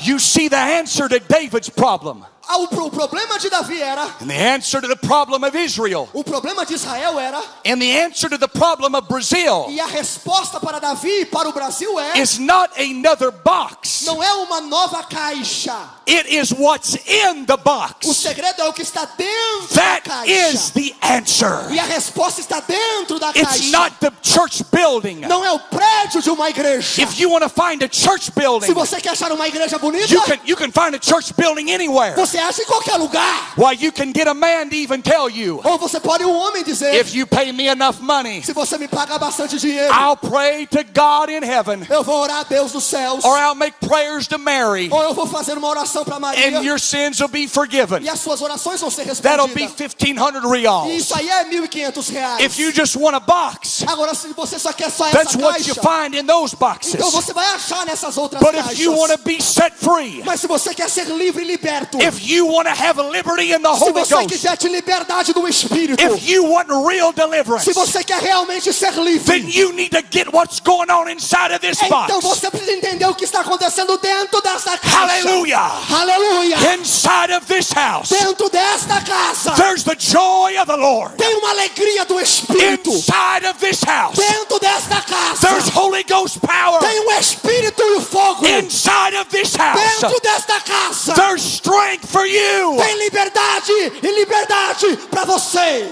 You 0.00 0.18
see 0.18 0.48
the 0.48 0.78
answer 0.80 1.08
to 1.08 1.20
David's 1.20 1.68
problem, 1.68 2.24
o, 2.56 2.68
pro- 2.68 2.86
o 2.86 2.90
problema 2.90 3.38
de 3.38 3.50
Davi 3.50 3.80
era, 3.80 4.02
and 4.20 4.28
the 4.28 4.34
answer 4.54 4.80
to 4.80 4.88
the 4.88 4.96
problem 4.96 5.44
of 5.44 5.56
Israel, 5.56 6.08
o 6.12 6.24
problema 6.24 6.64
de 6.64 6.74
Israel 6.74 7.18
era, 7.18 7.40
and 7.66 7.78
the 7.80 8.00
answer 8.04 8.28
to 8.30 8.38
the 8.38 8.48
problem 8.48 8.94
of 8.96 9.06
Brazil 9.08 9.66
e 9.68 9.80
a 9.80 9.86
resposta 9.86 10.58
para 10.60 10.78
Davi 10.78 11.20
e 11.22 11.26
para 11.26 11.48
o 11.48 11.52
Brasil 11.52 11.98
é, 12.00 12.18
is 12.18 12.38
not 12.38 12.70
another 12.80 13.30
box. 13.30 14.04
não 14.06 14.22
é 14.22 14.32
uma 14.34 14.60
nova 14.60 15.02
caixa. 15.04 15.96
It 16.08 16.26
is 16.34 16.50
what's 16.52 16.94
in 17.06 17.44
the 17.44 17.52
O 17.54 17.58
box. 17.58 18.16
segredo 18.16 18.62
é 18.62 18.64
o 18.68 18.72
que 18.72 18.80
está 18.80 19.04
dentro 19.04 19.74
da 19.74 20.00
That 20.00 20.08
is 20.30 20.70
caixa. 20.70 20.72
the 20.72 20.94
answer. 21.16 21.66
E 21.70 21.78
a 21.78 21.84
resposta 21.84 22.40
está 22.40 22.60
dentro 22.60 23.18
da 23.18 23.28
It's 23.30 23.42
caixa. 23.42 23.70
not 23.70 23.96
the 24.00 24.10
church 24.22 24.64
building. 24.72 25.16
Não 25.28 25.44
é 25.44 25.52
o 25.52 25.58
prédio 25.58 26.22
de 26.22 26.30
uma 26.30 26.48
igreja. 26.48 27.02
If 27.02 27.20
you 27.20 27.30
want 27.30 27.42
to 27.42 27.50
find 27.50 27.82
a 27.82 27.88
church 27.92 28.30
building, 28.34 28.66
Se 28.66 28.72
você 28.72 29.00
quer 29.02 29.10
achar 29.10 29.30
uma 29.32 29.46
igreja 29.46 29.78
bonita, 29.78 30.10
you 30.12 30.22
can 30.22 30.38
you 30.46 30.56
can 30.56 30.70
find 30.72 30.94
a 30.94 30.98
church 31.02 31.34
building 31.36 31.70
anywhere. 31.72 32.14
você 32.16 32.37
acha 32.40 32.62
em 32.62 32.66
qualquer 32.66 32.96
lugar. 32.96 33.52
Why 33.56 33.72
you 33.80 33.92
can 33.92 34.12
get 34.14 34.26
a 34.28 34.34
man 34.34 34.68
to 34.68 34.74
even 34.74 35.00
tell 35.02 35.28
you, 35.30 35.60
Ou 35.64 35.78
você 35.78 35.98
pode 36.00 36.24
um 36.24 36.34
homem 36.36 36.62
dizer, 36.64 36.94
if 36.94 37.14
you 37.14 37.26
pay 37.26 37.52
me 37.52 37.66
enough 37.68 37.96
money, 38.00 38.42
se 38.42 38.52
você 38.52 38.78
me 38.78 38.88
pagar 38.88 39.18
bastante 39.18 39.58
dinheiro, 39.58 39.92
I'll 39.92 40.16
pray 40.16 40.66
to 40.66 40.78
God 40.94 41.30
in 41.30 41.42
heaven, 41.44 41.86
eu 41.90 42.02
vou 42.04 42.20
orar 42.22 42.40
a 42.40 42.42
Deus 42.44 42.72
dos 42.72 42.84
céus. 42.84 43.24
or 43.24 43.36
I'll 43.38 43.54
make 43.54 43.76
prayers 43.86 44.26
to 44.28 44.38
Mary, 44.38 44.88
Ou 44.90 45.02
eu 45.02 45.14
vou 45.14 45.26
fazer 45.26 45.56
uma 45.58 45.68
oração 45.68 46.04
para 46.04 46.18
Maria. 46.20 46.46
and 46.58 46.62
your 46.64 46.78
sins 46.78 47.18
will 47.20 47.28
be 47.28 47.46
forgiven. 47.48 48.02
E 48.02 48.08
as 48.08 48.20
suas 48.20 48.40
orações 48.40 48.80
vão 48.80 48.90
ser 48.90 49.06
That'll 49.16 49.48
be 49.48 49.66
1500 49.66 50.44
E 50.44 50.60
reals. 50.60 50.92
isso 50.92 51.14
aí 51.16 51.28
é 51.28 51.44
1.500 51.44 52.10
reais. 52.10 52.44
If 52.44 52.58
you 52.58 52.72
just 52.72 52.96
want 52.96 53.14
a 53.14 53.20
box, 53.20 53.84
Agora, 53.86 54.14
se 54.14 54.28
você 54.34 54.58
só 54.58 54.72
quer 54.72 54.90
só 54.90 55.04
that's 55.10 55.34
essa 55.34 55.38
what 55.44 55.66
you 55.68 55.74
find 55.74 56.14
in 56.14 56.26
those 56.26 56.54
boxes. 56.56 56.94
então 56.94 57.10
você 57.10 57.32
vai 57.32 57.46
achar 57.54 57.84
nessas 57.86 58.16
outras 58.16 58.40
But 58.42 58.52
caixas. 58.54 58.72
if 58.72 58.78
you 58.80 58.92
want 58.96 59.12
to 59.12 59.18
be 59.18 59.40
set 59.42 59.72
free, 59.76 60.22
Mas 60.24 60.40
se 60.40 60.46
você 60.46 60.74
quer 60.74 60.88
ser 60.88 61.06
livre 61.06 61.42
e 61.42 61.46
liberto, 61.46 61.98
if 62.02 62.20
you 62.28 62.46
want 62.46 62.68
to 62.68 62.74
have 62.74 62.98
liberty 62.98 63.52
in 63.52 63.62
the 63.62 63.74
se 63.74 63.84
Holy 63.84 63.92
você 64.04 64.26
quiser 64.26 64.56
te 64.56 64.68
liberdade 64.68 65.32
do 65.32 65.46
Espírito, 65.48 66.00
if 66.02 66.28
you 66.28 66.44
want 66.44 66.68
real 66.86 67.12
deliverance, 67.12 67.64
se 67.64 67.72
você 67.72 68.04
quer 68.04 68.20
realmente 68.20 68.72
ser 68.72 68.92
then 68.92 69.04
livre, 69.04 69.38
you 69.50 69.72
need 69.72 69.90
to 69.90 70.02
get 70.10 70.32
what's 70.32 70.60
going 70.60 70.90
on 70.90 71.08
inside 71.08 71.52
of 71.52 71.60
this 71.60 71.80
então 71.82 72.06
box. 72.20 72.22
você 72.22 72.50
precisa 72.50 72.72
entender 72.72 73.06
o 73.06 73.14
que 73.14 73.24
está 73.24 73.40
acontecendo 73.40 73.96
dentro 73.98 74.40
dessa 74.42 74.76
caixa. 74.76 74.98
Hallelujah. 74.98 75.70
Aleluia! 75.90 76.56
Inside 76.74 77.32
of 77.34 77.46
this 77.46 77.70
house, 77.72 78.10
Dentro 78.10 78.48
desta 78.50 79.00
casa 79.00 79.52
there's 79.56 79.84
the 79.84 79.96
joy 79.96 80.56
of 80.58 80.66
the 80.66 80.76
Lord. 80.76 81.16
tem 81.16 81.34
uma 81.36 81.50
alegria 81.50 82.04
do 82.04 82.20
Espírito. 82.20 82.90
Inside 82.90 83.46
of 83.48 83.58
this 83.58 83.82
house, 83.82 84.16
Dentro 84.16 84.58
desta 84.58 85.00
casa 85.02 85.48
there's 85.48 85.68
Holy 85.74 86.02
Ghost 86.04 86.40
power. 86.40 86.80
tem 86.80 87.00
o 87.00 87.12
Espírito 87.12 87.82
e 87.82 87.96
o 87.96 88.00
fogo. 88.00 88.46
Inside 88.46 89.16
of 89.16 89.30
this 89.30 89.54
house, 89.56 89.80
Dentro 90.00 90.20
desta 90.20 90.60
casa 90.60 91.14
there's 91.14 91.42
strength 91.42 92.06
for 92.18 92.26
you. 92.26 92.76
tem 92.78 92.98
liberdade 92.98 93.72
e 94.02 94.10
liberdade 94.18 94.96
para 95.08 95.24
você. 95.24 95.88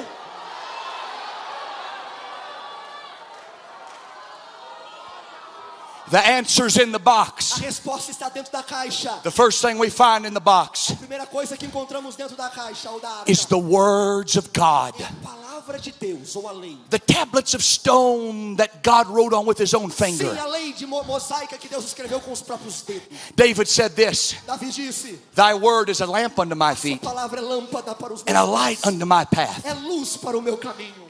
The 6.10 6.18
answer's 6.18 6.76
in 6.76 6.92
the 6.92 6.96
A 6.96 7.00
box. 7.00 7.58
resposta 7.60 8.10
está 8.12 8.28
dentro 8.28 8.52
da 8.52 8.62
caixa. 8.62 9.20
The 9.22 9.30
first 9.30 9.60
thing 9.60 9.76
we 9.78 9.90
find 9.90 10.24
in 10.24 10.34
the 10.34 10.40
box 10.40 10.90
A 10.92 10.96
primeira 10.96 11.26
coisa 11.26 11.56
que 11.56 11.66
encontramos 11.66 12.14
dentro 12.16 12.36
da 12.36 12.48
caixa 12.48 12.90
ou 12.90 13.00
da 13.00 13.08
arca 13.08 13.30
is 13.30 13.44
the 13.46 13.58
words 13.58 14.36
of 14.36 14.50
God. 14.54 14.94
é 15.00 15.04
a 15.04 15.12
palavra 15.28 15.78
de 15.80 15.90
Deus 15.92 16.36
ou 16.36 16.48
a 16.48 16.52
lei. 16.52 16.78
The 16.90 17.00
tablets 17.00 17.54
of 17.54 17.64
stone 17.64 18.54
that 18.56 18.82
God 18.84 19.08
wrote 19.08 19.34
on 19.34 19.46
with 19.46 19.58
his 19.58 19.74
own 19.74 19.90
finger. 19.90 20.30
Sim, 20.32 20.38
a 20.38 20.46
lei 20.46 20.72
de 20.72 20.86
mosaica 20.86 21.58
que 21.58 21.68
Deus 21.68 21.84
escreveu 21.84 22.20
com 22.20 22.30
os 22.30 22.40
próprios 22.40 22.82
dedos. 22.82 23.02
David 23.34 23.68
said 23.68 23.92
this 23.96 24.36
Davi 24.46 24.70
disse: 24.70 25.18
Thy 25.34 25.54
word 25.54 25.90
is 25.90 26.00
a 26.00 26.06
lamp 26.06 26.38
unto 26.38 26.54
my 26.54 26.72
A 26.72 26.76
feet 26.76 27.00
palavra 27.02 27.40
é 27.40 27.42
lâmpada 27.42 27.94
para 27.96 28.12
os 28.12 28.22
meus 28.22 28.28
and 28.28 28.38
a 28.38 28.44
light 28.44 28.78
unto 28.86 29.04
my 29.04 29.24
path. 29.24 29.64
É 29.64 29.74
luz 29.74 30.16
para 30.16 30.38
o 30.38 30.40
meu 30.40 30.56
caminho. 30.56 31.05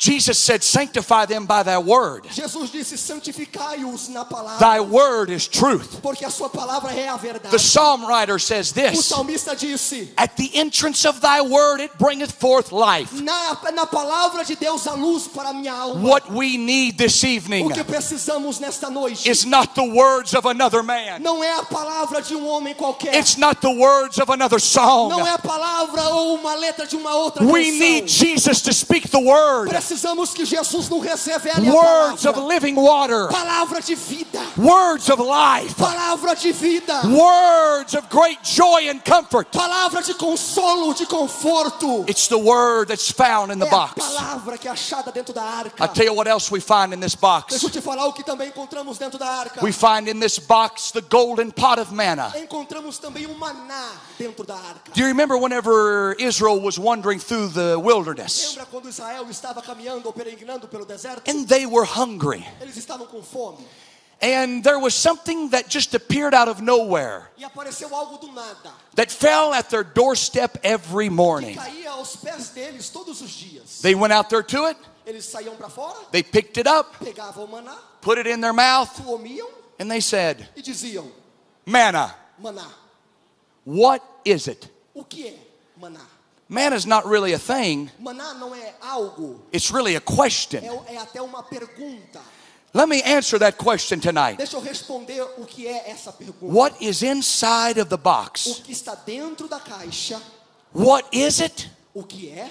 Jesus 0.00 0.38
said, 0.38 0.62
Sanctify 0.64 1.26
them 1.26 1.44
by 1.44 1.62
thy 1.62 1.76
word. 1.76 2.24
Jesus 2.30 2.70
disse: 2.70 2.96
santificai-os 2.96 4.08
na 4.08 4.24
palavra, 4.24 4.58
Thy 4.58 4.80
word 4.80 5.28
is 5.30 5.46
truth. 5.46 6.00
porque 6.00 6.24
a 6.24 6.30
sua 6.30 6.48
palavra 6.48 6.90
é 6.92 7.06
a 7.06 7.16
verdade. 7.18 7.50
The 7.50 7.58
psalm 7.58 8.06
writer 8.06 8.38
says 8.38 8.72
this. 8.72 8.98
O 8.98 9.02
salmista 9.02 9.54
disse: 9.54 10.10
At 10.16 10.36
the 10.36 10.50
entrance 10.54 11.06
of 11.06 11.20
thy 11.20 11.42
word, 11.42 11.82
it 11.82 11.92
bringeth 11.98 12.32
forth 12.32 12.72
life. 12.72 13.12
na, 13.22 13.58
na 13.74 13.84
palavra 13.86 14.42
de 14.42 14.56
Deus 14.56 14.86
a 14.86 14.94
luz 14.94 15.28
para 15.28 15.50
a 15.50 15.52
minha 15.52 15.74
alma. 15.74 16.00
What 16.08 16.30
we 16.32 16.56
need 16.56 16.96
this 16.96 17.22
evening 17.22 17.66
O 17.66 17.70
que 17.74 17.84
precisamos 17.84 18.58
nesta 18.58 18.88
noite 18.88 19.28
is 19.28 19.44
not 19.44 19.74
the 19.74 19.84
words 19.84 20.32
of 20.34 20.46
another 20.48 20.82
man, 20.82 21.20
não 21.20 21.44
é 21.44 21.58
a 21.58 21.62
palavra 21.64 22.22
de 22.22 22.34
um 22.34 22.48
homem 22.48 22.74
qualquer. 22.74 23.14
it's 23.14 23.36
not 23.36 23.60
the 23.60 23.68
words 23.68 24.18
of 24.18 24.32
another 24.32 24.58
song. 24.58 25.10
Não 25.10 25.26
é 25.26 25.32
a 25.32 25.38
palavra 25.38 26.08
ou 26.08 26.36
uma 26.36 26.54
letra 26.54 26.86
de 26.86 26.96
uma 26.96 27.14
outra 27.14 27.44
We 27.44 27.64
canção. 27.66 27.78
need 27.78 28.08
Jesus 28.10 28.62
to 28.62 28.72
speak 28.72 29.06
the 29.10 29.18
word, 29.18 29.68
Precisamos 29.68 29.89
que 30.34 30.44
Jesus 30.44 30.88
nos 30.88 31.02
revele 31.04 31.68
a 31.68 31.72
words 31.72 32.24
of 32.26 32.38
living 32.38 32.74
water, 32.76 33.28
Palavra 33.28 33.80
de 33.80 33.94
vida. 33.94 34.40
words 34.56 35.08
of 35.10 35.20
life, 35.20 35.74
Palavra 35.76 36.34
de 36.34 36.52
vida. 36.52 37.02
words 37.08 37.94
of 37.94 38.08
great 38.08 38.42
joy 38.42 38.88
and 38.88 39.04
comfort. 39.04 39.50
Palavra 39.52 40.02
de 40.02 40.14
consolo, 40.14 40.94
de 40.94 41.06
conforto. 41.06 42.04
It's 42.08 42.28
the 42.28 42.38
word 42.38 42.88
that's 42.88 43.10
found 43.10 43.50
in 43.52 43.58
the 43.58 43.66
É 43.66 43.70
box. 43.70 43.94
palavra 43.94 44.58
que 44.58 44.68
é 44.68 44.70
achada 44.70 45.10
dentro 45.12 45.32
da 45.34 45.42
arca. 45.42 45.82
I'll 45.82 45.88
tell 45.92 46.04
you 46.06 46.14
what 46.14 46.28
else 46.28 46.50
we 46.50 46.60
find 46.60 46.92
in 46.92 47.00
this 47.00 47.14
box. 47.14 47.50
Deixa 47.50 47.66
eu 47.66 47.70
te 47.70 47.80
falar 47.80 48.06
o 48.06 48.12
que 48.12 48.22
também 48.24 48.48
encontramos 48.48 48.98
dentro 48.98 49.18
da 49.18 49.26
arca. 49.26 49.60
We 49.64 49.72
find 49.72 50.08
in 50.08 50.20
this 50.20 50.38
box 50.38 50.90
the 50.92 51.00
golden 51.02 51.50
pot 51.50 51.80
of 51.80 51.92
manna. 51.92 52.32
Encontramos 52.36 52.98
também 52.98 53.26
um 53.26 53.34
maná 53.34 53.90
dentro 54.18 54.44
da 54.44 54.54
arca. 54.54 54.92
Do 54.94 55.00
you 55.00 55.06
remember 55.06 55.36
whenever 55.36 56.14
Israel 56.18 56.60
was 56.60 56.78
wandering 56.78 57.18
through 57.18 57.48
the 57.54 57.76
wilderness 57.78 58.50
Lembra 58.50 58.66
quando 58.66 58.88
Israel 58.88 59.26
estava 59.30 59.62
caminhando 59.62 59.79
ou 59.88 60.12
peregrinando 60.12 60.68
pelo 60.68 60.84
deserto? 60.84 61.22
and 61.30 61.46
they 61.48 61.66
were 61.66 61.84
hungry? 61.84 62.46
Eles 62.60 62.76
estavam 62.76 63.06
com 63.06 63.22
fome. 63.22 63.64
And 64.22 64.62
there 64.62 64.78
was 64.78 64.94
something 64.94 65.48
that 65.48 65.66
just 65.68 65.94
appeared 65.94 66.34
out 66.34 66.46
of 66.46 66.60
nowhere 66.60 67.30
E 67.38 67.44
apareceu 67.44 67.88
algo 67.88 68.20
do 68.20 68.30
nada. 68.32 68.70
that 68.94 69.10
fell 69.10 69.54
at 69.54 69.70
their 69.70 69.82
doorstep 69.82 70.58
every 70.62 71.08
morning. 71.08 71.56
caía 71.56 71.90
aos 71.92 72.16
pés 72.16 72.52
deles 72.54 72.90
todos 72.92 73.22
os 73.22 73.30
dias. 73.30 73.80
They 73.80 73.94
went 73.94 74.12
out 74.12 74.28
there 74.28 74.42
to 74.42 74.66
it, 74.66 74.76
Eles 75.06 75.24
saíam 75.24 75.56
fora, 75.70 75.96
they 76.12 76.22
picked 76.22 76.58
it 76.58 76.66
up, 76.66 76.94
put 78.02 78.18
it 78.18 78.26
in 78.26 78.40
their 78.42 78.52
mouth, 78.52 78.90
and 79.78 79.90
they 79.90 80.00
said, 80.00 80.46
e 80.54 80.60
diziam: 80.60 81.10
Manna, 81.64 82.14
Maná. 82.42 82.66
what 83.64 84.02
is 84.24 84.48
it? 84.48 84.68
O 86.50 86.52
que 86.52 86.58
é 86.58 86.64
maná? 86.64 86.70
Manna's 86.70 86.84
not 86.84 87.06
really 87.06 87.32
a 87.32 87.38
thing, 87.38 87.88
Maná 88.00 88.34
não 88.34 88.52
é 88.54 88.74
algo, 88.82 89.40
it's 89.54 89.70
really 89.70 89.94
a 89.96 90.00
question. 90.00 90.58
é, 90.88 90.94
é 90.94 90.98
até 90.98 91.22
uma 91.22 91.42
pergunta. 91.42 92.20
Let 92.72 92.88
me 92.88 93.02
answer 93.02 93.38
that 93.40 93.56
question 93.58 93.98
tonight. 94.00 94.36
Deixa 94.36 94.56
eu 94.56 94.60
responder 94.60 95.22
o 95.38 95.44
que 95.44 95.66
é 95.66 95.90
essa 95.90 96.12
pergunta. 96.12 96.52
What 96.54 96.76
is 96.84 97.02
inside 97.02 97.80
of 97.80 97.86
the 97.88 97.94
O 97.96 97.98
box? 97.98 98.60
que 98.64 98.72
está 98.72 98.94
dentro 98.94 99.48
da 99.48 99.58
caixa, 99.60 100.20
What 100.74 101.08
is 101.12 101.40
it? 101.40 101.70
o 101.94 102.02
que 102.04 102.28
é, 102.30 102.48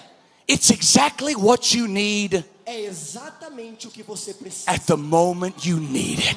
It's 0.49 0.71
exactly 0.71 1.35
what 1.35 1.77
you 1.77 1.87
need 1.87 2.43
é 2.65 2.81
exatamente 2.81 3.87
o 3.87 3.91
que 3.91 4.01
você 4.03 4.33
precisa. 4.33 4.69
at 4.69 4.81
the 4.87 4.95
moment 4.97 5.65
you 5.69 5.79
need 5.79 6.19
it. 6.19 6.35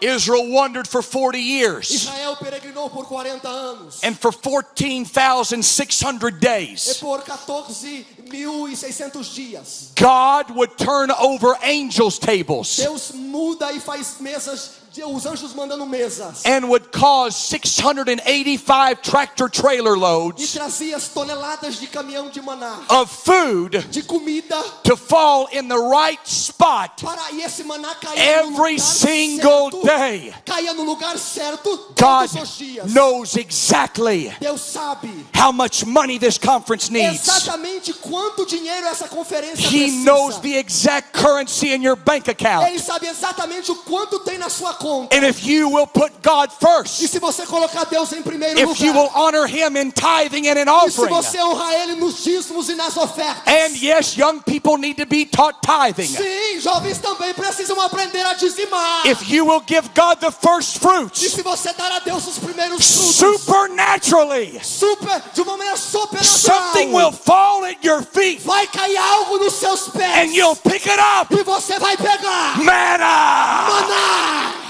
Israel 0.00 0.48
wandered 0.50 0.88
for 0.88 1.02
40 1.02 1.38
years 1.38 1.90
Israel 1.90 2.34
peregrinou 2.36 2.88
por 2.90 3.04
40 3.04 3.46
anos. 3.48 4.00
and 4.02 4.18
for 4.18 4.32
14,600 4.32 6.34
E 6.34 6.38
days. 6.40 6.96
por 6.98 7.20
14.600 7.20 9.34
dias. 9.34 9.92
God 9.96 10.50
would 10.56 10.76
turn 10.78 11.10
over 11.10 11.54
angels' 11.62 12.18
tables 12.18 12.76
Deus 12.76 13.12
muda 13.12 13.72
e 13.72 13.80
faz 13.80 14.16
mesas, 14.20 14.79
os 15.06 15.26
anjos 15.26 15.54
mandando 15.54 15.86
mesas. 15.86 16.42
and 16.44 16.68
would 16.68 16.90
cause 16.92 17.36
685 17.36 19.02
tractor 19.02 19.48
trailer 19.48 19.94
E 19.96 19.98
loads 19.98 20.52
trazia 20.52 20.96
as 20.96 21.08
toneladas 21.08 21.78
de 21.78 21.86
caminhão 21.86 22.28
de 22.30 22.40
maná, 22.42 22.78
of 22.88 23.10
food 23.24 23.78
de 23.90 24.02
comida, 24.02 24.60
to 24.82 24.96
fall 24.96 25.48
in 25.52 25.68
the 25.68 25.76
right 25.78 26.20
spot 26.24 27.02
para 27.02 27.30
e 27.32 27.42
esse 27.42 27.62
maná 27.64 27.94
no 28.02 28.16
every 28.18 28.78
single 28.78 29.70
certo. 29.70 29.86
day. 29.86 30.34
Caía 30.44 30.72
no 30.74 30.82
lugar 30.84 31.16
certo 31.18 31.76
God 31.96 32.28
todos 32.28 32.34
os 32.34 32.58
dias. 32.58 32.92
knows 32.92 33.36
exactly 33.36 34.34
Deus 34.40 34.60
sabe 34.60 35.08
how 35.34 35.52
much 35.52 35.84
money 35.84 36.18
this 36.18 36.36
conference 36.38 36.90
needs. 36.90 37.20
exatamente 37.28 37.92
quanto 37.94 38.44
dinheiro 38.46 38.86
essa 38.86 39.08
conferência 39.08 39.60
He 39.66 39.84
precisa. 39.84 40.04
knows 40.04 40.38
the 40.40 40.56
exact 40.56 41.12
currency 41.12 41.72
in 41.72 41.82
your 41.82 41.96
bank 41.96 42.28
account. 42.28 42.66
Ele 42.68 42.78
sabe 42.78 43.06
exatamente 43.06 43.70
o 43.70 43.76
quanto 43.76 44.18
tem 44.20 44.38
na 44.38 44.48
sua 44.48 44.74
conta. 44.80 45.14
And 45.14 45.24
if 45.24 45.44
you 45.46 45.68
will 45.68 45.86
put 45.86 46.10
God 46.22 46.50
E 46.50 46.64
first, 46.64 47.08
se 47.08 47.18
você 47.18 47.44
colocar 47.46 47.84
Deus 47.84 48.12
em 48.12 48.22
primeiro 48.22 48.58
if 48.58 48.80
you 48.80 48.92
will 48.92 49.10
honor 49.14 49.46
Him 49.46 49.76
in 49.76 49.90
tithing 49.92 50.48
and 50.48 50.58
in 50.58 50.68
e 50.68 50.90
se 50.90 51.00
offering, 51.00 51.14
você 51.14 51.42
honrar 51.42 51.72
Ele 51.74 51.96
nos 51.96 52.24
dízimos 52.24 52.68
e 52.68 52.74
nas 52.74 52.96
ofertas. 52.96 53.42
and 53.46 53.76
yes, 53.76 54.16
young 54.16 54.40
people 54.40 54.78
need 54.78 54.96
to 54.96 55.06
be 55.06 55.26
taught 55.26 55.58
tithing. 55.62 56.08
Sim, 56.08 56.60
jovens 56.60 56.98
também 56.98 57.34
precisam 57.34 57.78
aprender 57.80 58.24
a 58.24 58.32
dizimar. 58.34 59.06
If 59.06 59.28
you 59.30 59.44
will 59.44 59.62
give 59.66 59.88
God 59.94 60.18
the 60.20 60.30
first 60.30 60.76
E 60.76 60.80
fruits 60.80 61.20
se 61.20 61.42
você 61.42 61.72
dar 61.74 61.92
a 61.92 61.98
Deus 62.00 62.26
os 62.26 62.38
primeiros 62.38 62.80
frutos, 62.84 63.16
supernaturally, 63.16 64.60
super, 64.62 65.22
de 65.34 65.42
uma 65.42 65.56
maneira 65.56 65.76
something 65.76 66.92
will 66.92 67.12
fall 67.12 67.64
at 67.64 67.76
your 67.84 68.02
feet 68.02 68.40
vai 68.42 68.66
cair 68.66 68.96
algo 68.96 69.38
nos 69.38 69.54
seus 69.54 69.88
pés. 69.88 70.16
and 70.16 70.34
you'll 70.34 70.56
pick 70.56 70.86
it 70.86 70.98
up. 70.98 71.32
E 71.34 71.42
você 71.42 71.78
vai 71.78 71.96
pegar. 71.96 72.58
Manna! 72.58 73.68
Maná. 73.68 74.69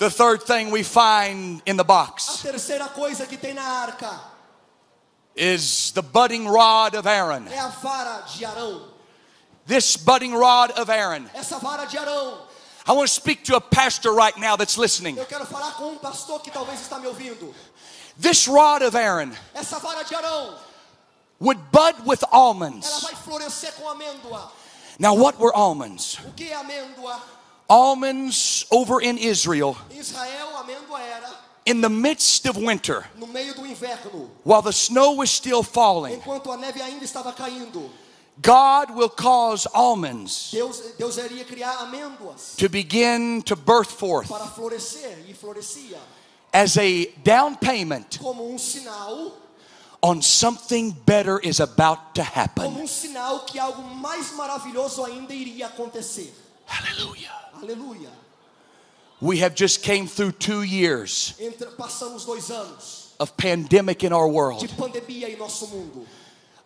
The 0.00 0.08
third 0.08 0.44
thing 0.44 0.70
we 0.70 0.82
find 0.82 1.60
in 1.66 1.76
the 1.76 1.82
A 1.82 1.84
box 1.84 2.42
terceira 2.42 2.88
coisa 2.88 3.26
que 3.26 3.36
tem 3.36 3.52
na 3.52 3.60
arca 3.62 4.18
is 5.36 5.92
the 5.92 6.00
budding 6.00 6.48
rod 6.48 6.94
of 6.94 7.06
Aaron. 7.06 7.46
é 7.46 7.58
a 7.58 7.68
vara 7.68 8.22
de 8.22 8.42
Arão. 8.46 8.88
This 9.66 9.98
budding 9.98 10.32
rod 10.32 10.70
of 10.78 10.88
Aaron. 10.90 11.28
Essa 11.34 11.58
vara 11.58 11.84
de 11.84 11.98
Arão. 11.98 12.38
I 12.86 12.92
want 12.92 13.08
to 13.08 13.14
speak 13.14 13.44
to 13.44 13.56
a 13.56 13.60
pastor 13.60 14.14
right 14.14 14.34
now 14.38 14.56
that's 14.56 14.78
listening. 14.78 15.18
Eu 15.18 15.26
quero 15.26 15.44
falar 15.44 15.72
com 15.74 15.92
um 15.92 15.98
pastor 15.98 16.40
que 16.40 16.50
talvez 16.50 16.80
está 16.80 16.98
me 16.98 17.06
ouvindo. 17.06 17.54
This 18.18 18.48
rod 18.48 18.80
of 18.80 18.96
Aaron 18.96 19.32
Essa 19.54 19.78
vara 19.80 20.02
de 20.02 20.14
Arão, 20.14 20.54
would 21.40 21.60
bud 21.70 22.06
with 22.06 22.22
ela 22.22 22.32
almonds. 22.40 23.02
vai 23.02 23.14
florescer 23.16 23.74
com 23.74 23.86
amêndoa. 23.86 24.50
Now, 24.98 25.12
what 25.14 25.38
were 25.38 25.52
almonds? 25.54 26.18
O 26.24 26.32
que 26.32 26.48
é 26.50 26.54
amêndoa? 26.54 27.20
Almonds 27.70 28.66
over 28.70 29.00
in 29.00 29.16
Israel 29.16 29.78
Israel, 29.96 30.66
in 31.64 31.80
the 31.80 31.88
midst 31.88 32.46
of 32.46 32.56
winter, 32.56 33.06
no 33.16 33.26
meio 33.26 33.54
do 33.54 33.62
inverno, 33.62 34.28
while 34.42 34.60
the 34.60 34.72
snow 34.72 35.12
was 35.12 35.30
still 35.30 35.62
falling. 35.62 36.20
a 36.20 36.56
neve 36.56 36.80
ainda 36.82 37.06
caindo. 37.32 37.88
God 38.42 38.94
will 38.94 39.10
cause 39.10 39.66
almonds 39.74 40.50
Deus, 40.50 40.96
Deus 40.98 41.18
iria 41.18 41.44
criar 41.44 42.56
to 42.56 42.68
begin 42.68 43.42
to 43.42 43.54
birth 43.54 43.90
forth 43.90 44.28
para 44.28 44.46
florescer 44.46 45.28
e 45.28 45.34
florescia 45.34 45.98
as 46.52 46.76
a 46.78 47.06
down 47.22 47.56
payment 47.56 48.18
como 48.20 48.50
um 48.50 48.56
sinal, 48.56 49.32
on 50.02 50.22
something 50.22 50.90
better 50.90 51.38
is 51.38 51.60
about 51.60 52.14
to 52.14 52.22
happen. 52.22 52.74
Um 56.70 56.76
sinal 56.76 57.12
que 57.14 57.16
algo 57.16 57.16
mais 57.16 57.18
maravilhoso 57.18 57.18
ainda 57.18 57.18
iria 57.18 57.28
acontecer. 57.28 57.30
Hallelujah. 57.30 57.30
Aleluia. 57.62 58.10
We 59.20 59.38
have 59.38 59.54
just 59.54 59.82
came 59.82 60.06
through 60.06 60.32
2 60.32 60.62
years 60.62 61.34
Entre, 61.38 61.66
passamos 61.76 62.24
dois 62.24 62.50
anos 62.50 63.14
of 63.18 63.36
pandemic 63.36 64.02
in 64.02 64.12
our 64.14 64.26
de 64.26 64.32
world. 64.32 64.66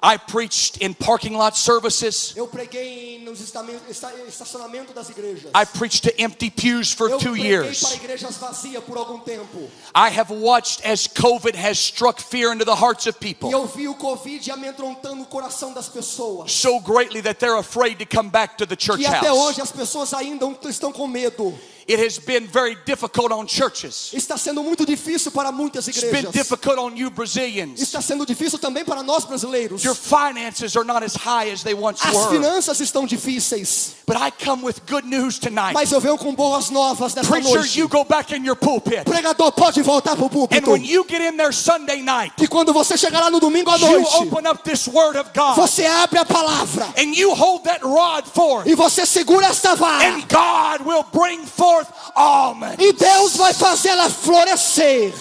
I 0.06 0.18
preached 0.18 0.82
in 0.82 0.92
parking 0.92 1.32
lot 1.32 1.56
services. 1.56 2.34
Eu 2.36 2.46
preguei 2.46 3.18
nos 3.24 3.40
estacionamento 3.40 4.92
das 4.92 5.08
igrejas. 5.08 5.50
I 5.54 5.64
preached 5.64 6.02
to 6.02 6.22
empty 6.22 6.50
pews 6.50 6.92
for 6.92 7.08
Eu 7.08 7.18
two 7.18 7.34
years. 7.34 7.80
para 7.80 7.94
igrejas 7.96 8.36
vazias 8.36 8.84
por 8.84 8.98
algum 8.98 9.18
tempo. 9.20 9.70
I 9.94 10.10
have 10.10 10.30
watched 10.30 10.84
as 10.84 11.06
COVID 11.06 11.56
has 11.56 11.78
struck 11.78 12.20
fear 12.20 12.52
into 12.52 12.66
the 12.66 12.74
hearts 12.76 13.06
of 13.06 13.18
people 13.18 13.50
eu 13.50 13.66
vi 13.66 13.88
o 13.88 13.94
Covid 13.94 14.50
amedrontando 14.50 15.22
o 15.22 15.26
coração 15.26 15.72
das 15.72 15.88
pessoas. 15.88 16.52
so 16.52 16.78
greatly 16.80 17.22
that 17.22 17.40
they're 17.40 17.58
afraid 17.58 17.96
to 17.98 18.04
come 18.04 18.28
back 18.28 18.58
to 18.58 18.66
the 18.66 18.76
church 18.76 19.00
E 19.00 19.06
até 19.06 19.28
house. 19.28 19.38
hoje 19.38 19.62
as 19.62 19.72
pessoas 19.72 20.12
ainda 20.12 20.44
estão 20.68 20.92
com 20.92 21.06
medo. 21.08 21.58
It 21.86 21.98
has 22.00 22.18
been 22.18 22.46
very 22.46 22.76
difficult 22.86 23.30
on 23.32 23.46
churches. 23.46 24.10
Está 24.14 24.38
sendo 24.38 24.62
muito 24.62 24.86
difícil 24.86 25.30
para 25.30 25.52
muitas 25.52 25.86
It's 25.86 26.00
been 26.00 26.10
igrejas. 26.24 26.32
difficult 26.32 26.78
on 26.78 26.96
you 26.96 27.10
Brazilians. 27.10 27.80
Está 27.80 28.00
sendo 28.00 28.24
difícil 28.24 28.58
também 28.58 28.84
para 28.84 29.02
nós 29.02 29.24
brasileiros. 29.26 29.84
Your 29.84 29.94
finances 29.94 30.76
are 30.76 30.84
not 30.86 31.04
as 31.04 31.14
high 31.14 31.50
as 31.52 31.62
they 31.62 31.74
once 31.74 32.00
As 32.02 32.14
were. 32.14 32.30
finanças 32.38 32.80
estão 32.80 33.06
difíceis. 33.06 33.96
But 34.06 34.16
I 34.16 34.30
come 34.30 34.62
with 34.64 34.76
good 34.88 35.06
news 35.06 35.38
tonight. 35.38 35.74
Mas 35.74 35.92
eu 35.92 36.00
venho 36.00 36.16
com 36.18 36.34
boas 36.34 36.70
novas 36.70 37.14
nessa 37.14 37.28
Preacher, 37.30 37.54
noite. 37.54 37.78
you 37.78 37.88
go 37.88 38.04
back 38.04 38.34
in 38.34 38.44
your 38.44 38.56
pulpit. 38.56 39.04
Pregador 39.04 39.52
pode 39.52 39.82
voltar 39.82 40.16
para 40.16 40.24
o 40.24 40.26
And 40.26 40.30
púlpito. 40.30 40.70
when 40.70 40.84
you 40.84 41.04
get 41.08 41.20
in 41.20 41.36
there 41.36 41.52
Sunday 41.52 42.02
night, 42.02 42.32
E 42.42 42.46
quando 42.48 42.72
você 42.72 42.96
chegar 42.96 43.20
lá 43.20 43.30
no 43.30 43.40
domingo 43.40 43.70
à 43.70 43.76
you 43.76 43.90
noite, 44.00 44.14
open 44.16 44.46
up 44.50 44.62
this 44.64 44.86
word 44.88 45.18
of 45.18 45.30
God 45.34 45.56
você 45.56 45.84
abre 45.86 46.18
a 46.18 46.24
palavra 46.24 46.86
and 46.96 47.14
you 47.14 47.34
hold 47.34 47.62
that 47.64 47.82
rod 47.84 48.24
forth. 48.26 48.66
e 48.66 48.74
você 48.74 49.04
segura 49.06 49.46
esta 49.48 49.74
vara. 49.74 50.04
And 50.06 50.22
God 50.28 50.86
will 50.86 51.04
bring 51.12 51.44
forth 51.46 51.73
almonds. 52.14 52.76
E 52.78 52.92
Deus 52.92 53.36
vai 53.36 53.52
fazê-la 53.54 54.08
florescer. 54.10 55.12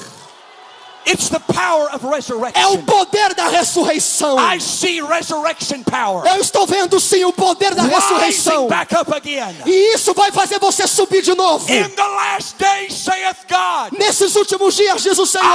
It's 1.05 1.27
the 1.27 1.39
power 1.39 1.89
of 1.93 2.05
É 2.05 2.07
o 2.07 2.11
resurrection. 2.11 2.85
poder 2.85 3.33
da 3.35 3.49
ressurreição. 3.49 4.37
I 4.39 4.57
see 4.61 5.01
resurrection 5.01 5.83
power 5.83 6.25
Eu 6.25 6.39
estou 6.39 6.65
vendo 6.65 6.97
sim 6.97 7.25
o 7.25 7.33
poder 7.33 7.75
da 7.75 7.83
rising 7.83 7.95
ressurreição. 7.95 8.67
back 8.67 8.95
up 8.95 9.13
again. 9.13 9.53
E 9.65 9.95
isso 9.95 10.13
vai 10.13 10.31
fazer 10.31 10.59
você 10.59 10.87
subir 10.87 11.21
de 11.21 11.35
novo. 11.35 11.69
In 11.69 11.89
the 11.89 12.01
last 12.07 12.55
days, 12.57 12.93
saith 12.93 13.35
God, 13.49 13.99
Nesses 13.99 14.33
últimos 14.37 14.75
dias, 14.75 15.03
diz 15.03 15.19
o 15.19 15.25
Senhor, 15.25 15.45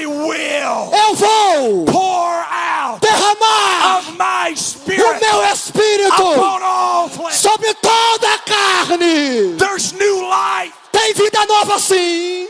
I 0.00 0.06
will 0.06 0.90
eu 0.90 1.14
vou 1.14 1.84
pour 1.84 2.44
out 2.50 3.00
derramar 3.02 3.98
of 3.98 4.12
my 4.12 4.54
o 4.54 4.56
spirit 4.56 5.20
meu 5.20 5.44
espírito 5.52 6.14
upon 6.14 6.62
all 6.64 7.08
flesh. 7.10 7.36
sobre 7.36 7.74
toda 7.74 8.26
a 8.32 8.38
carne. 8.38 9.54
There's 9.74 9.92
new 9.92 10.28
life. 10.30 10.72
Tem 10.92 11.12
vida 11.14 11.44
nova 11.46 11.80
sim. 11.80 12.48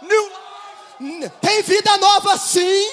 New 0.00 0.30
life. 1.20 1.32
Tem 1.42 1.62
vida 1.62 1.98
nova 1.98 2.38
sim. 2.38 2.90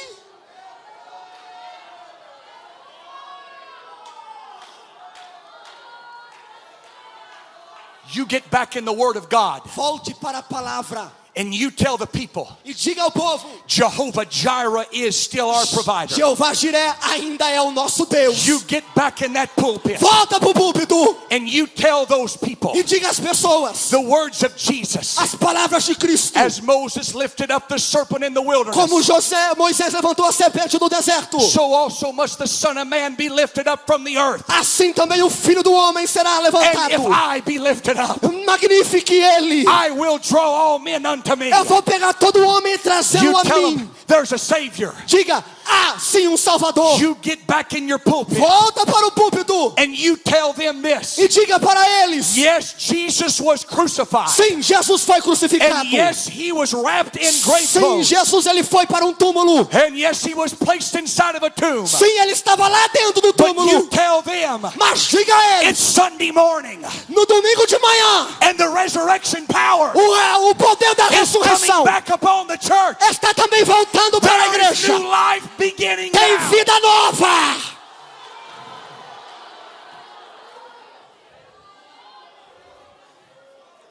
You 8.10 8.26
get 8.26 8.52
back 8.52 8.76
in 8.76 8.84
the 8.84 8.92
Word 8.92 9.16
of 9.16 9.30
God 9.30 9.66
Volte 9.68 10.14
para 10.14 10.40
a 10.40 10.44
palavra 10.44 11.10
and 11.38 11.54
you 11.54 11.70
tell 11.70 11.98
the 11.98 12.08
people, 12.08 12.48
e 12.64 12.74
diga 12.74 13.02
ao 13.02 13.12
povo: 13.12 13.46
Jehovah 13.68 14.26
Jireh 14.26 14.86
is 14.92 15.16
still 15.16 15.50
our 15.50 15.66
provider. 15.68 16.14
Jeová 16.16 16.54
Jiré 16.54 16.96
ainda 17.02 17.50
é 17.50 17.62
o 17.62 17.72
nosso 17.72 18.06
Deus. 18.06 18.48
You 18.48 18.60
get 18.68 18.84
back 18.96 19.22
in 19.22 19.34
that 19.34 19.54
pulpit 19.56 20.00
Volta 20.00 20.40
para 20.40 20.50
o 20.50 20.54
púlpito 20.54 21.18
and 21.32 21.48
you 21.50 21.68
tell 21.68 22.06
those 22.06 22.38
people 22.38 22.72
e 22.74 22.84
diga 22.84 23.10
às 23.10 23.20
pessoas 23.20 23.90
the 23.90 24.00
words 24.00 24.44
of 24.44 24.54
Jesus. 24.56 25.18
as 25.18 25.36
palavras 25.36 25.86
de 25.86 25.96
Cristo. 25.96 26.38
As 26.38 26.62
Moses 26.62 27.14
lifted 27.14 27.52
up 27.52 27.68
the 27.68 27.78
serpent 27.78 28.24
in 28.24 28.34
the 28.34 28.42
Como 28.42 28.50
wilderness, 28.50 29.08
José, 29.08 29.56
Moisés 29.58 29.94
levantou 29.94 30.26
a 30.26 30.32
serpente 30.32 30.80
no 30.80 30.88
deserto. 30.88 31.40
so 31.42 31.74
also 31.74 32.12
must 32.12 32.38
the 32.38 32.48
Son 32.48 32.78
of 32.78 32.88
Man 32.88 33.16
be 33.16 33.28
lifted 33.30 33.68
up 33.68 33.86
from 33.86 34.04
the 34.04 34.18
earth. 34.18 34.46
Assim 34.48 34.94
também 34.94 35.22
o 35.22 35.30
filho 35.30 35.62
do 35.64 35.74
homem 35.74 36.08
será 36.08 36.38
And 36.38 36.48
if 36.48 36.54
levantado. 36.54 37.12
I 37.12 37.42
be 37.42 37.60
lifted 37.60 37.98
up, 37.98 38.22
Magnifique 38.46 39.14
ele. 39.14 39.66
I 39.68 39.92
will 39.92 40.18
draw 40.18 40.46
all 40.46 40.80
men 40.80 41.06
unto 41.06 41.25
me. 41.36 41.50
Eu 41.50 41.64
vou 41.64 41.82
pegar 41.82 42.14
todo 42.14 42.46
homem 42.46 42.74
e 42.74 42.78
trazê-lo 42.78 43.38
a 43.38 43.44
mim. 43.44 43.90
there's 44.06 44.34
a 44.34 44.38
Savior. 44.38 44.94
Diga, 45.06 45.44
ah, 45.68 45.98
sim, 46.00 46.28
um 46.28 46.38
Salvador. 46.38 47.00
You 47.02 47.18
get 47.22 47.46
back 47.48 47.78
in 47.78 47.88
your 47.90 48.00
pulpit 48.00 48.38
Volta 48.38 48.86
para 48.86 49.08
o 49.08 49.12
púlpito 49.12 49.74
and 49.78 49.96
you 49.96 50.18
tell 50.18 50.54
them 50.54 50.82
this. 50.82 51.18
e 51.18 51.28
diga 51.28 51.60
para 51.60 51.80
eles: 52.04 52.36
Yes, 52.38 52.76
Jesus 52.78 53.40
was 53.42 53.64
crucified. 53.64 54.30
sim, 54.30 54.62
Jesus 54.62 55.04
foi 55.04 55.22
crucificado. 55.22 55.82
And 55.88 55.92
yes, 55.92 56.28
he 56.28 56.52
was 56.52 56.74
wrapped 56.74 57.18
in 57.18 57.32
grave 57.44 57.66
Sim. 57.68 58.04
Jesus 58.04 58.46
ele 58.46 58.64
foi 58.64 58.86
para 58.86 59.06
um 59.06 59.14
túmulo. 59.14 59.68
And 59.74 59.96
yes, 59.98 60.24
he 60.26 60.34
was 60.34 60.54
placed 60.54 60.96
inside 61.00 61.36
of 61.36 61.46
a 61.46 61.50
tomb. 61.50 61.88
Sim, 61.88 62.06
ele 62.22 62.32
estava 62.34 62.68
lá 62.68 62.88
dentro 62.94 63.22
do 63.22 63.34
But 63.34 63.48
you 63.48 63.54
túmulo. 63.54 63.88
tell 63.90 64.22
them 64.22 64.62
Mas 64.76 65.08
diga 65.08 65.34
a 65.36 65.64
it's 65.64 65.66
eles: 65.66 65.78
Sunday 65.80 66.32
morning 66.32 66.80
no 67.10 67.26
domingo 67.26 67.66
de 67.68 67.78
manhã, 67.80 68.28
and 68.42 68.54
the 68.58 68.68
resurrection 68.70 69.46
power 69.48 69.92
o, 69.96 70.50
o 70.50 70.56
poder 70.56 70.94
da 70.96 71.06
is 71.08 71.32
coming 71.32 71.44
ressurreição 71.50 71.84
back 71.84 72.12
upon 72.12 72.48
the 72.48 72.58
church. 72.58 72.98
está 73.10 73.34
também 73.34 73.64
voltando 73.64 74.20
para 74.22 74.34
a 74.46 74.50
There 74.50 74.72
is 74.72 74.80
igreja. 74.84 75.00
new 75.00 75.10
life 75.10 75.48
Tem 75.58 76.38
vida 76.50 76.80
nova. 76.82 77.76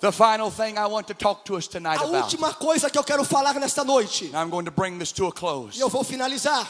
The 0.00 0.12
final 0.12 0.50
thing 0.50 0.76
I 0.76 0.86
want 0.86 1.06
to 1.08 1.14
talk 1.14 1.44
to 1.46 1.56
us 1.56 1.66
tonight 1.66 1.98
A 2.00 2.04
about. 2.04 2.24
última 2.24 2.52
coisa 2.54 2.90
que 2.90 2.98
eu 2.98 3.04
quero 3.04 3.24
falar 3.24 3.54
nesta 3.58 3.84
noite, 3.84 4.30
I'm 4.34 4.50
going 4.50 4.66
to 4.66 4.70
bring 4.70 4.98
this 4.98 5.12
to 5.12 5.26
a 5.28 5.32
close. 5.32 5.76
e 5.78 5.80
eu 5.80 5.88
vou 5.88 6.04
finalizar. 6.04 6.68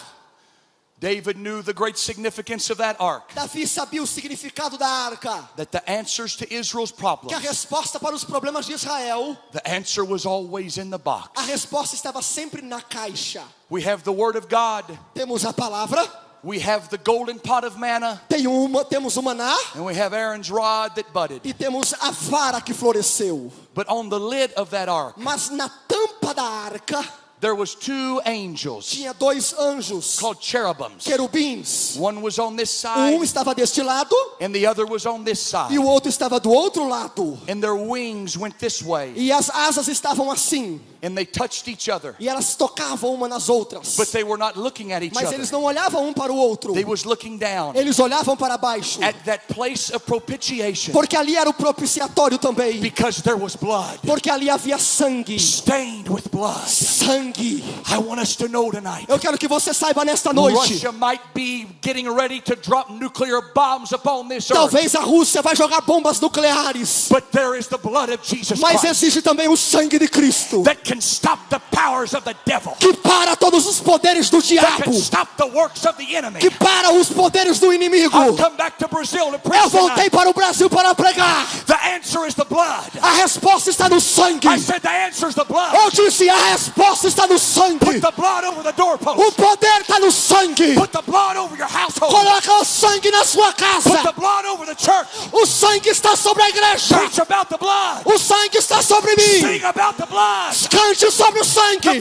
David 1.04 1.36
knew 1.36 1.60
the 1.60 1.74
great 1.74 1.98
significance 1.98 2.70
of 2.70 2.78
that 2.78 2.96
ark, 2.98 3.28
Davi 3.34 3.66
sabia 3.66 4.00
o 4.00 4.06
significado 4.06 4.78
da 4.78 4.86
arca, 4.86 5.46
that 5.56 5.70
the 5.70 5.82
answers 5.90 6.34
to 6.36 6.50
Israel's 6.50 6.90
que 6.90 6.96
a 7.06 7.16
problems, 7.16 7.44
resposta 7.46 8.00
para 8.00 8.14
os 8.14 8.24
problemas 8.24 8.64
de 8.64 8.72
Israel, 8.72 9.36
the 9.52 9.68
answer 9.68 10.02
was 10.02 10.24
always 10.24 10.78
in 10.78 10.88
the 10.88 10.96
a 10.96 10.98
box. 10.98 11.46
resposta 11.46 11.94
estava 11.94 12.22
sempre 12.22 12.62
na 12.62 12.80
caixa. 12.80 13.42
We 13.68 13.82
have 13.82 14.02
the 14.02 14.12
word 14.12 14.34
of 14.34 14.48
God, 14.48 14.98
Temos 15.14 15.44
a 15.44 15.52
palavra, 15.52 16.08
we 16.42 16.58
have 16.60 16.88
the 16.88 16.96
golden 16.96 17.38
pot 17.38 17.64
of 17.64 17.78
manna, 17.78 18.22
tem 18.26 18.46
uma, 18.46 18.82
temos 18.86 19.18
o 19.18 19.20
maná 19.22 19.54
and 19.74 19.84
we 19.84 19.94
have 19.94 20.14
Aaron's 20.14 20.50
rod 20.50 20.94
that 20.94 21.12
budded. 21.12 21.42
e 21.44 21.52
temos 21.52 21.92
a 22.00 22.12
vara 22.12 22.62
que 22.62 22.72
floresceu. 22.72 23.52
But 23.74 23.90
on 23.90 24.08
the 24.08 24.18
lid 24.18 24.54
of 24.54 24.70
that 24.70 24.88
ark, 24.88 25.18
Mas 25.18 25.50
na 25.50 25.68
tampa 25.86 26.32
da 26.32 26.44
arca 26.44 27.04
there 27.44 27.54
was 27.54 27.74
two 27.74 28.22
angels 28.24 28.86
tinha 28.86 29.12
dois 29.12 29.52
anjos, 29.52 30.18
called 30.18 30.40
cherubims. 30.40 31.04
querubins. 31.04 31.98
One 31.98 32.22
was 32.22 32.38
on 32.38 32.56
this 32.56 32.70
Um 32.86 32.90
side, 32.90 33.20
estava 33.20 33.54
deste 33.54 33.82
lado 33.82 34.16
and 34.40 34.54
the 34.54 34.66
other 34.66 34.86
was 34.86 35.04
on 35.04 35.22
this 35.24 35.40
e 35.40 35.50
side. 35.50 35.78
o 35.78 35.84
outro 35.84 36.08
estava 36.08 36.40
do 36.40 36.48
outro 36.50 36.88
lado. 36.88 37.38
And 37.46 37.60
their 37.60 37.74
wings 37.74 38.34
went 38.38 38.58
this 38.58 38.82
way, 38.82 39.12
E 39.14 39.30
as 39.30 39.50
asas 39.50 39.88
estavam 39.88 40.30
assim, 40.30 40.80
and 41.04 41.14
they 41.14 41.24
touched 41.26 41.68
each 41.68 41.88
other. 41.90 42.14
e 42.18 42.28
elas 42.28 42.54
tocavam 42.56 43.12
uma 43.14 43.28
nas 43.28 43.48
outras. 43.48 43.96
But 43.96 44.08
they 44.10 44.24
were 44.24 44.38
not 44.38 44.58
looking 44.58 44.92
at 44.92 45.02
each 45.02 45.14
Mas 45.14 45.26
other. 45.26 45.34
eles 45.38 45.50
não 45.50 45.62
olhavam 45.64 46.06
um 46.08 46.12
para 46.12 46.32
o 46.32 46.36
outro. 46.36 46.72
They 46.72 46.84
was 46.84 47.04
looking 47.04 47.36
down 47.36 47.72
Eles 47.74 47.98
olhavam 47.98 48.36
para 48.36 48.56
baixo. 48.56 49.02
at 49.02 49.14
that 49.24 49.44
place 49.52 49.94
of 49.94 50.04
propitiation 50.06 50.92
Porque 50.92 51.16
ali 51.16 51.36
era 51.36 51.48
o 51.48 51.54
propiciatório 51.54 52.38
também. 52.38 52.80
because 52.80 53.22
there 53.22 53.36
was 53.36 53.54
blood 53.56 53.98
Porque 54.06 54.30
ali 54.30 54.48
havia 54.48 54.78
sangue. 54.78 55.38
stained 55.38 56.08
with 56.08 56.28
blood. 56.32 56.66
Sangue. 56.68 57.62
I 57.90 57.98
want 57.98 58.20
us 58.20 58.36
to 58.36 58.48
know 58.48 58.70
tonight. 58.70 59.06
Eu 59.08 59.18
quero 59.18 59.36
que 59.36 59.46
você 59.48 59.74
saiba 59.74 60.04
nesta 60.04 60.32
noite. 60.32 60.56
Russia 60.56 60.92
might 60.92 61.22
be 61.34 61.66
getting 61.82 62.08
ready 62.08 62.40
to 62.40 62.54
drop 62.56 62.90
nuclear 62.90 63.40
bombs 63.54 63.92
upon 63.92 64.28
this 64.28 64.50
earth, 64.50 64.58
Talvez 64.58 64.94
a 64.94 65.00
Rússia 65.00 65.42
vai 65.42 65.54
jogar 65.54 65.80
bombas 65.82 66.20
nucleares. 66.20 67.08
but 67.10 67.24
there 67.32 67.58
is 67.58 67.66
the 67.68 67.78
blood 67.78 68.08
of 68.10 68.20
Jesus 68.22 68.58
Mas 68.60 68.82
existe 68.84 69.20
também 69.22 69.48
o 69.48 69.56
sangue 69.56 69.98
de 69.98 70.08
Cristo. 70.08 70.62
that 70.62 70.80
can 70.94 71.00
stop 71.00 71.50
the 71.50 71.58
powers 71.72 72.14
of 72.14 72.24
the 72.24 72.34
devil, 72.44 72.76
Que 72.78 72.94
para 72.94 73.34
todos 73.36 73.66
os 73.66 73.80
poderes 73.80 74.30
do 74.30 74.40
diabo. 74.40 74.84
can 74.84 74.92
stop 74.92 75.28
the 75.36 75.46
works 75.46 75.84
of 75.84 75.96
the 75.96 76.16
enemy. 76.16 76.38
Que 76.38 76.50
para 76.50 76.92
os 76.92 77.08
poderes 77.08 77.58
do 77.58 77.72
inimigo. 77.72 78.16
I've 78.16 78.36
come 78.36 78.56
back 78.56 78.78
to 78.78 78.86
Brazil 78.86 79.32
to 79.32 79.40
Eu 79.52 79.68
voltei 79.68 80.08
para 80.08 80.30
o 80.30 80.32
Brasil 80.32 80.70
para 80.70 80.94
pregar. 80.94 81.46
The 81.66 81.74
answer 81.96 82.26
is 82.28 82.34
the 82.34 82.44
blood. 82.44 82.90
A 83.02 83.22
resposta 83.22 83.70
está 83.70 83.88
no 83.88 84.00
sangue. 84.00 84.46
I 84.46 84.58
said 84.58 84.82
the 84.82 84.88
answer 84.88 85.28
is 85.28 85.34
the 85.34 85.44
blood. 85.44 85.74
Eu 85.74 85.90
disse, 85.90 86.28
a 86.28 86.52
resposta 86.52 87.08
está 87.08 87.26
no 87.26 87.38
sangue. 87.38 87.78
Put 87.80 88.00
the 88.00 88.12
blood 88.12 88.44
over 88.44 88.62
the 88.62 88.74
O 89.16 89.32
poder 89.32 89.80
está 89.80 89.98
no 89.98 90.12
sangue. 90.12 90.74
Put 90.74 90.92
the 90.92 91.02
blood 91.02 91.36
over 91.36 91.56
your 91.56 91.68
household. 91.68 92.14
Coloca 92.14 92.52
o 92.60 92.64
sangue 92.64 93.10
na 93.10 93.24
sua 93.24 93.52
Put 93.52 93.56
casa. 93.56 94.02
the 94.02 94.12
blood 94.12 94.46
over 94.46 94.66
the 94.66 94.76
church. 94.76 95.08
O 95.32 95.44
sangue 95.44 95.88
está 95.88 96.14
sobre 96.16 96.42
a 96.44 96.48
igreja. 96.50 96.98
Preach 96.98 97.18
about 97.18 97.48
the 97.48 97.58
blood. 97.58 98.02
O 98.04 98.16
sangue 98.18 98.58
está 98.58 98.80
sobre 98.82 99.16
mim. 99.16 99.40
Sing 99.40 99.64
Cante 100.84 101.10
sobre 101.10 101.40
o 101.40 101.44
sangue. 101.44 102.00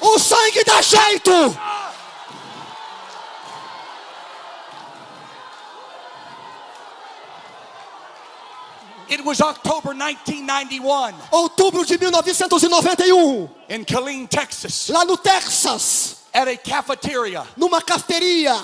O 0.00 0.18
sangue 0.18 0.62
dá 0.62 0.82
jeito. 0.82 1.30
It 9.08 9.24
was 9.24 9.40
October 9.40 9.94
1991. 9.94 11.14
Outubro 11.30 11.80
outubro 11.80 11.84
de 11.86 11.96
1991, 11.96 13.48
in 13.70 13.84
Killeen, 13.84 14.26
Texas, 14.26 14.88
lá 14.88 15.04
no 15.04 15.16
Texas, 15.16 16.24
at 16.32 16.48
a 16.48 16.56
cafeteria, 16.56 17.46
numa 17.56 17.80
cafeteria, 17.80 18.54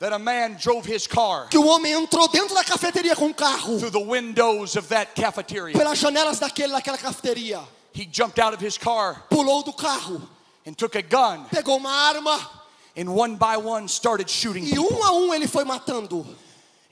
that 0.00 0.12
a 0.12 0.18
man 0.18 0.56
drove 0.58 0.86
his 0.86 1.06
car 1.06 1.48
que 1.48 1.58
o 1.58 1.66
homem 1.66 1.92
entrou 1.92 2.26
dentro 2.28 2.54
da 2.54 2.64
cafeteria 2.64 3.14
com 3.14 3.26
um 3.26 3.32
carro, 3.32 3.78
through 3.78 3.92
the 3.92 4.04
windows 4.04 4.76
of 4.76 4.88
that 4.88 5.12
cafeteria. 5.14 5.76
pelas 5.76 5.98
janelas 5.98 6.38
daquele, 6.38 6.72
daquela 6.72 6.96
cafeteria, 6.96 7.60
He 7.92 8.06
jumped 8.06 8.38
out 8.38 8.54
of 8.54 8.60
his 8.60 8.78
car 8.78 9.22
pulou 9.30 9.64
do 9.64 9.72
carro, 9.72 10.22
and 10.64 10.76
took 10.76 10.94
a 10.94 11.02
gun 11.02 11.44
pegou 11.46 11.76
uma 11.76 11.90
arma 11.90 12.50
and 12.96 13.14
one 13.14 13.36
by 13.36 13.56
one 13.56 13.88
started 13.88 14.28
shooting 14.28 14.64
e 14.64 14.70
people. 14.70 14.88
um 14.92 15.02
a 15.02 15.12
um 15.12 15.34
ele 15.34 15.46
foi 15.46 15.64
matando. 15.64 16.26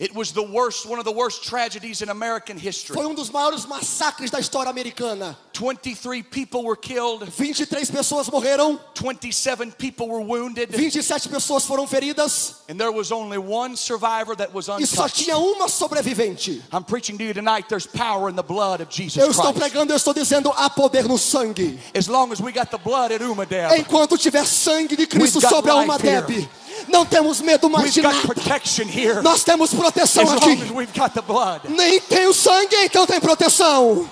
It 0.01 0.15
was 0.15 0.33
the 0.33 0.43
worst, 0.43 0.87
one 0.87 0.99
of 0.99 1.05
the 1.05 1.13
worst 1.13 1.45
tragedies 1.45 2.01
in 2.01 2.09
American 2.09 2.57
history. 2.57 2.95
Foi 2.95 3.05
um 3.05 3.15
dos 3.15 3.29
maiores 3.29 3.67
massacres 3.67 4.31
da 4.31 4.41
história 4.41 4.71
americana. 4.71 5.37
23 5.53 6.23
people 6.23 6.65
were 6.65 6.75
killed, 6.75 7.31
23 7.31 7.91
pessoas 7.91 8.31
morreram, 8.31 8.81
27 8.95 9.73
people 9.73 10.09
were 10.09 10.23
wounded, 10.23 10.71
27 10.73 11.29
pessoas 11.29 11.67
foram 11.67 11.87
feridas 11.87 12.63
and 12.71 12.79
there 12.81 12.91
was 12.91 13.13
only 13.13 13.37
one 13.37 13.77
survivor 13.77 14.35
that 14.35 14.55
was 14.55 14.69
e 14.69 14.87
só 14.87 15.03
untouched. 15.05 15.25
tinha 15.27 15.37
uma 15.37 15.69
sobrevivente. 15.69 16.63
I'm 16.73 16.83
preaching 16.83 17.19
to 17.19 17.25
you 17.25 17.35
tonight. 17.35 17.69
There's 17.69 17.87
power 17.87 18.31
in 18.31 18.37
the 18.37 18.43
blood 18.43 18.81
of 18.81 18.89
Jesus 18.89 19.23
Eu 19.23 19.31
estou 19.31 19.53
Christ. 19.53 19.59
pregando, 19.59 19.93
eu 19.93 19.97
estou 19.99 20.15
dizendo 20.15 20.51
há 20.57 20.71
poder 20.71 21.05
no 21.07 21.19
sangue. 21.19 21.79
As 21.95 22.09
long 22.09 22.33
as 22.33 22.41
we 22.41 22.53
got 22.53 22.71
the 22.71 22.79
blood 22.79 23.13
at 23.13 23.21
Umadab, 23.21 23.77
Enquanto 23.79 24.17
tiver 24.17 24.47
sangue 24.47 24.97
de 24.97 25.07
Cristo 25.07 25.43
sobre 25.43 25.71
a 25.71 25.75
Umadeb, 25.77 26.49
não 26.91 27.07
temos 27.07 27.41
medo 27.41 27.71
mais 27.71 27.85
we've 27.85 27.95
de 27.95 28.03
got 28.03 28.15
nada. 28.15 28.27
protection 28.27 28.85
here. 28.89 29.23
Nós 29.23 29.43
temos 29.45 29.73
proteção 29.73 30.31
aqui. 30.31 30.63
as 30.63 30.71
we've 30.71 30.93
got 30.99 31.13
the 31.15 31.23
blood. 31.23 31.69
Nem 31.69 32.01
tem 32.01 32.27
o 32.27 32.35
sangue, 32.35 32.77
então 32.85 33.07
tem 33.07 33.21
proteção. 33.21 34.09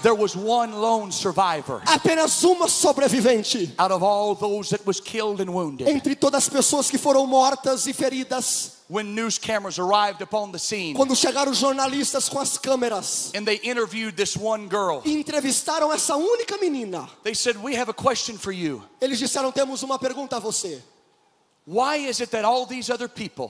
There 0.00 0.14
was 0.14 0.36
one 0.36 0.72
lone 0.74 1.10
survivor 1.10 1.82
Apenas 1.84 2.44
uma 2.44 2.68
sobrevivente 2.68 3.74
out 3.76 3.92
of 3.92 4.04
all 4.04 4.36
those 4.36 4.70
that 4.70 4.86
was 4.86 5.00
killed 5.00 5.40
and 5.42 5.50
wounded. 5.52 5.88
entre 5.88 6.14
todas 6.14 6.44
as 6.44 6.48
pessoas 6.48 6.88
que 6.88 6.96
foram 6.96 7.26
mortas 7.26 7.86
e 7.86 7.92
feridas. 7.92 8.78
When 8.90 9.12
news 9.14 9.36
cameras 9.38 9.76
arrived 9.78 10.22
upon 10.22 10.50
the 10.52 10.58
scene 10.58 10.94
Quando 10.94 11.14
chegaram 11.16 11.50
os 11.50 11.58
jornalistas 11.58 12.28
com 12.28 12.38
as 12.38 12.56
câmeras 12.56 13.32
and 13.34 13.44
they 13.44 13.60
interviewed 13.64 14.12
this 14.16 14.36
one 14.36 14.68
girl, 14.68 15.02
e 15.04 15.12
entrevistaram 15.18 15.92
essa 15.92 16.14
única 16.16 16.56
menina, 16.58 17.08
they 17.24 17.34
said, 17.34 17.56
We 17.60 17.76
have 17.76 17.90
a 17.90 17.94
question 17.94 18.38
for 18.38 18.52
you. 18.52 18.82
eles 19.00 19.18
disseram: 19.18 19.50
temos 19.52 19.82
uma 19.82 19.98
pergunta 19.98 20.36
a 20.36 20.38
você. 20.38 20.80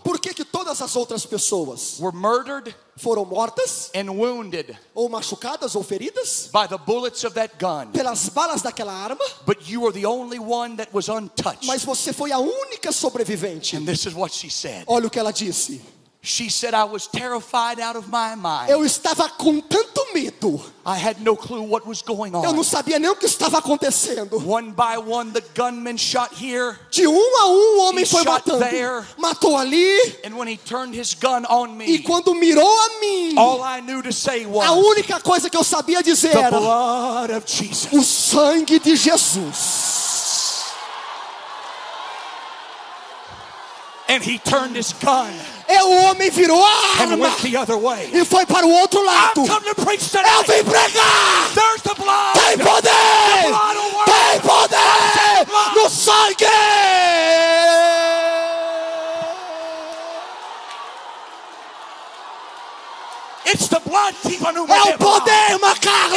Por 0.02 0.18
que, 0.20 0.34
que 0.34 0.44
todas 0.44 0.82
as 0.82 0.96
outras 0.96 1.24
pessoas 1.24 2.00
were 2.00 2.16
murdered 2.16 2.74
foram 2.96 3.24
mortas, 3.24 3.90
and 3.94 4.10
wounded 4.10 4.76
ou 4.92 5.08
machucadas, 5.08 5.76
ou 5.76 5.84
feridas 5.84 6.50
by 6.52 6.66
the 6.66 6.76
bullets 6.78 7.22
of 7.22 7.34
that 7.34 7.54
gun, 7.58 7.92
pelas 7.92 8.28
balas 8.28 8.60
daquela 8.60 8.92
arma, 8.92 9.24
but 9.46 9.70
you 9.70 9.80
were 9.80 9.92
the 9.92 10.04
only 10.04 10.40
one 10.40 10.76
that 10.76 10.92
was 10.92 11.08
untouched? 11.08 11.66
mas 11.66 11.84
você 11.84 12.12
foi 12.12 12.32
a 12.32 12.38
única 12.38 12.90
sobrevivente? 12.90 13.76
And 13.76 13.84
this 13.84 14.04
is 14.04 14.14
what 14.14 14.34
she 14.34 14.50
said. 14.50 14.82
Olha 14.88 15.06
o 15.06 15.10
que 15.10 15.18
ela 15.18 15.32
disse. 15.32 15.80
She 16.20 16.50
said, 16.50 16.74
I 16.74 16.82
was 16.82 17.06
terrified 17.06 17.78
out 17.78 17.94
of 17.96 18.08
my 18.10 18.34
mind. 18.34 18.68
Eu 18.70 18.84
estava 18.84 19.28
com 19.30 19.60
tanto 19.60 20.04
medo, 20.12 20.60
I 20.84 20.96
had 20.98 21.20
no 21.22 21.36
clue 21.36 21.62
what 21.62 21.86
was 21.86 22.02
going 22.02 22.32
eu 22.34 22.42
não 22.52 22.58
on. 22.58 22.64
sabia 22.64 22.98
nem 22.98 23.08
o 23.08 23.14
que 23.14 23.24
estava 23.24 23.58
acontecendo. 23.58 24.36
One 24.44 24.72
by 24.72 24.98
one, 24.98 25.30
the 25.32 25.40
gunman 25.54 25.96
shot 25.96 26.34
here, 26.34 26.76
De 26.90 27.06
um 27.06 27.14
a 27.14 27.46
um, 27.46 27.78
o 27.78 27.88
homem 27.88 28.02
He 28.02 28.06
foi 28.06 28.24
matando. 28.24 28.58
there. 28.58 29.04
Matou 29.16 29.56
ali, 29.56 29.96
and 30.24 30.36
when 30.36 30.48
he 30.48 30.56
turned 30.56 30.92
his 30.92 31.14
gun 31.14 31.46
on 31.46 31.70
e 31.82 31.86
me, 31.86 31.98
quando 32.00 32.34
mirou 32.34 32.66
a 32.68 33.00
mim, 33.00 33.38
all 33.38 33.62
I 33.62 33.80
knew 33.80 34.02
to 34.02 34.12
say 34.12 34.42
a 34.42 34.48
was, 34.48 34.68
única 34.70 35.20
coisa 35.20 35.48
que 35.48 35.56
eu 35.56 35.62
sabia 35.64 36.02
dizer 36.02 36.32
The 36.32 36.42
era: 36.42 36.58
blood 36.58 37.30
of 37.30 37.46
Jesus. 37.46 37.92
o 37.92 38.02
sangue 38.02 38.80
de 38.80 38.96
Jesus. 38.96 40.64
And 44.08 44.22
he 44.24 44.38
turned 44.38 44.74
his 44.74 44.92
gun 44.94 45.32
E 45.70 45.82
o 45.82 45.90
homem 46.04 46.30
virou 46.30 46.64
a 46.64 46.70
arma 47.02 47.30
e 48.12 48.24
foi 48.24 48.46
para 48.46 48.66
o 48.66 48.70
outro 48.70 49.04
lado. 49.04 49.44
Eu 49.46 50.42
vim 50.42 50.64
pregar! 50.64 51.50
There's 51.54 51.82
the 51.82 51.94
blood. 51.94 52.32
Tem 52.32 52.56
poder! 52.58 52.90
Tem 54.06 54.40
poder! 54.40 55.46
No 55.74 55.90
sangue! 55.90 56.46
É 64.68 64.94
o 64.94 64.98
poder, 64.98 65.58
Macarla! 65.60 66.16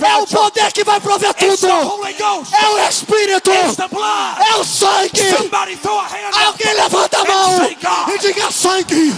É 0.00 0.16
o 0.16 0.26
poder 0.26 0.72
que 0.72 0.84
vai 0.84 1.00
prover 1.00 1.34
tudo! 1.34 1.66
É 1.66 2.68
o 2.68 2.88
Espírito! 2.88 3.50
É 3.50 4.56
o 4.56 4.64
sangue! 4.64 5.22
Alguém 6.46 6.74
levanta 6.74 7.18
a 7.20 7.24
mão 7.24 7.64
e 8.14 8.18
diga 8.18 8.50
sangue! 8.52 9.12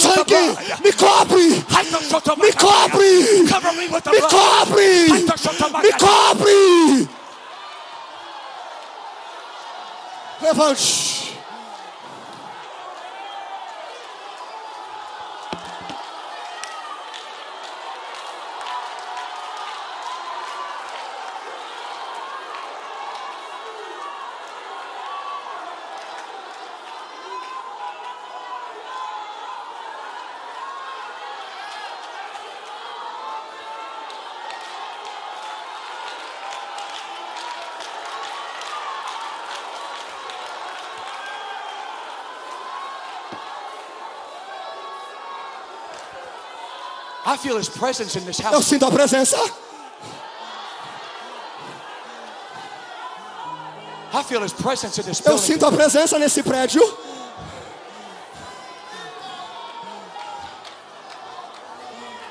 Sangue! 0.00 0.56
Me 0.82 0.92
cobre! 0.92 1.64
Me 2.40 2.52
cobre! 2.52 3.44
Me 4.10 4.20
cobre! 4.22 5.08
Me 5.82 5.92
cobre! 5.92 7.08
Levante! 10.40 11.23
Eu 48.44 48.52
house. 48.52 48.66
sinto 48.66 48.86
a 48.86 48.90
presença. 48.90 49.36
I 54.12 54.22
feel 54.22 54.42
his 54.42 54.52
presence 54.52 55.00
in 55.00 55.04
this 55.04 55.20
Eu 55.26 55.36
sinto 55.38 55.66
a 55.66 55.72
presença 55.72 56.18
nesse 56.18 56.42
prédio. 56.42 56.80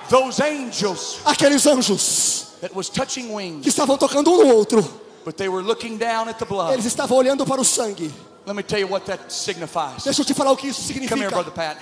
Those 0.09 0.39
angels 0.41 1.19
Aqueles 1.25 1.65
anjos 1.65 2.53
that 2.61 2.73
was 2.73 2.87
touching 2.87 3.27
que 3.27 3.33
wings, 3.33 3.67
estavam 3.67 3.97
tocando 3.97 4.31
um 4.31 4.43
no 4.45 4.55
outro. 4.55 4.81
but 5.25 5.37
they 5.37 5.49
were 5.49 5.61
looking 5.63 5.97
down 5.97 6.29
at 6.29 6.37
the 6.39 6.45
blood. 6.45 6.71
Eles 6.73 6.85
estavam 6.85 7.17
olhando 7.17 7.45
para 7.45 7.59
o 7.59 7.65
sangue. 7.65 8.13
Let 8.45 8.55
me 8.55 8.63
tell 8.63 8.79
you 8.79 8.87
what 8.87 9.05
that 9.07 9.31
signifies. 9.33 10.03
Deixa 10.03 10.21
eu 10.21 10.25
te 10.25 10.33
falar 10.33 10.51
o 10.51 10.57
que 10.57 10.67
isso 10.67 10.81
Come 10.81 11.21
here, 11.21 11.29
brother 11.29 11.51
significa. 11.51 11.51
Pat. 11.51 11.77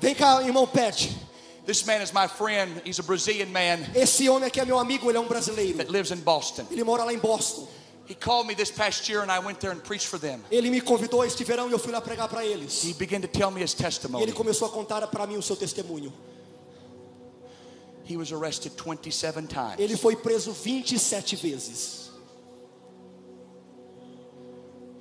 Vem 0.00 0.14
cá, 0.14 0.42
irmão 0.42 0.66
Pet. 0.66 1.14
This 1.66 1.84
man 1.84 2.00
is 2.00 2.12
my 2.12 2.28
friend. 2.28 2.80
He's 2.84 3.00
a 3.00 3.02
Brazilian 3.02 3.50
man 3.52 3.80
Esse 3.94 4.28
homem 4.28 4.46
aqui 4.46 4.60
é 4.60 4.64
meu 4.64 4.78
amigo, 4.78 5.10
ele 5.10 5.18
é 5.18 5.20
um 5.20 5.26
brasileiro. 5.26 5.78
that 5.78 5.90
lives 5.90 6.10
in 6.12 6.20
Boston. 6.22 6.64
Ele 6.70 6.84
mora 6.84 7.04
lá 7.04 7.12
em 7.12 7.18
Boston. 7.18 7.66
He 8.08 8.14
called 8.14 8.46
me 8.46 8.54
this 8.54 8.70
past 8.70 9.08
year 9.10 9.22
and 9.22 9.32
I 9.32 9.40
went 9.40 9.58
there 9.58 9.72
and 9.72 9.80
preached 9.82 10.06
for 10.06 10.16
them. 10.20 10.40
Ele 10.48 10.70
me 10.70 10.80
convidou 10.80 11.24
este 11.24 11.42
verão 11.42 11.68
e 11.68 11.72
eu 11.72 11.78
fui 11.78 11.90
lá 11.90 12.00
pregar 12.00 12.28
para 12.28 12.44
eles. 12.44 12.84
He 12.84 12.92
began 12.94 13.20
to 13.20 13.26
tell 13.26 13.50
me 13.50 13.60
his 13.62 13.72
E 13.72 13.76
ele 13.76 13.82
testimony. 13.84 14.32
começou 14.32 14.68
a 14.68 14.70
contar 14.70 15.04
para 15.08 15.26
mim 15.26 15.36
o 15.36 15.42
seu 15.42 15.56
testemunho. 15.56 16.12
He 18.08 18.16
was 18.16 18.32
arrested 18.32 18.72
27 18.76 19.48
times. 19.48 19.74
Ele 19.78 19.96
foi 19.96 20.14
preso 20.14 20.52
27 20.52 21.34
vezes. 21.34 22.06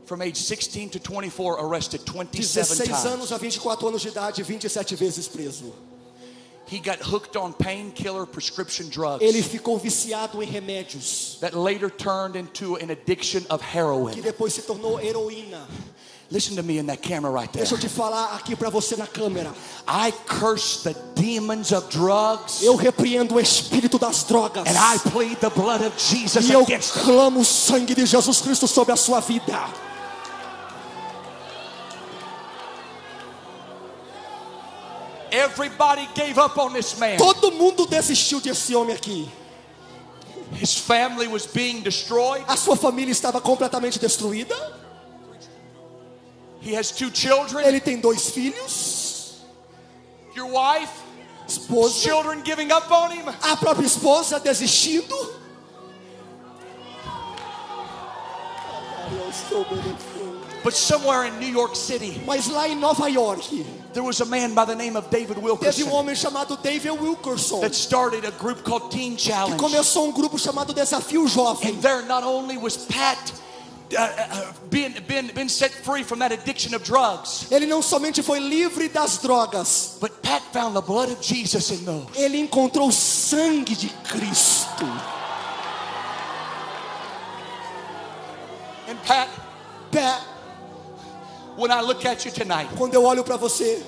From 0.05 0.22
age 0.22 0.38
16 0.39 0.89
to 0.89 0.99
24, 0.99 1.59
arrested 1.59 2.01
27 2.03 2.41
16 2.41 3.05
anos 3.05 3.28
times. 3.28 3.32
a 3.32 3.38
24 3.38 3.88
anos 3.88 4.01
de 4.01 4.07
idade, 4.07 4.41
27 4.43 4.95
vezes 4.95 5.28
preso. 5.28 5.74
He 6.68 6.80
got 6.80 6.97
hooked 6.99 7.36
on 7.36 7.53
painkiller 7.53 8.26
prescription 8.26 8.89
drugs 8.89 9.22
Ele 9.22 9.41
ficou 9.43 9.78
viciado 9.78 10.41
em 10.41 10.47
remédios, 10.47 11.38
that 11.41 11.55
later 11.55 11.89
turned 11.89 12.36
into 12.36 12.76
an 12.78 12.89
addiction 12.89 13.45
of 13.49 13.61
que 13.61 13.78
heroin. 13.80 14.22
depois 14.22 14.53
se 14.53 14.61
tornou 14.63 14.99
heroína. 14.99 15.61
Listen 16.32 16.55
to 16.55 16.63
me 16.63 16.80
in 16.80 16.88
that 16.88 17.03
camera 17.03 17.32
right 17.32 17.51
there. 17.53 17.63
Deixa 17.63 17.76
eu 17.76 17.80
te 17.80 17.88
falar 17.88 18.34
aqui 18.36 18.55
para 18.55 18.72
você 18.72 18.95
na 18.95 19.05
câmera. 19.05 19.53
I 19.88 20.11
curse 20.26 20.82
the 20.84 20.95
demons 21.13 21.72
of 21.72 21.88
drugs 21.91 22.63
Eu 22.63 22.76
repreendo 22.76 23.36
o 23.36 23.39
espírito 23.39 23.99
das 23.99 24.24
drogas. 24.24 24.66
and 24.68 24.76
I 24.76 24.97
plead 25.11 25.36
the 25.39 25.51
blood 25.51 25.84
of 25.86 25.93
Jesus 25.99 26.49
E 26.49 26.51
eu 26.51 26.66
clamo 27.03 27.41
o 27.41 27.45
sangue 27.45 27.93
de 27.93 28.07
Jesus 28.07 28.41
Cristo 28.41 28.68
sobre 28.68 28.91
a 28.91 28.95
sua 28.95 29.20
vida. 29.20 29.70
Everybody 35.36 36.07
gave 36.15 36.38
up 36.38 36.57
on 36.57 36.71
this 36.73 36.97
man. 36.97 37.17
Todo 37.17 37.51
mundo 37.51 37.86
desistiu 37.86 38.39
desse 38.39 38.73
homem 38.73 38.95
aqui. 38.95 39.29
His 40.53 40.77
family 40.77 41.27
was 41.27 41.45
being 41.45 41.81
destroyed. 41.81 42.43
A 42.47 42.55
sua 42.55 42.77
família 42.77 43.11
estava 43.11 43.41
completamente 43.41 43.99
destruída. 43.99 44.55
He 46.61 46.73
has 46.73 46.91
two 46.91 47.11
children. 47.11 47.65
Ele 47.65 47.81
tem 47.81 47.99
dois 47.99 48.29
filhos, 48.29 49.41
Your 50.36 50.47
wife, 50.47 50.91
esposa, 51.47 51.99
children 52.01 52.41
giving 52.43 52.71
up 52.71 52.89
on 52.89 53.11
him. 53.11 53.27
a 53.27 53.57
própria 53.57 53.86
esposa 53.86 54.39
desistindo. 54.39 55.15
But 60.63 60.73
somewhere 60.73 61.25
in 61.25 61.39
New 61.39 61.47
York 61.47 61.75
City, 61.75 62.21
Mas 62.25 62.47
lá 62.47 62.67
em 62.67 62.75
Nova 62.75 63.07
York, 63.09 63.65
there 63.95 64.03
was 64.03 64.19
a 64.19 64.25
man 64.25 64.53
by 64.53 64.65
the 64.65 64.75
name 64.75 64.97
of 64.97 65.09
David 65.09 65.37
teve 65.37 65.39
um 65.39 65.43
Wilkerson 65.43 65.87
homem 65.87 66.15
chamado 66.15 66.61
David 66.61 66.99
Wilkerson, 66.99 67.61
that 67.61 67.73
started 67.73 68.25
a 68.25 68.31
group 68.31 68.63
called 68.63 68.91
Teen 68.91 69.15
que 69.15 69.31
Challenge. 69.31 69.57
começou 69.57 70.09
um 70.09 70.11
grupo 70.11 70.37
chamado 70.37 70.73
Desafio 70.73 71.25
Jovem. 71.27 71.69
And 71.69 71.81
there 71.81 72.01
not 72.03 72.23
only 72.23 72.57
was 72.57 72.75
Pat 72.75 73.33
Ele 77.51 77.65
não 77.67 77.81
somente 77.81 78.23
foi 78.23 78.39
livre 78.39 78.89
das 78.89 79.19
drogas, 79.19 79.97
but 80.01 80.11
Pat 80.21 80.41
found 80.51 80.75
the 80.75 80.81
blood 80.81 81.11
of 81.11 81.21
Jesus 81.21 81.69
in 81.69 81.85
those. 81.85 82.07
ele 82.15 82.39
encontrou 82.39 82.89
o 82.89 82.91
sangue 82.91 83.75
de 83.75 83.89
Cristo. 84.03 84.85
And 88.87 88.97
Pat, 89.05 89.29
Pé, 89.91 90.19
when 91.57 91.71
I 91.71 91.81
look 91.81 92.05
at 92.05 92.25
you 92.25 92.31
tonight, 92.31 92.69
quando 92.77 92.93
eu 92.93 93.03
olho 93.03 93.23
para 93.23 93.37
você, 93.37 93.81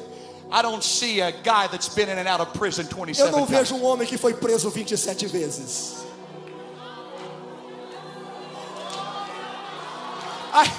I 0.52 0.62
don't 0.62 0.84
see 0.84 1.22
a 1.22 1.32
guy 1.32 1.68
that's 1.68 1.90
been 1.90 2.10
in 2.10 2.18
and 2.18 2.28
out 2.28 2.40
of 2.42 2.58
prison 2.58 2.84
eu 2.84 3.06
27 3.06 3.32
não 3.32 3.46
times. 3.46 3.50
vejo 3.50 3.76
um 3.76 3.84
homem 3.84 4.08
que 4.08 4.18
foi 4.18 4.34
preso 4.34 4.70
27 4.70 5.28
vezes. 5.28 6.06
I, 10.54 10.72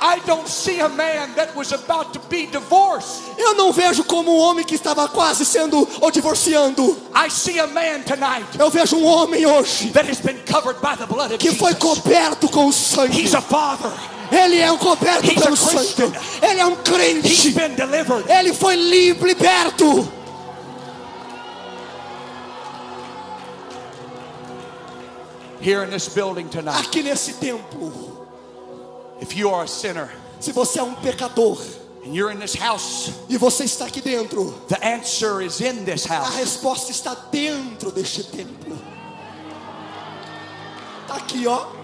I 0.00 0.20
don't 0.26 0.48
see 0.48 0.80
a 0.80 0.88
man 0.88 1.34
that 1.34 1.54
was 1.56 1.72
about 1.72 2.12
to 2.12 2.20
be 2.28 2.46
divorced. 2.46 3.20
Eu 3.36 3.54
não 3.54 3.72
vejo 3.72 4.04
como 4.04 4.30
um 4.32 4.38
homem 4.38 4.64
que 4.64 4.76
estava 4.76 5.08
quase 5.08 5.44
sendo 5.44 5.86
ou 6.00 6.10
divorciando. 6.12 6.96
I 7.12 7.28
see 7.28 7.58
a 7.58 7.66
man 7.66 8.02
tonight 8.02 8.46
Eu 8.58 8.70
vejo 8.70 8.96
um 8.96 9.04
homem 9.04 9.44
hoje 9.44 9.90
that 9.90 10.08
has 10.08 10.20
been 10.20 10.38
covered 10.46 10.80
by 10.80 10.96
the 10.96 11.06
blood 11.06 11.32
of 11.34 11.38
que 11.38 11.52
foi 11.52 11.74
coberto 11.74 12.48
com 12.48 12.68
o 12.68 12.72
sangue. 12.72 13.20
He's 13.20 13.34
a 13.34 13.40
father. 13.42 13.90
Ele 14.30 14.58
é 14.58 14.70
um 14.70 14.78
coberto 14.78 15.30
a 15.30 15.42
pelo 15.42 15.56
sangue. 15.56 16.12
Ele 16.42 16.60
é 16.60 16.66
um 16.66 16.76
crente. 16.76 17.54
Ele 18.28 18.52
foi 18.54 18.76
liberto. 18.76 20.12
Here 25.60 25.82
in 25.82 25.90
this 25.90 26.08
building 26.08 26.48
tonight, 26.48 26.86
Aqui 26.86 27.02
nesse 27.02 27.34
templo, 27.34 28.28
if 29.20 29.36
you 29.36 29.52
are 29.52 29.64
a 29.64 29.66
sinner 29.66 30.08
se 30.40 30.52
você 30.52 30.78
é 30.78 30.82
um 30.82 30.94
pecador 30.94 31.58
and 32.06 32.14
you're 32.14 32.30
in 32.30 32.38
this 32.38 32.54
house, 32.54 33.10
e 33.28 33.36
você 33.36 33.64
está 33.64 33.86
aqui 33.86 34.00
dentro, 34.00 34.52
the 34.68 34.78
answer 34.82 35.42
is 35.42 35.60
in 35.60 35.84
this 35.84 36.08
a 36.08 36.14
house. 36.14 36.36
resposta 36.36 36.90
está 36.92 37.14
dentro 37.32 37.90
deste 37.90 38.22
templo. 38.22 38.78
Tá 41.08 41.16
aqui, 41.16 41.46
ó. 41.46 41.77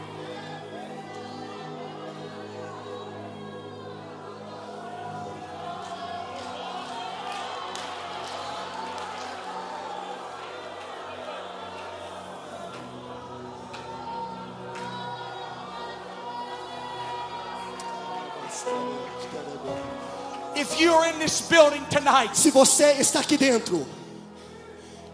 Se 22.32 22.51
você 22.51 22.92
está 22.92 23.20
aqui 23.20 23.36
dentro, 23.36 23.86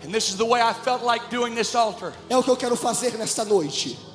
and 0.04 0.10
this 0.12 0.28
is 0.28 0.36
the 0.36 0.44
way 0.44 0.60
I 0.60 0.72
felt 0.72 1.02
like 1.02 1.28
doing 1.30 1.54
this 1.54 1.74
altar, 1.74 2.12
é 2.28 2.36
o 2.36 2.42
que 2.42 2.50
eu 2.50 2.56
quero 2.56 2.76
fazer 2.76 3.16
nesta 3.18 3.44
noite. 3.44 4.09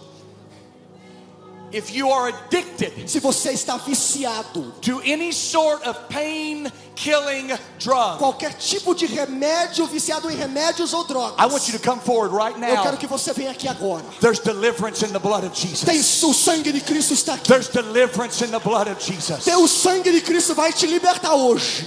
If 1.76 1.94
you 1.94 2.10
are 2.10 2.30
addicted 2.30 3.08
Se 3.10 3.20
você 3.20 3.52
está 3.52 3.78
viciado, 3.78 4.74
to 4.82 5.02
any 5.02 5.32
sort 5.32 5.86
of 5.86 5.98
pain 6.08 6.72
killing 6.96 7.52
drug, 7.80 8.18
qualquer 8.18 8.54
tipo 8.54 8.96
de 8.96 9.06
remédio, 9.06 9.86
viciado 9.86 10.32
em 10.32 10.36
remédios 10.36 10.94
ou 10.94 11.04
drogas, 11.04 11.36
I 11.38 11.46
want 11.52 11.68
you 11.68 11.78
to 11.78 11.80
come 11.80 12.00
forward 12.00 12.34
right 12.34 12.56
eu 12.56 12.76
quero 12.82 12.92
now. 12.92 12.98
que 12.98 13.08
você 13.08 13.34
venha 13.34 13.52
aqui 13.52 13.68
agora. 13.68 14.04
There's 14.22 14.40
deliverance 14.40 15.04
in 15.04 15.12
the 15.12 15.20
blood 15.20 15.46
of 15.46 15.54
Tem 15.54 15.70
Jesus. 15.96 16.24
o 16.24 16.34
sangue 16.34 16.72
de 16.72 16.80
Cristo 16.82 17.14
está 17.14 17.34
aqui. 17.34 17.48
There's 17.48 17.68
deliverance 17.68 18.44
in 18.44 18.52
the 18.52 18.60
blood 18.60 18.90
of 18.90 19.04
Jesus. 19.04 19.44
Tem 19.44 19.56
sangue 19.68 20.12
de 20.12 20.22
Cristo 20.22 20.56
vai 20.56 20.72
te 20.72 20.88
libertar 20.88 21.36
hoje. 21.36 21.86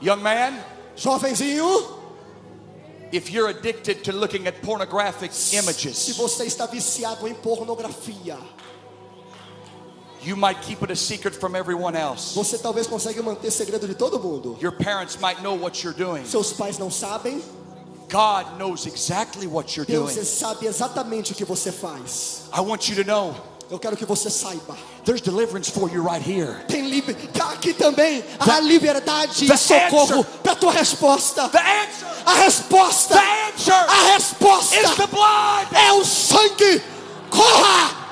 Young 0.00 0.22
man, 0.22 0.58
Jovenzinho, 0.96 1.94
if 3.12 3.30
you're 3.30 3.48
addicted 3.48 4.02
to 4.04 4.12
looking 4.12 4.46
at 4.46 4.62
pornographic 4.62 5.32
se 5.32 5.56
images, 5.56 6.16
você 6.16 6.44
está 6.44 6.66
viciado 6.66 7.28
em 7.28 7.34
pornografia, 7.34 8.38
you 10.22 10.34
might 10.36 10.60
keep 10.62 10.82
it 10.82 10.90
a 10.90 10.96
secret 10.96 11.34
from 11.34 11.54
everyone 11.54 11.94
else. 11.94 12.34
você 12.34 12.58
talvez 12.58 12.86
consiga 12.86 13.22
manter 13.22 13.50
segredo 13.50 13.86
de 13.86 13.94
todo 13.94 14.18
mundo. 14.18 14.56
Your 14.60 14.72
parents 14.72 15.18
might 15.20 15.40
know 15.42 15.54
what 15.54 15.84
you're 15.84 15.96
doing. 15.96 16.24
Seus 16.24 16.52
pais 16.52 16.78
não 16.78 16.90
sabem, 16.90 17.42
God 18.08 18.58
knows 18.58 18.86
exactly 18.86 19.46
what 19.46 19.76
you're 19.76 19.86
Deus 19.86 20.14
doing. 20.14 20.24
sabe 20.24 20.66
exatamente 20.66 21.32
o 21.32 21.34
que 21.34 21.44
você 21.44 21.70
faz. 21.70 22.48
I 22.52 22.60
want 22.60 22.88
you 22.88 22.96
to 22.96 23.04
know 23.04 23.34
Eu 23.70 23.78
quero 23.78 23.96
que 23.96 24.04
você 24.04 24.30
saiba. 24.30 24.76
there's 25.04 25.20
deliverance 25.20 25.70
for 25.70 25.90
you 25.90 26.02
right 26.02 26.22
here. 26.22 26.64
Tem 26.68 26.86
tá 27.32 27.50
aqui 27.50 27.74
também 27.74 28.24
a 28.38 28.60
liberdade 28.60 29.52
e 29.52 29.58
socorro 29.58 30.24
para 30.42 30.54
tua 30.54 30.72
resposta. 30.72 31.48
The 31.48 31.58
answer, 31.58 32.08
A 32.24 32.34
resposta, 32.34 33.14
the 33.14 33.48
answer 33.48 33.74
a 33.74 34.12
resposta 34.14 34.76
is 34.76 34.90
the 34.94 35.06
blood. 35.08 35.68
é 35.74 35.92
o 35.92 36.04
sangue. 36.04 36.82
Corra! 37.30 38.05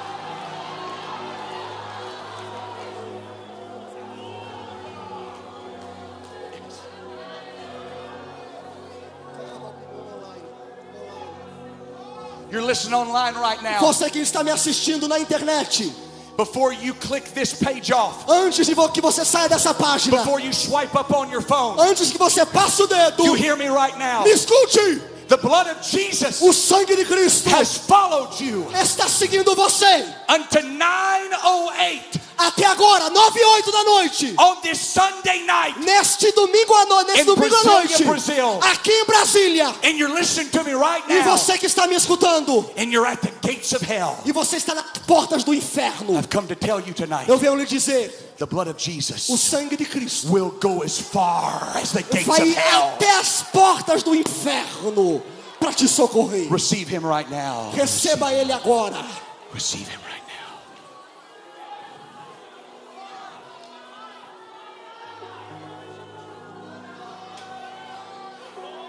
Você 13.81 14.11
que 14.11 14.19
está 14.19 14.43
me 14.43 14.51
assistindo 14.51 15.09
na 15.09 15.19
internet, 15.19 15.93
Before 16.37 16.73
you 16.73 16.95
click 16.95 17.31
this 17.33 17.55
page 17.55 17.93
off, 17.93 18.25
antes 18.29 18.67
de 18.67 18.75
que 18.93 19.01
você 19.01 19.25
saia 19.25 19.49
dessa 19.49 19.73
página, 19.73 20.19
before 20.19 20.41
you 20.41 20.53
swipe 20.53 20.93
up 20.97 21.15
on 21.15 21.31
your 21.31 21.41
phone, 21.41 21.81
antes 21.81 22.11
que 22.11 22.19
você 22.19 22.45
passe 22.45 22.83
o 22.83 22.89
dedo, 22.89 23.25
you 23.25 23.37
hear 23.37 23.57
me 23.57 23.69
right 23.69 23.97
now. 23.97 24.25
me 24.25 24.33
escute. 24.33 25.14
The 25.29 25.37
blood 25.39 25.69
of 25.69 25.81
Jesus 25.83 26.43
O 26.43 26.53
sangue 26.53 26.95
de 26.97 27.05
Cristo 27.05 27.49
has 27.51 27.77
followed 27.77 28.39
you 28.45 28.67
está 28.81 29.09
seguindo 29.09 29.55
você 29.55 30.05
unto 30.29 30.61
908 30.63 32.21
até 32.37 32.67
agora, 32.67 33.09
9 33.11 33.39
e 33.41 33.45
8 33.45 33.71
da 33.73 33.85
noite. 33.85 34.35
on 34.39 34.57
this 34.61 34.79
Sunday 34.81 35.45
night. 35.47 35.79
Neste 35.79 36.33
domingo 36.33 36.75
à 36.75 36.85
noite, 36.87 37.07
neste 37.07 37.23
In 37.23 37.27
domingo 37.27 37.55
à 37.55 37.63
noite, 37.65 38.05
Brazil. 38.05 38.59
aqui 38.61 38.91
em 38.91 39.05
Brasília. 39.05 39.69
And 39.85 39.91
you're 39.97 40.13
listening 40.13 40.51
to 40.51 40.65
me 40.65 40.73
right 40.75 41.05
E 41.09 41.15
now. 41.23 41.37
você 41.39 41.57
que 41.57 41.67
está 41.67 41.87
me 41.87 41.95
escutando, 41.95 42.69
And 42.77 42.91
you're 42.91 43.07
at 43.09 43.21
the 43.21 43.31
gates 43.41 43.73
of 43.73 43.85
hell. 43.85 44.19
e 44.25 44.33
você 44.33 44.57
está 44.57 44.75
nas 44.75 44.85
portas 45.07 45.45
do 45.45 45.55
inferno. 45.55 46.19
I've 46.19 46.29
come 46.29 46.49
to 46.49 46.57
tell 46.57 46.81
you 46.81 46.93
tonight 46.93 47.29
Eu 47.29 47.39
venho 47.39 47.55
lhe 47.55 47.67
dizer, 47.67 48.24
the 48.39 48.47
blood 48.47 48.69
of 48.69 48.77
o 48.77 48.79
Jesus 48.79 49.27
sangue 49.41 49.77
de 49.77 49.85
Cristo 49.85 50.31
will 50.33 50.51
go 50.61 50.83
as 50.83 50.99
far 50.99 51.77
as 51.77 51.93
the 51.93 52.03
gates 52.03 52.27
vai 52.27 52.41
of 52.41 52.57
hell. 52.57 52.95
até 52.97 53.11
as 53.19 53.43
portas 53.53 54.03
do 54.03 54.15
inferno 54.15 55.23
para 55.61 55.73
te 55.73 55.87
socorrer. 55.89 56.51
Receive 56.51 56.89
him 56.89 57.05
right 57.07 57.31
now. 57.31 57.71
Receba 57.73 58.33
ele 58.33 58.53
agora. 58.53 59.05
Receive 59.53 59.89
him 59.89 60.01
right 60.03 60.23
now. 60.27 60.61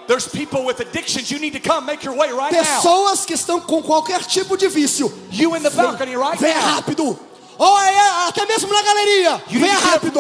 There's 0.08 0.28
people 0.28 0.66
with 0.66 0.80
addictions. 0.82 1.32
You 1.32 1.40
need 1.40 1.54
to 1.54 1.60
come 1.60 1.86
make 1.86 2.04
your 2.04 2.16
way 2.16 2.32
right 2.32 2.52
now. 2.52 2.62
Pessoas 2.62 3.26
que 3.26 3.34
estão 3.34 3.60
com 3.60 3.82
qualquer 3.82 4.20
tipo 4.24 4.56
de 4.58 4.68
vício. 4.68 5.12
You 5.32 5.56
in 5.56 5.64
the 5.64 5.72
balcony 5.72 6.16
right 6.16 6.38
Venha 6.40 6.56
now. 6.56 6.82
rápido. 6.82 7.20
Ou 7.58 7.82
é, 7.82 8.28
até 8.28 8.46
mesmo 8.46 8.74
na 8.74 8.82
galeria. 8.82 9.44
You 9.50 9.60
Venha 9.60 9.78
rápido. 9.80 10.20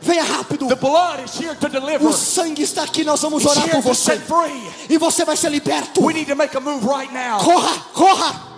Venha 0.00 0.22
rápido. 0.22 0.66
O 2.02 2.12
sangue 2.12 2.62
está 2.62 2.82
aqui, 2.82 3.04
nós 3.04 3.22
vamos 3.22 3.44
orar 3.46 3.68
por 3.70 3.80
você. 3.80 4.20
E 4.88 4.98
você 4.98 5.24
vai 5.24 5.36
ser 5.36 5.50
liberto. 5.50 6.06
Right. 6.06 7.12
Corra, 7.42 7.78
corra. 7.94 8.54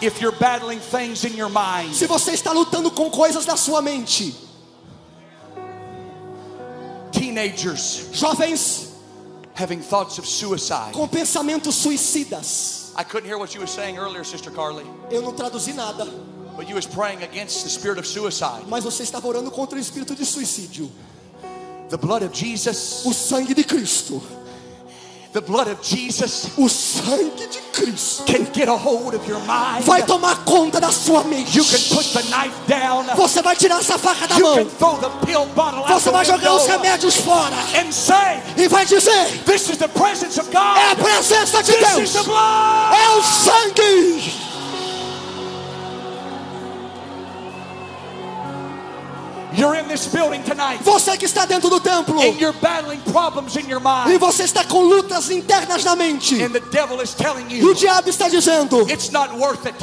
If 0.00 0.20
you're 0.20 0.36
battling 0.38 0.78
things 0.78 1.24
in 1.24 1.36
your 1.36 1.50
mind, 1.50 1.92
Se 1.92 2.06
você 2.06 2.30
está 2.30 2.52
lutando 2.52 2.88
com 2.88 3.10
coisas 3.10 3.44
na 3.44 3.56
sua 3.56 3.82
mente, 3.82 4.32
Teenagers 7.10 8.06
jovens 8.12 8.88
having 9.54 9.80
thoughts 9.80 10.18
of 10.18 10.28
suicide. 10.28 10.92
com 10.92 11.08
pensamentos 11.08 11.74
suicidas. 11.74 12.87
I 12.98 13.04
couldn't 13.04 13.28
hear 13.28 13.38
what 13.38 13.54
you 13.54 13.60
were 13.60 13.68
saying 13.68 13.96
earlier, 13.96 14.24
Sister 14.24 14.50
Carly, 14.50 14.84
Eu 15.08 15.22
não 15.22 15.32
traduzi 15.32 15.72
nada, 15.72 16.04
but 16.56 16.68
you 16.68 16.74
was 16.74 16.84
praying 16.84 17.22
against 17.22 17.62
the 17.62 17.70
spirit 17.70 17.96
of 17.98 18.06
suicide. 18.06 18.64
mas 18.68 18.82
você 18.82 19.04
estava 19.04 19.26
orando 19.28 19.50
contra 19.52 19.78
o 19.78 19.80
espírito 19.80 20.16
de 20.16 20.26
suicídio. 20.26 20.90
The 21.90 21.96
blood 21.96 22.24
of 22.24 22.34
Jesus, 22.36 23.02
O 23.06 23.14
sangue 23.14 23.54
de 23.54 23.62
Cristo, 23.62 24.20
the 25.32 25.40
blood 25.42 25.68
of 25.68 25.78
Jesus 25.82 26.48
o 26.56 26.68
sangue 26.68 27.30
de 27.50 27.58
Cristo 27.72 28.24
can 28.24 28.44
get 28.52 28.68
a 28.68 28.76
hold 28.76 29.14
of 29.14 29.26
your 29.28 29.38
mind. 29.40 29.84
vai 29.84 30.02
tomar 30.02 30.36
conta 30.44 30.80
da 30.80 30.90
sua 30.90 31.22
mente. 31.24 31.56
You 31.56 31.64
can 31.64 31.80
put 31.96 32.04
the 32.12 32.22
knife 32.30 32.54
down. 32.66 33.04
Você 33.16 33.42
vai 33.42 33.54
tirar 33.54 33.78
essa 33.80 33.98
faca 33.98 34.26
da 34.26 34.36
You 34.36 34.42
mão. 34.46 34.54
can 34.56 34.64
throw 34.78 34.96
the 34.98 35.26
pill 35.26 35.46
bottle 35.54 35.84
Você 35.86 36.10
vai 36.10 36.24
jogar 36.24 36.54
os 36.54 36.66
remédios 36.66 37.16
fora 37.16 37.54
and 37.76 37.92
say, 37.92 38.40
e 38.56 38.66
vai 38.68 38.84
dizer: 38.86 39.42
This 39.44 39.68
is 39.70 39.76
the 39.76 39.88
presence 39.88 40.40
of 40.40 40.48
É 40.52 40.56
a 40.58 40.94
God. 40.94 41.04
presença 41.04 41.62
de 41.62 41.72
This 41.72 41.88
is 41.88 41.94
Deus. 41.96 42.12
the 42.12 42.22
blood. 42.22 42.94
É 42.96 43.08
o 43.16 43.22
sangue. 43.22 44.47
Você 50.82 51.16
que 51.16 51.24
está 51.24 51.44
dentro 51.44 51.68
do 51.68 51.80
templo 51.80 52.20
and 52.20 52.38
you're 52.40 52.56
battling 52.60 53.00
problems 53.12 53.56
in 53.56 53.68
your 53.68 53.80
e 54.08 54.18
você 54.18 54.44
está 54.44 54.64
com 54.64 54.82
lutas 54.82 55.30
internas 55.30 55.84
na 55.84 55.96
mente. 55.96 56.40
And 56.42 56.50
the 56.50 56.60
devil 56.70 57.02
is 57.02 57.14
telling 57.14 57.46
E 57.50 57.64
o 57.64 57.74
diabo 57.74 58.08
está 58.08 58.28
dizendo: 58.28 58.88
it's 58.90 59.10
not 59.10 59.34
worth 59.34 59.66
it. 59.66 59.76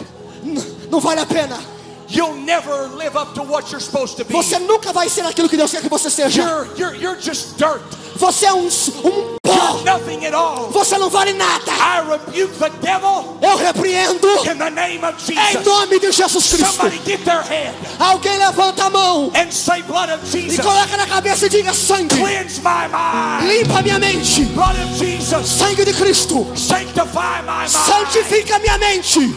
"N- 0.43 0.63
não 0.89 0.99
vale 0.99 1.19
a 1.21 1.25
pena. 1.25 1.74
You'll 2.15 2.35
never 2.35 2.87
live 2.95 3.17
up 3.17 3.33
to 3.35 3.43
what 3.43 3.69
you're 3.71 3.81
supposed 3.83 4.15
to 4.17 4.23
be. 4.23 4.31
Você 4.33 4.57
nunca 4.59 4.93
vai 4.93 5.09
ser 5.09 5.25
aquilo 5.25 5.49
que 5.49 5.57
Deus 5.57 5.69
quer 5.71 5.81
que 5.81 5.89
você 5.89 6.09
seja. 6.09 6.41
You're, 6.41 6.67
you're, 6.77 6.97
you're 6.97 7.21
just 7.21 7.57
dirt. 7.57 7.81
Você 8.15 8.45
é 8.45 8.53
um, 8.53 8.67
um 8.67 9.35
pó. 9.43 9.81
Nothing 9.83 10.25
at 10.25 10.33
all. 10.33 10.69
Você 10.71 10.97
não 10.97 11.09
vale 11.09 11.33
nada. 11.33 11.69
I 11.69 12.01
rebuke 12.09 12.57
the 12.57 12.69
devil 12.81 13.37
Eu 13.41 13.57
repreendo 13.57 14.27
in 14.49 14.57
the 14.57 14.69
name 14.69 15.03
of 15.03 15.15
em 15.29 15.35
Jesus. 15.35 15.65
nome 15.65 15.99
de 15.99 16.11
Jesus 16.13 16.47
Cristo. 16.47 16.73
Somebody 16.73 17.01
get 17.05 17.25
their 17.25 17.41
head 17.41 17.73
Alguém 17.99 18.37
levanta 18.37 18.85
a 18.85 18.89
mão 18.89 19.31
and 19.35 19.51
say, 19.51 19.81
Blood 19.83 20.11
of 20.13 20.25
e 20.25 20.41
Jesus, 20.41 20.59
coloca 20.61 20.95
na 20.95 21.05
cabeça 21.05 21.47
e 21.47 21.49
diga: 21.49 21.73
sangue. 21.73 22.15
cleanse 22.15 22.61
my 22.61 22.87
mind. 22.87 23.51
Limpa 23.51 23.81
minha 23.81 23.99
mente. 23.99 24.45
Blood 24.45 24.79
of 24.79 24.97
Jesus, 24.97 25.47
Sangue 25.49 25.83
de 25.83 25.93
Cristo. 25.93 26.47
sanctify 26.55 27.41
my 27.43 27.59
mind. 27.59 27.69
Santifica 27.69 28.57
minha 28.59 28.77
mente. 28.77 29.35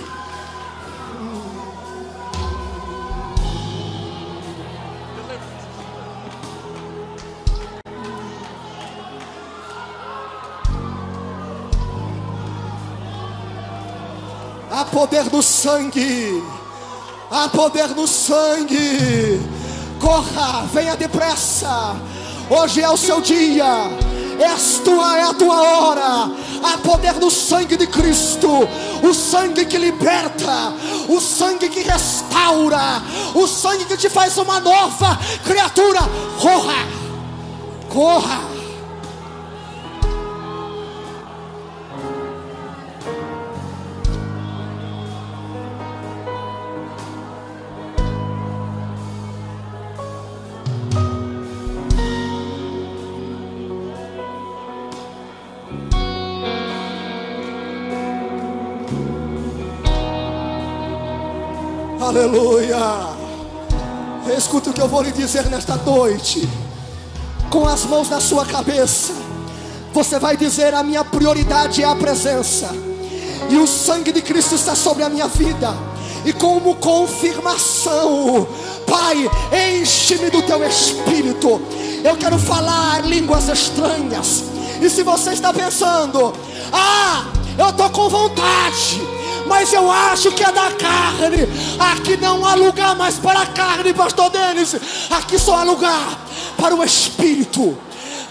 Há 14.78 14.84
poder 14.84 15.24
no 15.32 15.42
sangue. 15.42 16.40
Há 17.28 17.48
poder 17.48 17.88
no 17.96 18.06
sangue. 18.06 19.42
Corra, 20.00 20.68
venha 20.72 20.96
depressa. 20.96 21.96
Hoje 22.48 22.80
é 22.80 22.88
o 22.88 22.96
seu 22.96 23.20
dia. 23.20 23.90
És 24.38 24.80
tua, 24.84 25.18
é 25.18 25.22
a 25.22 25.34
tua 25.34 25.60
hora. 25.60 26.30
Há 26.62 26.78
poder 26.78 27.14
no 27.14 27.28
sangue 27.28 27.76
de 27.76 27.88
Cristo. 27.88 28.48
O 29.02 29.12
sangue 29.12 29.64
que 29.64 29.78
liberta. 29.78 30.72
O 31.08 31.20
sangue 31.20 31.68
que 31.68 31.82
restaura. 31.82 33.02
O 33.34 33.48
sangue 33.48 33.84
que 33.84 33.96
te 33.96 34.08
faz 34.08 34.38
uma 34.38 34.60
nova 34.60 35.18
criatura. 35.44 36.02
Corra. 36.40 36.86
Corra. 37.88 38.57
Aleluia. 62.18 63.16
Escuta 64.36 64.70
o 64.70 64.72
que 64.72 64.80
eu 64.80 64.88
vou 64.88 65.02
lhe 65.02 65.12
dizer 65.12 65.46
nesta 65.46 65.76
noite. 65.76 66.48
Com 67.48 67.64
as 67.64 67.84
mãos 67.84 68.10
na 68.10 68.20
sua 68.20 68.44
cabeça, 68.44 69.12
você 69.92 70.18
vai 70.18 70.36
dizer: 70.36 70.74
A 70.74 70.82
minha 70.82 71.04
prioridade 71.04 71.80
é 71.80 71.86
a 71.86 71.94
presença, 71.94 72.70
e 73.48 73.56
o 73.56 73.68
sangue 73.68 74.10
de 74.10 74.20
Cristo 74.20 74.56
está 74.56 74.74
sobre 74.74 75.04
a 75.04 75.08
minha 75.08 75.28
vida. 75.28 75.72
E 76.24 76.32
como 76.32 76.74
confirmação, 76.74 78.48
Pai, 78.84 79.30
enche-me 79.80 80.28
do 80.28 80.42
teu 80.42 80.66
espírito. 80.66 81.62
Eu 82.02 82.16
quero 82.16 82.36
falar 82.36 83.06
línguas 83.06 83.48
estranhas. 83.48 84.42
E 84.82 84.90
se 84.90 85.04
você 85.04 85.34
está 85.34 85.54
pensando, 85.54 86.34
ah, 86.72 87.26
eu 87.56 87.68
estou 87.68 87.88
com 87.90 88.08
vontade, 88.08 89.17
mas 89.49 89.72
eu 89.72 89.90
acho 89.90 90.30
que 90.32 90.44
é 90.44 90.53
da 90.53 90.70
carne. 90.70 91.49
Aqui 91.78 92.16
não 92.16 92.44
há 92.44 92.55
lugar 92.55 92.94
mais 92.96 93.16
para 93.16 93.40
a 93.40 93.46
carne, 93.46 93.92
Pastor 93.92 94.30
Denis. 94.30 94.76
Aqui 95.11 95.38
só 95.38 95.57
há 95.57 95.62
lugar 95.64 96.18
para 96.57 96.74
o 96.74 96.84
Espírito, 96.84 97.76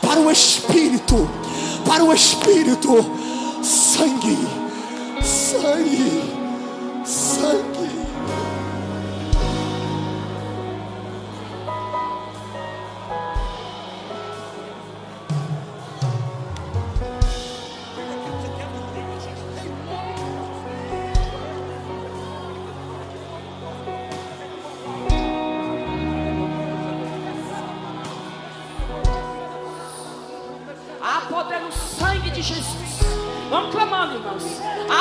para 0.02 0.20
o 0.20 0.32
Espírito, 0.32 1.30
para 1.86 2.04
o 2.04 2.14
Espírito. 2.14 3.12
Sangue, 3.62 4.38
sangue, 5.22 6.24
sangue. 7.04 7.77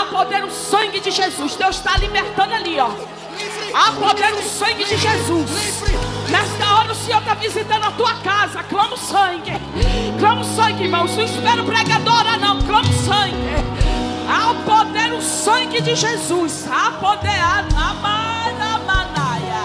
Há 0.06 0.08
poder 0.08 0.40
no 0.40 0.50
sangue 0.50 0.98
de 1.00 1.10
Jesus. 1.10 1.56
Deus 1.56 1.76
está 1.76 1.98
libertando 1.98 2.54
ali, 2.54 2.78
ó. 2.78 2.90
Há 3.74 3.90
poder 3.92 4.30
no 4.30 4.42
sangue 4.42 4.84
de 4.84 4.96
Jesus. 4.96 5.50
Nesta 6.28 6.76
hora 6.76 6.92
o 6.92 6.94
Senhor 6.94 7.18
está 7.18 7.34
visitando 7.34 7.86
a 7.86 7.90
tua 7.90 8.14
casa. 8.20 8.62
Clama 8.62 8.94
o 8.94 8.96
sangue. 8.96 9.50
Clama 10.20 10.42
o 10.42 10.44
sangue, 10.44 10.84
irmãos. 10.84 11.16
Não 11.16 11.24
espera 11.24 11.60
o 11.60 11.64
pregador 11.64 12.22
não. 12.40 12.62
Clama 12.62 12.88
o 12.88 12.92
sangue. 13.04 13.34
Há 14.28 14.54
poder 14.64 15.08
no 15.08 15.20
sangue 15.20 15.80
de 15.80 15.96
Jesus. 15.96 16.68
Há 16.70 16.92
poder. 16.92 17.40
Anamanamanaia. 17.40 19.62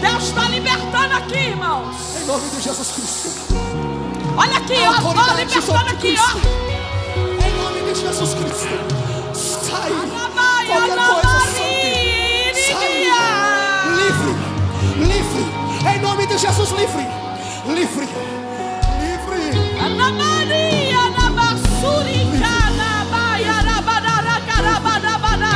Deus 0.00 0.22
está 0.22 0.48
libertando 0.50 1.16
aqui, 1.16 1.38
irmãos. 1.38 1.96
Em 2.22 2.26
nome 2.26 2.48
de 2.48 2.60
Jesus 2.60 2.92
Cristo. 2.92 3.54
Olha 4.36 4.56
aqui, 4.56 4.74
ó. 4.74 4.94
Tô 5.00 5.08
Autoridade 5.08 5.40
libertando 5.40 5.90
aqui, 5.90 6.16
ó. 6.16 6.73
De 7.94 8.00
Jesus 8.00 8.34
Cristo. 8.34 8.68
Sai. 9.34 9.90
Qualquer 10.66 10.96
coisa, 10.96 11.38
sangue. 11.54 12.52
Sai. 12.66 13.06
Livre. 14.00 14.32
Livre. 14.98 15.42
Em 15.94 16.00
nome 16.00 16.26
de 16.26 16.36
Jesus, 16.36 16.70
livre. 16.72 17.06
Livre. 17.68 18.08
Livre. 19.00 19.78
Anamaria, 19.80 20.98
Anamassuri, 20.98 22.26
Canamaia, 22.40 23.62
Rabadara, 23.62 24.40
Carabadabada. 24.48 25.54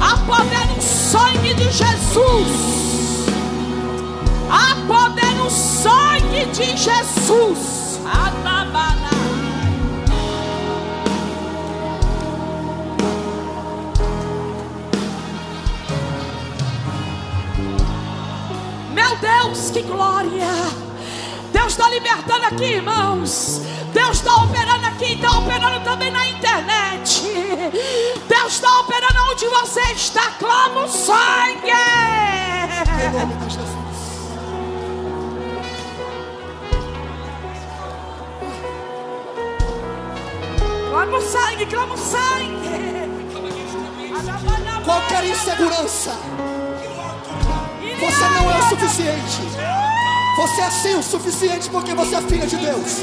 Há 0.00 0.16
poder 0.26 0.66
no 0.74 0.82
sangue 0.82 1.54
de 1.54 1.70
Jesus. 1.70 2.48
Há 4.50 4.74
poder 4.88 5.34
no 5.36 5.48
sangue 5.48 6.46
de 6.46 6.76
Jesus. 6.76 8.00
Anamana. 8.04 8.93
que 19.74 19.82
glória! 19.82 20.46
Deus 21.52 21.72
está 21.72 21.90
libertando 21.90 22.46
aqui, 22.46 22.64
irmãos. 22.64 23.60
Deus 23.92 24.18
está 24.18 24.36
operando 24.36 24.86
aqui, 24.86 25.14
está 25.14 25.36
operando 25.36 25.80
também 25.84 26.12
na 26.12 26.28
internet. 26.28 27.22
Deus 28.28 28.52
está 28.52 28.80
operando 28.80 29.18
onde 29.32 29.46
você 29.48 29.80
está. 29.92 30.30
Clama 30.38 30.84
o 30.84 30.88
sangue. 30.88 31.72
Em 33.02 33.18
nome 33.18 33.34
de 33.34 33.50
Jesus. 33.50 33.74
Clama 40.88 41.18
o 41.18 41.20
sangue, 41.20 41.66
clama 41.66 41.94
o 41.94 41.98
sangue. 41.98 42.54
Qualquer 44.84 45.24
insegurança 45.24 46.12
você 48.04 48.28
não 48.28 48.50
é 48.50 48.58
o 48.58 48.68
suficiente. 48.68 49.40
Você 50.36 50.60
é 50.60 50.70
sim 50.70 50.94
o 50.96 51.02
suficiente 51.02 51.70
porque 51.70 51.94
você 51.94 52.16
é 52.16 52.20
filha 52.20 52.46
de 52.46 52.56
Deus. 52.56 53.02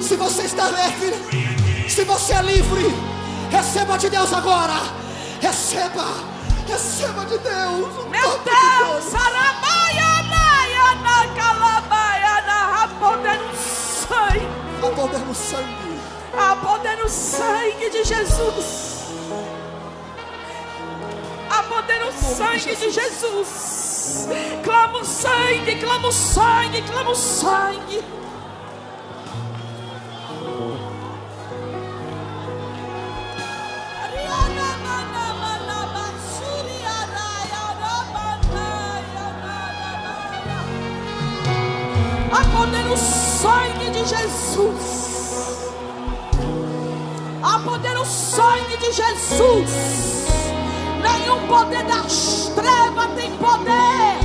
Se 0.00 0.16
você 0.16 0.42
está 0.42 0.66
leve, 0.66 1.88
se 1.88 2.04
você 2.04 2.34
é 2.34 2.42
livre, 2.42 2.92
receba 3.50 3.96
de 3.96 4.10
Deus 4.10 4.32
agora. 4.32 4.74
Receba, 5.40 6.06
receba 6.66 7.24
de 7.26 7.38
Deus. 7.38 8.08
Meu 8.10 8.38
Deus, 8.38 9.14
arabaia, 9.14 10.22
na 11.02 11.26
calabaia, 11.36 12.42
na 12.46 12.88
poder 12.98 13.38
no 13.38 13.54
sangue. 13.56 14.48
Há 14.82 14.90
poder 14.90 15.20
no 15.20 15.34
sangue. 15.34 16.00
Há 16.36 16.56
poder 16.56 16.96
no 16.96 17.08
sangue 17.08 17.90
de 17.90 18.04
Jesus. 18.04 18.93
Há 21.50 21.62
poder 21.62 22.00
no 22.00 22.12
sangue 22.12 22.74
de 22.74 22.90
Jesus. 22.90 24.28
Clama 24.62 24.98
o 24.98 25.04
sangue, 25.04 25.76
clama 25.76 26.08
o 26.08 26.12
sangue, 26.12 26.82
clama 26.82 27.10
o 27.10 27.14
sangue. 27.14 28.02
Há 42.36 42.44
poder 42.56 42.84
no 42.84 42.96
sangue 42.96 43.90
de 43.90 44.04
Jesus. 44.04 45.04
Há 47.42 47.58
poder 47.60 47.94
no 47.94 48.04
sangue 48.04 48.76
de 48.76 48.86
Jesus. 48.86 50.43
Nenhum 51.04 51.46
poder 51.46 51.84
das 51.84 52.50
trevas 52.54 53.14
tem 53.14 53.30
poder 53.36 54.18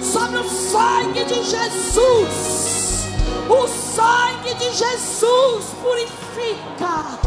sobre 0.00 0.38
o 0.38 0.48
sangue 0.48 1.24
de 1.24 1.42
Jesus. 1.42 3.08
O 3.48 3.66
sangue 3.66 4.54
de 4.54 4.70
Jesus 4.70 5.74
purifica. 5.82 7.18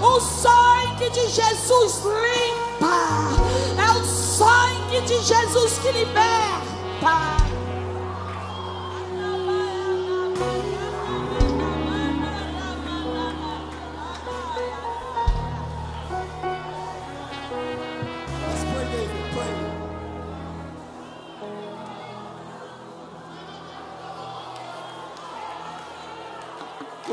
O 0.00 0.20
sangue 0.20 1.10
de 1.10 1.28
Jesus 1.28 2.02
limpa. 2.04 3.32
É 3.76 3.90
o 3.90 4.04
sangue 4.04 5.00
de 5.00 5.20
Jesus 5.22 5.78
que 5.80 5.90
liberta. 5.90 7.45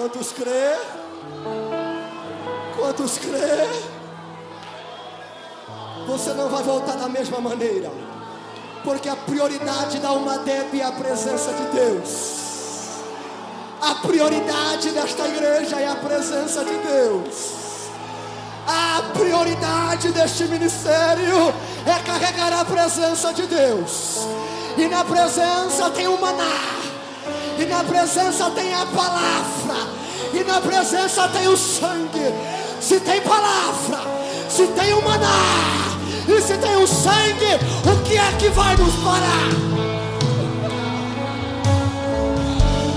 Quantos 0.04 0.34
crê? 0.34 0.76
Quantos 2.78 3.18
crê? 3.20 3.70
Você 6.06 6.34
não 6.34 6.49
vai 6.49 6.62
voltar 6.62 6.97
da 6.97 7.08
mesma 7.08 7.39
maneira. 7.39 7.89
Porque 8.84 9.08
a 9.08 9.16
prioridade 9.16 9.99
da 9.99 10.12
uma 10.12 10.39
deve 10.39 10.82
é 10.82 10.84
a 10.84 10.91
presença 10.91 11.54
de 11.54 11.64
Deus. 11.68 12.99
A 13.82 13.95
prioridade 14.06 14.89
desta 14.89 15.26
igreja 15.26 15.80
é 15.80 15.88
a 15.88 15.95
presença 15.95 16.66
de 16.66 16.78
Deus. 16.80 17.54
A 18.68 19.04
prioridade 19.18 20.12
deste 20.12 20.43
ministério 20.49 21.54
é 21.86 22.04
carregar 22.06 22.51
a 22.51 22.66
presença 22.66 23.34
de 23.34 23.43
Deus. 23.43 24.18
E 24.78 24.86
na 24.86 25.06
presença 25.06 25.89
tem 25.91 26.10
o 26.10 26.20
maná. 26.20 26.93
E 27.58 27.66
na 27.66 27.84
presença 27.84 28.49
tem 28.51 28.74
a 28.74 28.86
palavra. 28.86 30.04
E 30.34 30.43
na 30.43 30.60
presença 30.60 31.28
tem 31.30 31.47
o 31.47 31.58
sangue. 31.58 32.34
Se 32.80 32.99
tem 32.99 33.22
palavra, 33.22 33.99
se 34.49 34.68
tem 34.68 34.93
o 34.93 35.01
maná, 35.01 35.93
e 36.28 36.41
se 36.41 36.58
tem 36.58 36.76
o 36.76 36.86
sangue, 36.86 37.56
o 37.86 38.04
que 38.04 38.18
é 38.18 38.32
que 38.38 38.49
vai 38.49 38.76
nos 38.76 38.93
parar? 38.95 39.74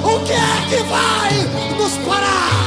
O 0.03 0.25
que 0.25 0.33
é 0.33 0.67
que 0.69 0.83
vai 0.85 1.77
nos 1.79 1.93
parar? 2.05 2.67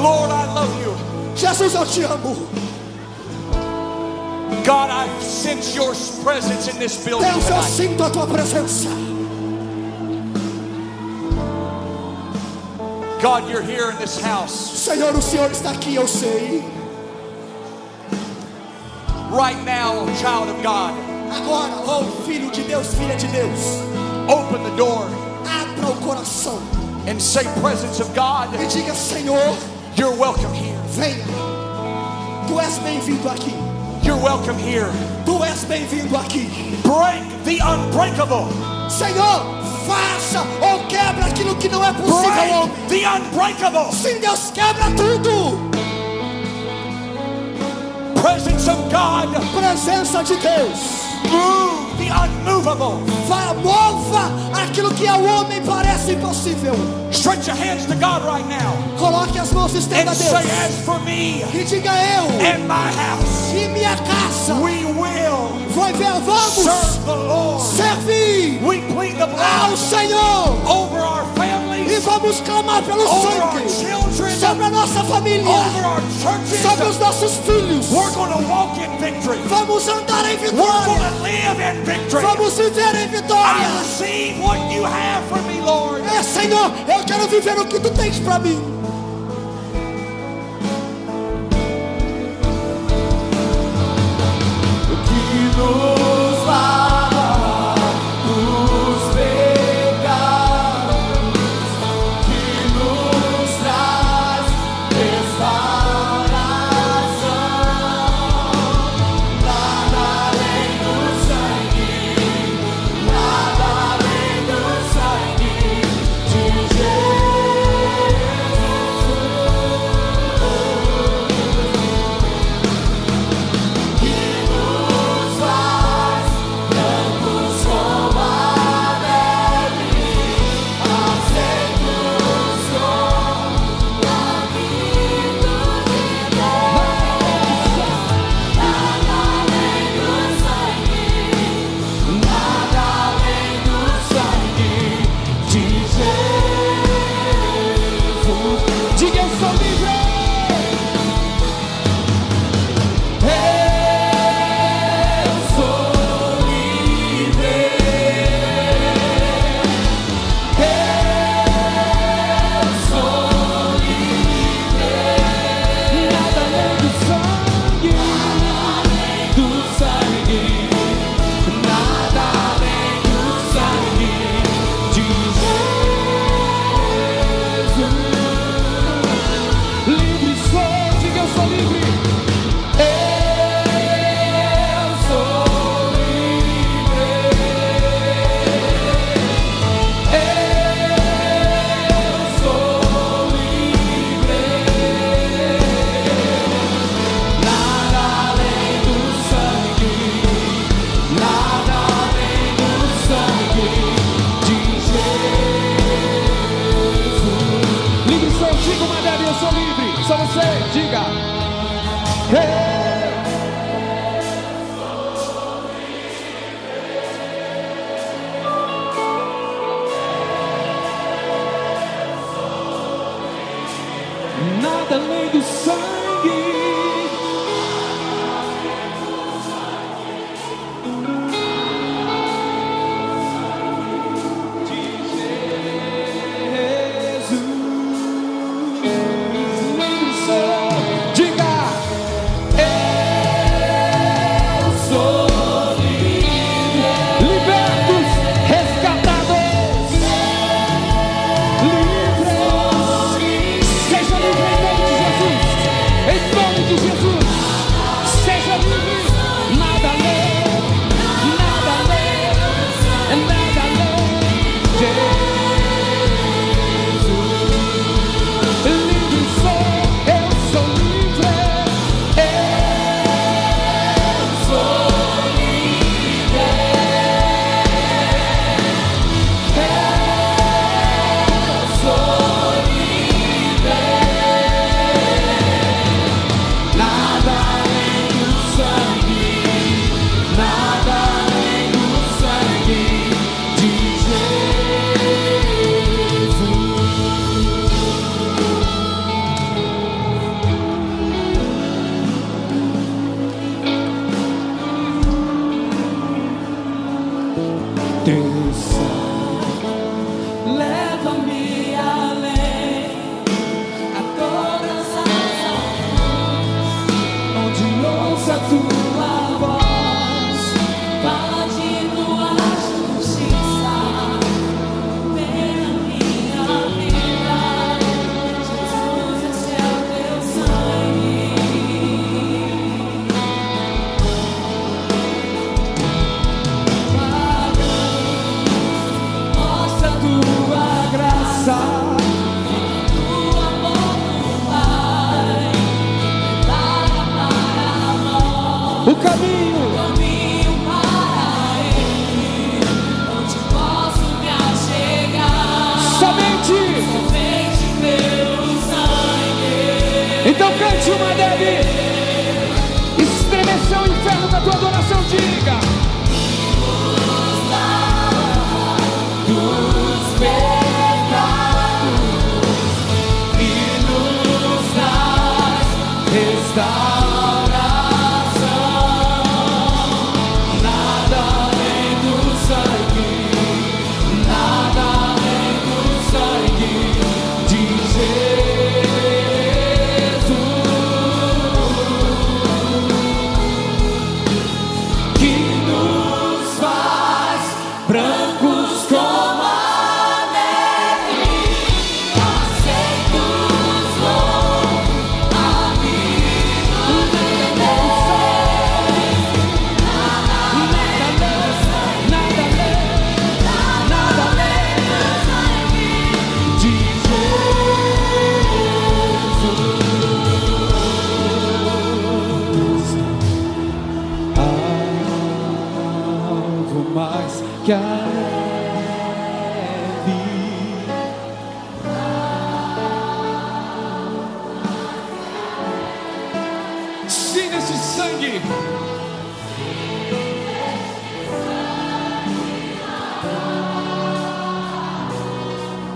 Lord, 0.00 0.32
I 0.32 0.46
love 0.54 0.82
you. 0.82 0.96
Jesus, 1.36 1.74
eu 1.74 1.86
te 1.86 2.02
amo. 2.04 2.69
God, 4.64 4.90
I 4.90 5.08
sense 5.20 5.74
your 5.74 5.94
presence 6.22 6.68
in 6.68 6.78
this 6.78 7.04
building 7.04 7.30
Deus, 7.32 7.48
eu 7.50 7.62
sinto 7.62 8.04
a 8.04 8.10
tua 8.10 8.26
presença. 8.26 8.88
God, 13.22 13.48
you're 13.50 13.62
here 13.62 13.90
in 13.90 13.96
this 13.98 14.18
house 14.20 14.52
Senhor, 14.52 15.14
o 15.14 15.20
Senhor 15.20 15.50
está 15.50 15.70
aqui, 15.70 15.94
eu 15.94 16.06
sei. 16.08 16.64
right 19.30 19.62
now, 19.64 20.06
child 20.16 20.48
of 20.48 20.62
God. 20.62 20.92
Agora, 21.30 21.72
oh 21.86 22.04
filho 22.26 22.50
de 22.50 22.64
Deus, 22.64 22.92
filha 22.94 23.16
de 23.16 23.28
Deus, 23.28 23.78
Open 24.28 24.62
the 24.64 24.76
door 24.76 25.06
abra 25.46 25.90
o 25.90 25.96
coração 26.02 26.58
and 27.06 27.20
say, 27.20 27.44
Presence 27.60 28.00
of 28.00 28.12
God, 28.14 28.52
e 28.54 28.66
diga: 28.66 28.94
Senhor, 28.94 29.56
you're 29.96 30.14
welcome 30.16 30.52
here. 30.54 30.76
venha. 30.88 31.24
Tu 32.48 32.60
és 32.60 32.78
bem-vindo 32.78 33.28
aqui. 33.28 33.69
You're 34.10 34.18
welcome 34.18 34.58
here. 34.58 34.90
Tu 35.24 35.40
és 35.44 35.62
bem-vindo 35.66 36.16
aqui. 36.16 36.50
Break 36.82 37.22
the 37.44 37.62
unbreakable. 37.62 38.48
Senhor, 38.90 39.46
faça 39.86 40.44
ou 40.60 40.84
quebra 40.88 41.26
aquilo 41.26 41.54
que 41.54 41.68
não 41.68 41.84
é 41.84 41.92
possível. 41.92 42.66
Break 42.88 42.88
the 42.88 43.08
unbreakable. 43.08 43.92
Sim, 43.92 44.18
Deus 44.18 44.50
quebra 44.50 44.90
tudo. 44.96 45.70
Presence 48.20 48.68
of 48.68 48.82
God, 48.90 49.30
Presença 49.54 50.24
de 50.24 50.34
Deus. 50.38 51.09
Move 51.30 51.96
the 51.98 52.08
unmovable. 52.08 52.98
Vá, 53.28 53.54
mova 53.54 54.30
aquilo 54.62 54.92
que 54.94 55.06
ao 55.06 55.22
homem 55.22 55.60
parece 55.62 56.12
impossível. 56.12 56.74
Stretch 57.12 57.46
your 57.48 57.56
hands 57.56 57.86
to 57.86 57.94
God 57.96 58.24
right 58.24 58.46
now 58.48 58.72
Coloque 58.96 59.36
as 59.38 59.52
mãos, 59.52 59.74
estenda 59.74 60.10
a 60.10 60.14
and 60.14 60.16
say, 60.16 60.42
Deus. 60.42 60.52
As 60.64 60.84
for 60.84 60.98
me 61.00 61.42
E 61.52 61.64
diga 61.64 61.90
eu 61.90 62.24
and 62.40 62.66
my 62.68 62.90
house, 62.92 63.52
e 63.52 63.68
minha 63.68 63.96
casa. 63.96 64.54
we 64.54 64.84
will 64.84 65.50
Vai 65.74 65.92
ver, 65.92 66.12
vamos 66.24 66.52
serve 66.64 67.04
the 67.04 67.16
Lord. 67.16 67.60
servir 67.62 68.60
We 68.62 68.80
plead 68.92 69.16
the 69.16 69.24
ao 69.24 69.68
blood 69.68 69.76
Senhor. 69.76 70.56
over 70.66 70.98
our 70.98 71.24
E 71.88 71.98
vamos 72.00 72.40
clamar 72.40 72.82
pelo 72.82 73.06
sangue 73.06 73.68
children, 73.68 74.38
sobre 74.38 74.64
a 74.64 74.70
nossa 74.70 75.04
família, 75.04 75.44
sobre 76.62 76.86
os 76.86 76.98
nossos 76.98 77.36
filhos. 77.38 77.90
We're 77.90 78.10
going 78.14 78.32
to 78.32 78.48
walk 78.48 78.78
in 78.78 78.90
victory. 78.98 79.38
Vamos 79.46 79.88
andar 79.88 80.24
em 80.30 80.36
vitória. 80.36 80.86
going 80.86 81.00
to 81.00 81.22
live 81.22 81.60
in 81.60 81.84
victory. 81.84 82.22
Vamos 82.22 82.58
viver 82.58 82.94
em 82.96 83.08
vitória. 83.08 83.68
receive 83.78 84.40
what 84.40 84.58
you 84.72 84.84
have 84.84 85.24
for 85.28 85.42
me, 85.42 85.60
Lord. 85.60 86.02
É, 86.06 86.22
Senhor, 86.22 86.70
eu 86.88 87.04
quero 87.04 87.28
viver 87.28 87.58
o 87.58 87.66
que 87.66 87.80
tu 87.80 87.90
tens 87.90 88.18
para 88.20 88.38
mim. 88.38 88.79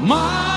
Mais 0.01 0.54